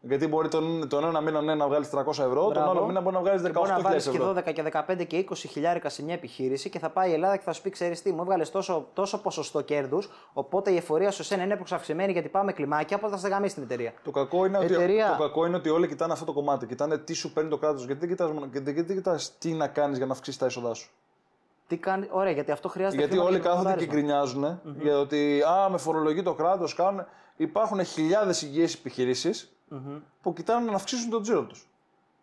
Γιατί 0.00 0.26
μπορεί 0.26 0.48
τον, 0.48 0.88
τον 0.88 1.04
ένα 1.04 1.20
μήνα 1.20 1.40
ναι, 1.42 1.54
να 1.54 1.66
βγάλεις 1.68 1.88
300 1.94 2.06
ευρώ, 2.08 2.42
τον 2.42 2.52
Μπράβο. 2.52 2.70
άλλο 2.70 2.86
μήνα 2.86 3.00
μπορεί 3.00 3.14
να 3.14 3.20
βγάλεις 3.20 3.42
Και 3.42 3.48
Μπορεί 3.48 3.68
να 3.68 3.78
18.000 3.78 3.82
βάλεις 3.82 4.04
και 4.08 4.16
ευρώ. 4.16 4.30
12 4.30 4.52
και 4.52 4.64
15 4.98 5.06
και 5.06 5.24
20 5.30 5.34
χιλιάρικα 5.36 5.88
σε 5.88 6.02
μια 6.04 6.14
επιχείρηση 6.14 6.70
και 6.70 6.78
θα 6.78 6.90
πάει 6.90 7.10
η 7.10 7.12
Ελλάδα 7.12 7.36
και 7.36 7.42
θα 7.44 7.52
σου 7.52 7.62
πει: 7.62 7.70
Ξέρεις 7.70 8.02
τι, 8.02 8.12
μου 8.12 8.20
έβγαλες 8.22 8.50
τόσο, 8.50 8.88
τόσο 8.92 9.20
ποσοστό 9.20 9.60
κέρδους. 9.60 10.08
Οπότε 10.32 10.70
η 10.70 10.76
εφορία 10.76 11.10
σου 11.10 11.22
εσένα 11.22 11.42
είναι 11.42 11.58
αυξημένη 11.70 12.12
γιατί 12.12 12.28
πάμε 12.28 12.52
κλιμάκια. 12.52 12.96
Οπότε 12.96 13.12
θα 13.12 13.18
σε 13.18 13.28
γαμίσει 13.28 13.54
την 13.54 13.62
εταιρεία. 13.62 13.92
Το 14.04 14.10
κακό, 14.10 14.44
είναι 14.46 14.58
ότι, 14.58 14.74
Εταιρεία. 14.74 15.14
το 15.18 15.22
κακό 15.22 15.46
είναι 15.46 15.56
ότι 15.56 15.68
όλοι 15.68 15.88
κοιτάνε 15.88 16.12
αυτό 16.12 16.24
το 16.24 16.32
κομμάτι. 16.32 16.66
Κοιτάνε 16.66 16.98
τι 16.98 17.12
σου 17.12 17.32
παίρνει 17.32 17.50
το 17.50 17.56
κράτος. 17.58 17.84
Γιατί 17.84 18.00
δεν 18.00 18.08
κοιτάς, 18.08 18.30
μόνο- 18.32 18.48
γιατί 18.52 18.72
δεν 18.82 18.96
κοιτάς 18.96 19.38
τι 19.38 19.52
να 19.52 19.66
κάνεις 19.68 19.96
για 19.96 20.06
να 20.06 20.12
αυξήσεις 20.12 20.38
τα 20.38 20.46
έσοδά 20.46 20.74
σου. 20.74 20.90
Τι 21.66 21.76
κάνει, 21.76 22.08
ωραία, 22.10 22.32
γιατί 22.32 22.50
αυτό 22.50 22.68
χρειάζεται. 22.68 22.96
Γιατί 22.96 23.12
χρήμα 23.12 23.28
όλοι 23.28 23.38
για 23.40 23.50
κάθονται 23.50 23.74
και 23.74 23.86
κοντάρισμα. 23.86 23.94
γκρινιάζουν 23.94 24.60
για 24.80 24.98
ότι 24.98 25.42
α, 25.42 25.68
με 25.70 25.78
φορολογεί 25.78 26.22
το 26.22 26.34
κράτος. 26.34 26.74
Κάνουν... 26.74 27.06
Υπάρχουν 27.36 27.84
χιλιάδες 27.84 28.42
υγιείς 28.42 28.78
επιχειρήσεις 29.70 30.02
που 30.22 30.32
κοιτάνε 30.32 30.70
να 30.70 30.76
αυξήσουν 30.76 31.10
τον 31.10 31.22
τζίρο 31.22 31.42
τους. 31.44 31.68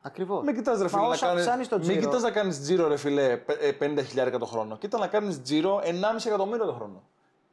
Ακριβώς. 0.01 0.43
Μην 0.43 0.55
κοιτάς 0.55 0.81
ρε 0.81 0.87
φίλε 0.87 1.01
να 1.01 1.07
όσο 1.07 1.25
κάνεις, 1.25 1.41
αυξάνεις 1.41 1.67
το 1.67 1.75
μην 1.77 1.85
τζίρο- 1.87 2.01
κοιτάς 2.01 2.21
να 2.21 2.31
κάνεις 2.31 2.59
τζίρο 2.61 2.87
ρε 2.87 2.97
φίλε 2.97 3.37
πε- 3.37 3.61
ε, 3.61 3.71
50 3.71 4.01
χιλιάρικα 4.03 4.37
το 4.37 4.45
χρόνο. 4.45 4.77
Κοίτα 4.77 4.97
να 4.97 5.07
κάνεις 5.07 5.41
τζίρο 5.41 5.79
1,5 5.83 6.25
εκατομμύριο 6.25 6.65
το 6.65 6.73
χρόνο. 6.73 7.01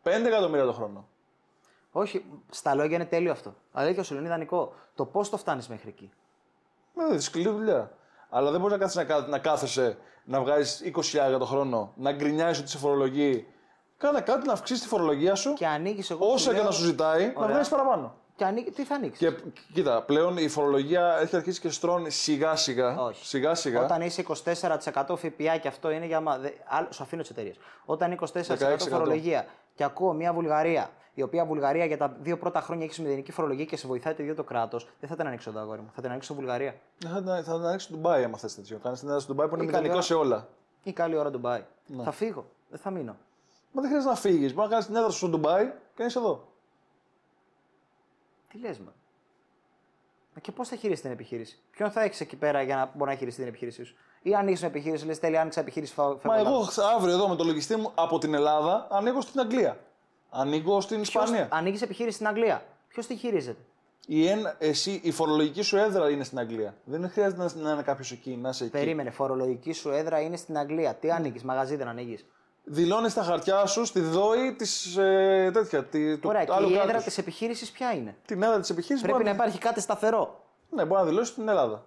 5 0.03 0.27
εκατομμύρια 0.27 0.65
το 0.65 0.73
χρόνο. 0.73 1.09
Όχι, 1.93 2.25
στα 2.51 2.75
λόγια 2.75 2.97
είναι 2.97 3.05
τέλειο 3.07 3.33
αυτό. 3.33 3.55
Αλήθεια 3.73 4.03
σου 4.03 4.15
είναι 4.17 4.27
ιδανικό. 4.27 4.73
Το 4.95 5.05
πώς 5.05 5.31
το 5.31 5.37
φτάνεις 5.37 5.69
μέχρι 5.69 5.89
εκεί; 5.89 6.11
Με 6.95 7.19
σκληρή 7.19 7.49
δουλειά. 7.51 7.91
Αλλά 8.31 8.51
δεν 8.51 8.61
μπορείς 8.61 8.77
να 8.77 8.83
κάθεσαι 8.83 8.99
να, 8.99 9.05
κα- 9.21 9.27
να 9.29 9.39
κάθεσαι 9.39 9.99
να 10.25 10.41
βγάζεις 10.41 10.81
20.000 10.81 11.39
το 11.39 11.45
χρόνο, 11.45 11.93
να 11.97 12.13
γκρινιάζεις 12.13 12.61
ότι 12.61 12.71
σε 12.71 12.79
φορολογεί. 12.79 13.47
Κάνε 13.97 14.21
κάτι 14.21 14.47
να 14.47 14.53
αυξήσεις 14.53 14.83
τη 14.83 14.89
φορολογία 14.89 15.35
σου. 15.35 15.53
Και 15.53 15.67
ανοίγεις 15.67 16.11
εγώ. 16.11 16.27
Όσα 16.27 16.39
σου 16.39 16.49
και 16.51 16.55
λέω- 16.57 16.65
να 16.65 16.71
σου 16.71 16.85
ζητάει, 16.85 17.27
να 17.27 17.33
Ωραία. 17.37 17.49
βγάλεις 17.49 17.69
παραπάνω. 17.69 18.15
Και 18.41 18.47
ανοίγει, 18.47 18.71
τι 18.71 18.85
θα 18.85 18.95
ανοίξεις; 18.95 19.29
Και 19.29 19.37
κοίτα, 19.73 20.03
πλέον 20.03 20.37
η 20.37 20.49
φορολογία 20.49 21.19
έχει 21.21 21.37
αρχίσει 21.37 21.61
και 21.61 21.71
στρώνει 21.71 22.11
σιγά 22.11 22.57
σιγά. 22.57 23.01
Όχι. 23.01 23.27
Σιγά 23.27 23.55
σιγά. 23.55 23.85
Όταν 23.85 24.01
είσαι 24.01 24.21
24% 24.21 25.17
ΦΠΑ 25.17 25.57
και 25.57 25.69
αυτό 25.69 25.91
είναι 25.91 26.07
για. 26.07 26.21
μα- 26.21 26.39
δε- 26.39 26.51
άλλο- 26.69 26.93
Σου 26.93 27.03
αφήνω 27.03 27.23
τις 27.23 27.31
εταιρείες. 27.31 27.57
Όταν 27.85 28.07
είναι 28.07 28.15
24% 28.15 28.57
16%. 28.59 28.89
φορολογία 28.91 29.47
και 29.75 29.85
ακούω 29.85 30.13
μια 30.13 30.33
Βουλγαρία, 30.33 30.91
η 31.15 31.23
οποία 31.23 31.45
Βουλγαρία 31.45 31.85
για 31.85 31.97
τα 31.97 32.17
δύο 32.21 32.39
πρώτα 32.39 32.61
χρόνια 32.61 32.85
έχει 32.85 33.03
μηδενική 33.03 33.33
φορολογία 33.33 33.65
και 33.65 33.77
σε 33.77 33.87
βοηθάει 33.87 34.15
το 34.15 34.23
ίδιο 34.23 34.35
το 34.35 34.45
κράτος, 34.45 34.89
δεν 35.01 35.09
θα 35.09 35.17
την 35.17 35.27
ανοίξω 35.27 35.51
εδώ, 35.51 35.61
αγόρι 35.61 35.81
μου. 35.81 35.91
Θα 35.95 36.01
την 36.03 36.11
ανοίξω 36.11 36.35
Βουλγαρία. 36.35 36.75
Ε, 37.05 37.09
Θα, 37.09 37.17
την- 37.23 37.45
θα 37.45 37.57
την 37.57 37.65
ανοίξει 37.67 37.89
το 37.89 37.95
Ντουμπάι, 37.95 38.25
άμα 38.25 38.39
θες 38.39 38.55
τέτοιο. 38.55 38.79
Κάνεις 38.83 38.99
την 38.99 39.09
έδρα 39.09 39.21
στο 39.21 39.33
Ντουμπάι 39.33 39.49
που 39.49 39.55
είναι 39.55 39.65
Ή 39.65 39.67
καλή 39.67 39.83
μηδενικό 39.89 39.95
ώρα. 39.97 40.07
σε 40.07 40.15
όλα. 40.15 40.49
Ή 40.83 40.93
καλή 40.93 41.17
ώρα 41.17 41.31
Ντουμπάι. 41.31 41.65
Ναι. 41.87 42.03
Θα 42.03 42.11
φύγω. 42.13 42.47
Δεν 42.71 42.79
θα 42.81 42.91
μείνω. 42.91 43.17
Μα 43.73 43.81
δεν 43.81 43.91
χρειάζεται 43.91 44.13
να 44.13 44.19
φύγεις. 44.21 44.55
Μπορεί 44.55 44.67
να 44.67 44.73
κάνεις 44.73 44.87
την 44.87 44.97
έδρα 44.97 45.11
σου 45.11 45.17
στο 45.19 45.29
Ντουμπάι 45.29 45.65
και 45.65 45.73
να 46.03 46.05
είσαι 46.05 46.19
εδώ. 46.19 46.49
Τι 48.53 48.59
λες, 48.59 48.79
μα; 48.79 48.93
Μα 50.35 50.41
Και 50.41 50.53
πώς 50.53 50.69
θα 50.69 50.77
χειρίσει 50.77 51.03
την 51.03 51.11
επιχείρηση; 51.11 51.59
Ποιον 51.71 51.91
θα 51.91 52.03
έχεις 52.03 52.21
εκεί 52.21 52.37
πέρα 52.37 52.63
για 52.63 52.77
να 52.77 52.91
μπορεί 52.95 53.11
να 53.11 53.17
χειριστεί 53.17 53.41
την 53.41 53.49
επιχείρησή 53.49 53.85
σου; 53.85 53.95
Ή 54.23 54.35
ανοίξεις 54.35 54.61
μια 54.61 54.69
επιχείρηση, 54.69 55.07
λες 55.07 55.19
τέλει, 55.19 55.39
άνοιξα 55.39 55.61
επιχείρηση. 55.61 55.93
Φα... 55.95 56.09
Μα 56.09 56.17
φεύγω 56.19 56.35
εγώ 56.39 56.59
λάθος. 56.59 56.75
χ- 56.75 56.95
αύριο 56.95 57.15
εδώ 57.15 57.29
με 57.29 57.37
το 57.37 57.45
λογιστή 57.45 57.77
μου 57.77 57.93
από 57.95 58.19
την 58.19 58.35
Ελλάδα 58.35 58.87
ανοίγω 58.91 59.21
στην 59.21 59.41
Αγγλία. 59.41 59.79
Ανοίγω 60.31 60.81
στην 60.81 61.01
Ισπανία. 61.01 61.49
Ανοίγεις 61.51 61.83
επιχείρηση 61.83 62.15
στην 62.15 62.27
Αγγλία; 62.27 62.65
Ποιος 62.89 63.07
τη 63.07 63.17
χειρίζεται; 63.17 63.61
Η, 64.07 64.27
εν, 64.29 64.55
εσύ, 64.59 65.01
η 65.03 65.11
φορολογική 65.11 65.63
σου 65.63 65.77
έδρα 65.77 66.11
είναι 66.11 66.25
στην 66.25 66.39
Αγγλία. 66.39 66.75
Δεν 66.85 67.11
χρειάζεται 67.11 67.43
να, 67.43 67.63
να 67.63 67.73
είναι 67.73 67.83
κάποιος 67.83 68.11
εκεί, 68.13 68.37
να 68.37 68.49
είσαι 68.49 68.65
εκεί. 68.65 68.73
Περίμενε, 68.73 69.11
φορολογική 69.11 69.73
σου 69.73 69.91
έδρα 69.91 70.21
είναι 70.21 70.37
στην 70.37 70.59
Αγγλία. 70.59 70.95
Τι 70.95 71.11
ανοίγεις, 71.11 71.43
μαγαζί 71.43 71.77
δεν 71.77 71.89
ανοίγεις; 71.89 72.25
Δηλώνεις 72.73 73.15
τα 73.15 73.23
χαρτιά 73.23 73.67
σου 73.67 73.85
στη 73.85 74.01
ΔΟΗ 74.01 74.55
της. 74.55 74.97
Ε, 74.97 75.51
τέτοια. 75.53 75.85
Τη, 75.85 76.19
του 76.19 76.29
Ωραία, 76.29 76.45
και 76.45 76.53
άλλου 76.53 76.69
η 76.69 76.73
έδρα 76.73 76.85
κράτους. 76.87 77.05
της 77.05 77.19
επιχείρησης 77.19 77.71
ποια 77.71 77.93
είναι; 77.93 78.17
Την 78.27 78.43
έδρα 78.43 78.61
της 78.61 78.71
επιχείρησης 78.71 79.03
Πρέπει 79.07 79.23
μπορεί, 79.23 79.29
να 79.29 79.35
υπάρχει 79.43 79.59
κάτι 79.59 79.81
σταθερό. 79.81 80.45
ναι, 80.71 80.85
μπορεί 80.85 81.01
να 81.01 81.07
δηλώσεις 81.09 81.29
στην 81.29 81.49
Ελλάδα. 81.49 81.85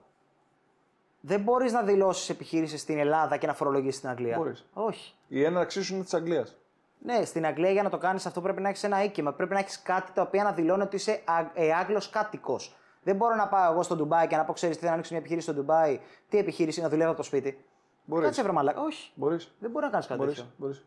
Δεν 1.20 1.40
μπορείς 1.42 1.72
να 1.72 1.82
δηλώσεις 1.82 2.30
επιχείρησης 2.30 2.82
στην 2.82 2.98
Ελλάδα 3.00 3.38
και 3.38 3.48
να 3.48 3.54
φορολογήσεις 3.54 3.98
στην 3.98 4.10
Αγγλία. 4.10 4.38
Μπορείς. 4.38 4.66
Όχι. 4.74 5.14
Η 5.28 5.44
έναρξή 5.44 5.84
σου 5.84 5.94
είναι 5.94 6.04
της 6.04 6.14
Αγγλίας. 6.14 6.56
Ναι, 7.00 7.26
στην 7.26 7.46
Αγγλία 7.46 7.72
για 7.72 7.84
να 7.84 7.90
το 7.90 7.98
κάνεις 7.98 8.26
αυτό 8.26 8.42
πρέπει 8.42 8.62
να 8.62 8.70
έχεις 8.70 8.84
ένα 8.84 9.04
οίκημα. 9.04 9.32
Πρέπει 9.34 9.54
να 9.54 9.60
έχεις 9.60 9.82
κάτι 9.82 10.12
το 10.12 10.22
οποίο 10.22 10.44
να 10.44 10.52
δηλώνει 10.52 10.82
ότι 10.82 10.96
είσαι 10.96 11.22
Α- 11.26 11.50
ε, 11.54 11.74
Άγγλος 11.74 12.10
κάτοικος. 12.10 12.76
Δεν 13.04 13.16
μπορώ 13.16 13.36
να 13.36 13.48
πάω 13.48 13.72
εγώ 13.72 13.84
στο 13.84 13.96
Ντουμπάι 13.96 14.28
και 14.28 14.36
να 14.36 14.44
πω: 14.46 14.54
Ξέρεις 14.54 14.78
τι, 14.78 14.86
θα 14.86 14.92
ανοίξω 14.92 15.10
μια 15.12 15.20
επιχείρηση 15.20 15.48
στο 15.52 15.56
Ντουμπάι. 15.60 16.00
Τι 16.30 16.38
επιχείρηση, 16.38 16.82
να 16.82 16.90
δουλεύω 16.90 17.10
από 17.10 17.18
το 17.18 17.24
σπίτι. 17.24 17.66
Μπορείς. 18.06 18.26
Κάτσε 18.26 18.42
βρε 18.44 18.52
μαλάκα. 18.52 18.82
Όχι. 18.82 19.12
Μπορείς. 19.16 19.56
Δεν 19.60 19.72
μπορεί 19.72 19.86
να 19.86 19.92
κάνεις 19.92 20.08
κάτι 20.08 20.20
Μπορείς. 20.20 20.36
τέτοιο. 20.36 20.52
Μπορείς. 20.58 20.86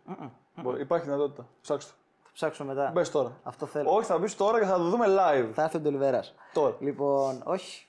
Μπορεί. 0.63 0.81
Υπάρχει 0.81 1.05
δυνατότητα. 1.05 1.47
Ψάξτε 1.61 1.91
το. 1.93 1.99
Θα 2.23 2.31
ψάξω 2.33 2.65
μετά. 2.65 2.91
Μπες 2.95 3.11
τώρα. 3.11 3.33
Αυτό 3.43 3.67
θέλω. 3.67 3.91
Όχι, 3.95 4.07
θα 4.07 4.19
μπεις 4.19 4.37
τώρα 4.37 4.59
και 4.61 4.65
θα 4.67 4.77
το 4.77 4.83
δούμε 4.85 5.07
live. 5.09 5.51
Θα 5.53 5.63
έρθει 5.63 5.77
ο 5.77 5.81
Ντελιβέρα. 5.81 6.23
Τώρα. 6.53 6.77
Λοιπόν, 6.81 7.43
όχι. 7.45 7.87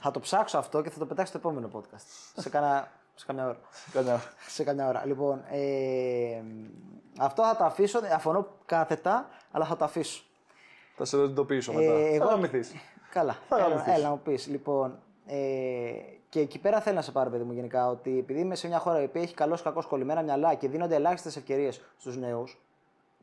Θα 0.00 0.10
το 0.10 0.20
ψάξω 0.20 0.58
αυτό 0.58 0.82
και 0.82 0.90
θα 0.90 0.98
το 0.98 1.06
πετάξω 1.06 1.38
στο 1.38 1.48
επόμενο 1.48 1.70
podcast. 1.72 2.04
σε, 2.36 2.48
κάνα, 2.48 2.90
σε 3.14 3.26
καμιά 3.26 3.44
ώρα. 3.44 3.56
Κανένα. 3.92 4.20
σε 4.48 4.64
καμιά 4.64 4.88
ώρα. 4.88 5.06
Λοιπόν, 5.06 5.44
ε, 5.50 6.42
αυτό 7.18 7.42
θα 7.42 7.56
το 7.56 7.64
αφήσω. 7.64 8.00
Αφωνώ 8.14 8.46
κάθετα, 8.66 9.28
αλλά 9.50 9.64
θα 9.64 9.76
το 9.76 9.84
αφήσω. 9.84 10.22
Θα 10.96 11.04
σε 11.04 11.16
ειδοποιήσω 11.16 11.72
μετά. 11.72 11.92
Ε, 11.92 12.14
εγώ- 12.14 12.26
Θα 12.26 12.30
γαμηθεί. 12.32 12.60
Καλά. 13.10 13.36
Θα 13.48 13.56
έλα, 13.56 13.68
γαμηθείς. 13.68 13.92
έλα 13.94 14.02
να 14.04 14.10
μου 14.10 14.20
πεις. 14.24 14.46
Λοιπόν, 14.46 14.98
ε, 15.26 15.36
και 16.28 16.40
εκεί 16.40 16.58
πέρα 16.58 16.80
θέλω 16.80 16.96
να 16.96 17.02
σε 17.02 17.12
πάρω, 17.12 17.30
παιδί 17.30 17.44
μου, 17.44 17.52
γενικά, 17.52 17.88
ότι 17.88 18.18
επειδή 18.18 18.40
είμαι 18.40 18.54
σε 18.54 18.66
μια 18.68 18.78
χώρα 18.78 19.00
η 19.00 19.04
οποία 19.04 19.22
έχει 19.22 19.34
καλώς 19.34 19.62
κακό 19.62 19.82
κολλημένα 19.88 20.22
μυαλά 20.22 20.54
και 20.54 20.68
δίνονται 20.68 20.94
ελάχιστες 20.94 21.36
ευκαιρίες 21.36 21.80
στους 21.98 22.16
νέους, 22.16 22.60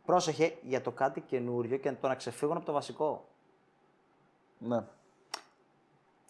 πρόσεχε 0.06 0.58
για 0.62 0.82
το 0.82 0.92
κάτι 0.92 1.22
καινούριο 1.22 1.78
και 1.78 1.92
το 1.92 2.08
να 2.08 2.16
ξεφύγουν 2.16 2.58
από 2.58 2.66
το 2.66 2.72
βασικό. 2.72 3.26
Ναι. 4.58 4.84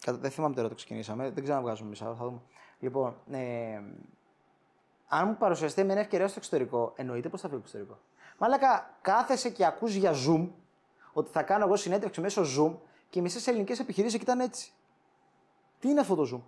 Κατα- 0.00 0.18
Δεν 0.18 0.30
θυμάμαι 0.30 0.54
τώρα 0.54 0.68
το 0.68 0.74
ξεκινήσαμε, 0.74 1.30
δεν 1.30 1.42
ξέρω 1.42 1.58
να 1.58 1.64
βγάζουμε 1.64 1.88
μισά, 1.88 2.04
θα 2.14 2.24
δούμε. 2.24 2.40
Λοιπόν, 2.80 3.16
ε, 3.30 3.80
αν 5.08 5.28
μου 5.28 5.36
παρουσιαστεί 5.36 5.84
με 5.84 5.92
μια 5.92 6.00
ευκαιρία 6.02 6.28
στο 6.28 6.38
εξωτερικό, 6.38 6.92
εννοείται 6.96 7.28
πως 7.28 7.40
θα 7.40 7.48
φύγω 7.48 7.60
στο 7.66 7.76
εξωτερικό. 7.78 8.04
Μάλακα, 8.38 8.96
κάθεσαι 9.00 9.50
και 9.50 9.64
ακούς 9.66 9.94
για 9.94 10.12
Zoom 10.26 10.48
ότι 11.12 11.30
θα 11.30 11.42
κάνω 11.42 11.64
εγώ 11.64 11.76
συνέντευξη 11.76 12.20
μέσω 12.20 12.42
Zoom 12.42 12.74
και 13.10 13.18
οι 13.18 13.22
μισές 13.22 13.46
ελληνικές 13.46 13.78
επιχειρήσεις 13.78 14.20
ήταν 14.22 14.40
έτσι. 14.40 14.72
Τι 15.78 15.88
είναι 15.88 16.00
αυτό 16.00 16.14
το 16.14 16.28
Zoom; 16.34 16.40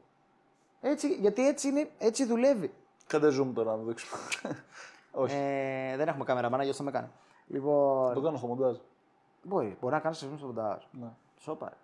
Έτσι, 0.80 1.14
γιατί 1.14 1.48
έτσι, 1.48 1.68
είναι, 1.68 1.90
έτσι 1.98 2.24
δουλεύει. 2.24 2.72
Κάντε 3.06 3.28
zoom 3.28 3.50
τώρα 3.54 3.70
να 3.70 3.78
το 3.78 3.84
δείξουμε. 3.84 4.20
Όχι. 5.12 5.36
Ε, 5.36 5.96
δεν 5.96 6.08
έχουμε 6.08 6.24
κάμερα, 6.24 6.50
μάνα, 6.50 6.62
γιατί 6.62 6.78
το 6.78 6.84
με 6.84 6.90
κάνει. 6.90 7.08
Λοιπόν, 7.46 8.14
το 8.14 8.20
κάνω 8.20 8.36
στο 8.36 8.46
μοντάζ. 8.46 8.76
μπορεί, 9.42 9.76
μπορεί 9.80 9.94
να 9.94 10.00
κάνεις 10.00 10.24
Zoom 10.24 10.36
στο 10.36 10.46
μοντάζ. 10.46 10.82
Ναι. 10.90 11.08
Σόπα. 11.38 11.68
ρε. 11.68 11.76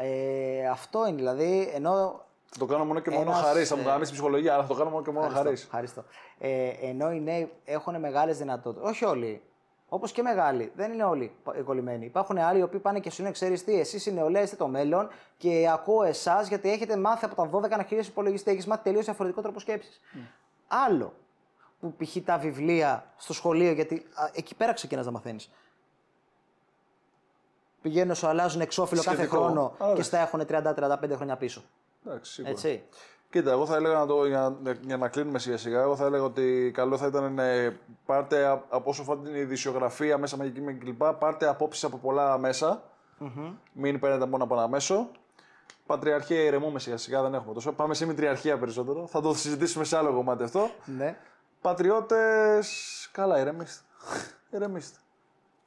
Ε, 0.00 0.68
αυτό 0.68 1.06
είναι 1.06 1.16
δηλαδή, 1.16 1.70
ενώ 1.74 2.24
Θα 2.50 2.58
το 2.58 2.66
κάνω 2.66 2.84
μόνο 2.84 3.00
και 3.00 3.10
μόνο 3.10 3.30
Ένας, 3.30 3.40
χαρίς. 3.40 3.68
Θα 3.68 3.76
μου 3.76 3.82
ε, 3.82 3.84
κάνεις 3.84 4.06
την 4.06 4.16
ψυχολογία, 4.16 4.54
αλλά 4.54 4.62
θα 4.62 4.68
το 4.68 4.74
κάνω 4.74 4.90
μόνο 4.90 5.02
και 5.02 5.10
μόνο 5.10 5.28
χαρίς. 5.28 5.62
Ευχαριστώ. 5.62 6.04
Ε, 6.38 6.68
ενώ 6.68 7.12
οι 7.12 7.20
νέοι 7.20 7.52
έχουν 7.64 8.00
μεγάλες 8.00 8.38
δυνατότητες. 8.38 8.88
Όχι 8.88 9.04
όλοι. 9.04 9.42
Όπως 9.88 10.12
και 10.12 10.22
μεγάλοι. 10.22 10.72
Δεν 10.74 10.92
είναι 10.92 11.04
όλοι 11.04 11.32
πα- 11.42 11.62
κολλημένοι. 11.64 12.04
Υπάρχουν 12.04 12.38
άλλοι 12.38 12.58
οι 12.58 12.62
οποίοι 12.62 12.80
πάνε 12.80 13.00
και 13.00 13.10
σου 13.10 13.20
λένε: 13.22 13.32
Ξέρεις 13.32 13.64
τι, 13.64 13.80
εσείς 13.80 14.06
οι 14.06 14.12
νεολαίοι 14.12 14.42
είστε 14.42 14.56
το 14.56 14.66
μέλλον 14.68 15.08
και 15.36 15.68
ακούω 15.72 16.02
εσάς 16.02 16.48
γιατί 16.48 16.70
έχετε 16.70 16.96
μάθει 16.96 17.24
από 17.24 17.34
τα 17.34 17.50
12 17.52 17.70
να 17.76 17.82
χειρίσει 17.82 18.10
υπολογιστή. 18.10 18.50
Έχεις 18.50 18.66
μάθει 18.66 18.82
τελείως 18.82 19.04
διαφορετικό 19.04 19.42
τρόπο 19.42 19.58
σκέψης. 19.58 20.00
Άλλο 20.68 21.14
που 21.80 21.94
π.χ. 21.96 22.16
τα 22.24 22.38
βιβλία 22.38 23.12
στο 23.16 23.32
σχολείο, 23.32 23.72
γιατί 23.72 24.06
α, 24.14 24.30
εκεί 24.32 24.54
πέρα 24.54 24.72
ξεκινάς 24.72 25.04
να 25.04 25.10
μαθαίνεις. 25.10 25.50
Πηγαίνουν, 27.82 28.14
σου 28.14 28.26
αλλάζουν 28.26 28.60
εξώφυλλο 28.60 29.02
κάθε 29.02 29.16
Σχετικό. 29.16 29.42
χρόνο 29.42 29.74
Άρα. 29.78 29.94
και 29.94 30.02
στα 30.02 30.18
έχουν 30.18 30.40
30-35 30.48 31.10
χρόνια 31.14 31.36
πίσω. 31.36 31.62
Εντάξει, 32.06 32.32
σίγουρα. 32.32 32.52
Έτσι. 32.52 32.82
Κοίτα, 33.30 33.50
εγώ 33.50 33.66
θα 33.66 33.76
έλεγα 33.76 33.94
να 33.98 34.06
το, 34.06 34.26
για, 34.26 34.56
να- 34.62 34.72
για 34.72 34.96
να 34.96 35.08
κλείνουμε 35.08 35.38
σιγά 35.38 35.56
σιγά, 35.56 35.80
εγώ 35.80 35.96
θα 35.96 36.04
έλεγα 36.04 36.22
ότι 36.24 36.70
καλό 36.74 36.96
θα 36.96 37.06
ήταν 37.06 37.32
να 37.34 37.44
πάρτε 38.06 38.46
α- 38.46 38.64
από 38.68 38.90
όσο 38.90 39.02
αφορά 39.02 39.20
την 39.20 39.34
ειδησιογραφία 39.34 40.18
μέσα 40.18 40.36
μαγική 40.36 40.60
με 40.60 40.72
κλπ. 40.72 41.04
Πάρτε 41.04 41.48
απόψεις 41.48 41.84
από 41.84 41.96
πολλά 41.96 42.38
μέσα. 42.38 42.82
Μην 43.72 43.98
παίρνετε 43.98 44.26
μόνο 44.26 44.44
από 44.44 44.54
ένα 44.54 44.68
μέσο. 44.68 45.10
Πατριαρχία 45.86 46.40
ηρεμούμε 46.42 46.78
σιγά 46.78 46.96
σιγά, 46.96 47.22
δεν 47.22 47.34
έχουμε 47.34 47.54
τόσο. 47.54 47.72
Πάμε 47.72 47.94
σε 47.94 48.06
μητριαρχία 48.06 48.58
περισσότερο. 48.58 49.06
Θα 49.06 49.20
το 49.20 49.34
συζητήσουμε 49.34 49.84
σε 49.84 49.96
άλλο 49.96 50.12
κομμάτι 50.12 50.42
αυτό. 50.42 50.70
Ναι. 50.84 51.16
Πατριώτες, 51.60 53.08
καλά, 53.12 53.40
ηρεμήστε. 53.40 53.82
ηρεμήστε. 54.56 54.98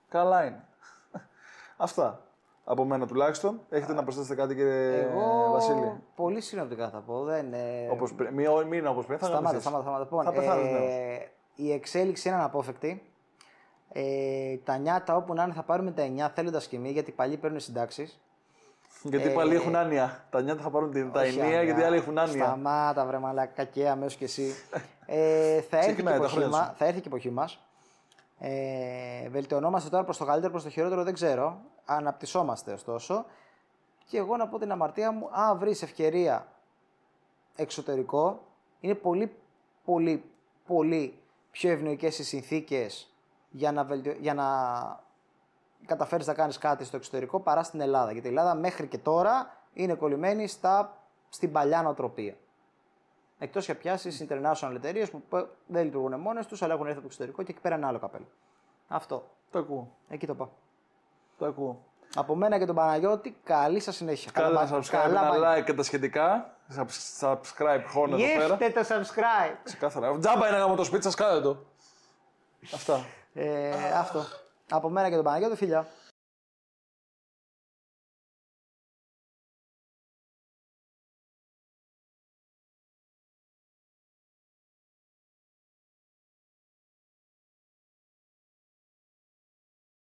Καλά 0.10 0.45
είναι. 0.45 0.65
Αυτά. 1.78 2.21
Από 2.63 2.86
μένα 2.86 3.08
τουλάχιστον. 3.08 3.60
Έχετε 3.69 3.93
να 3.93 4.04
προσθέσετε 4.04 4.36
κάτι, 4.36 4.56
κύριε 4.56 5.02
Εγώ 5.02 5.52
Βασίλη; 5.52 5.93
πολύ 6.15 6.41
συνοπτικά 6.41 6.89
θα 6.89 6.97
πω. 6.97 7.24
Δεν, 7.24 7.54
ε, 7.54 7.88
Όπως 7.91 8.13
πριν. 8.13 8.34
Μην, 8.34 8.67
μην 8.67 8.88
όπως 8.88 9.06
πριν, 9.06 9.19
θα 9.19 9.26
σταμάτα, 9.26 9.45
γαμηθείς. 9.45 9.62
σταμάτα, 9.67 9.84
σταμάτα. 9.84 10.04
Λοιπόν, 10.04 10.24
Θα 10.24 10.32
πεθάνεις 10.32 10.67
ε, 10.67 10.71
νέος. 10.71 11.30
η 11.56 11.71
εξέλιξη 11.71 12.28
είναι 12.28 12.38
αναπόφευκτη. 12.38 13.04
Ε, 13.93 14.58
τα 14.63 14.78
νιάτα 14.78 15.15
όπου 15.15 15.34
να 15.34 15.43
είναι 15.43 15.54
θα 15.54 15.63
πάρουμε 15.63 15.91
τα 15.91 16.04
9 16.28 16.32
θέλοντας 16.34 16.67
κοιμή 16.67 16.89
γιατί 16.89 17.10
οι 17.10 17.13
παλιοί 17.13 17.38
παίρνουν 17.38 17.60
συντάξεις. 17.60 18.19
Γιατί 19.04 19.30
ε... 19.30 19.34
πάλι 19.34 19.56
έχουν 19.56 19.76
άνοια. 19.76 20.26
Τα 20.30 20.41
νιάτα 20.41 20.62
θα 20.62 20.69
πάρουν 20.69 20.91
την, 20.91 21.12
τα 21.12 21.21
ενία 21.24 21.63
γιατί 21.63 21.82
οι 21.82 21.84
άλλοι 21.84 21.95
έχουν 21.95 22.17
άνοια. 22.17 22.45
Σταμάτα, 22.45 23.06
βρε 23.06 23.17
μαλάκα, 23.17 23.52
κακέ 23.56 23.89
αμέσως 23.89 24.15
κι 24.15 24.24
εσύ. 24.24 24.54
ε, 25.06 25.62
θα, 25.62 25.78
έρθει 25.78 25.88
και 25.88 25.93
Ξεκινάει 25.93 26.15
η 26.15 26.17
τα 26.17 26.24
εποχή 26.24 26.32
χρόνια 26.36 26.58
μα, 26.58 26.74
θα 26.78 26.86
έρθει 26.86 27.00
και 27.00 27.08
η 27.08 27.12
εποχή 27.12 27.30
μας. 27.30 27.60
Ε, 28.39 29.30
βελτιωνόμαστε 29.30 29.89
τώρα 29.89 30.04
προς 30.04 30.17
το 30.17 30.26
καλύτερο, 30.26 30.52
προς 30.52 30.63
το 30.63 30.69
χειρότερο 30.69 31.04
δεν 31.04 31.13
ξέρω. 31.13 31.62
Αναπτυσσόμαστε 31.95 32.73
ωστόσο. 32.73 33.25
Και 34.06 34.17
εγώ 34.17 34.38
να 34.38 34.47
πω 34.47 34.60
την 34.60 34.71
αμαρτία 34.71 35.12
μου, 35.12 35.30
αν 35.32 35.58
βρεις 35.58 35.82
ευκαιρία 35.82 36.47
εξωτερικό, 37.56 38.43
είναι 38.80 38.95
πολύ, 38.95 39.36
πολύ, 39.86 40.23
πολύ 40.67 41.19
πιο 41.51 41.71
ευνοϊκές 41.71 42.19
οι 42.19 42.23
συνθήκες 42.23 43.13
για 43.49 43.71
να, 43.71 43.84
βελτιω... 43.84 44.12
για 44.12 44.34
να 44.34 44.45
καταφέρεις 45.86 46.27
να 46.27 46.34
κάνεις 46.34 46.58
κάτι 46.58 46.84
στο 46.84 46.95
εξωτερικό 46.97 47.39
παρά 47.39 47.63
στην 47.63 47.82
Ελλάδα. 47.82 48.12
Γιατί 48.12 48.27
η 48.27 48.30
Ελλάδα 48.30 48.56
μέχρι 48.56 48.88
και 48.88 48.97
τώρα 48.97 49.58
είναι 49.73 49.93
κολλημένη 49.93 50.47
στα... 50.47 50.97
στην 51.30 51.51
παλιά 51.51 51.82
νοοτροπία. 51.82 52.36
Εκτός 53.38 53.65
και 53.65 53.75
πιάσεις 53.75 54.25
international 54.30 54.71
εταιρείες 54.75 55.10
που 55.10 55.21
π- 55.30 55.47
δεν 55.67 55.84
λειτουργούν 55.84 56.19
μόνες 56.19 56.45
τους, 56.45 56.62
αλλά 56.62 56.73
έχουν 56.73 56.86
έρθει 56.86 56.97
από 56.97 57.08
το 57.08 57.13
εξωτερικό 57.13 57.43
και 57.43 57.51
εκεί 57.51 57.62
πέρα 57.62 57.75
είναι 57.75 57.86
άλλο 57.86 57.99
καπέλο. 57.99 58.25
Αυτό. 58.88 59.30
Το 59.51 59.60
ακούω. 59.60 59.91
Εκεί 60.10 60.25
το 60.27 60.36
πάω. 60.36 60.47
Το 61.41 61.47
ακούω. 61.47 61.84
Από 62.15 62.36
μένα 62.36 62.58
και 62.58 62.65
τον 62.65 62.75
Παναγιώτη, 62.75 63.38
καλή 63.43 63.80
σας 63.80 63.95
συνέχεια. 63.95 64.32
Κάντε 64.34 64.49
ένα 64.49 64.65
μπα- 64.69 64.77
subscribe, 64.77 64.89
καλά 64.89 65.27
ένα 65.27 65.39
μπα- 65.39 65.58
like 65.58 65.63
και 65.63 65.73
τα 65.73 65.84
σχετικά. 65.84 66.56
Subs- 66.77 67.19
Subscribe 67.27 67.84
χώνε 67.91 68.23
εδώ 68.23 68.38
πέρα. 68.39 68.56
Γεύτε 68.56 68.84
το 68.84 68.88
subscribe. 68.89 69.56
Ξεκάθαρα. 69.63 70.17
Τζάμπα 70.19 70.47
είναι 70.47 70.58
γάμο 70.58 70.75
το 70.75 70.84
σπίτι 70.84 71.04
σας, 71.04 71.15
κάντε 71.15 71.41
το. 71.41 71.58
Αυτά. 72.73 73.06
Ε, 73.34 73.71
αυτό. 73.97 74.23
Από 74.71 74.89
μένα 74.89 75.10
και 75.10 75.15
τον 75.15 75.23
Παναγιώτη, 75.23 75.56
φιλιά. 75.56 75.88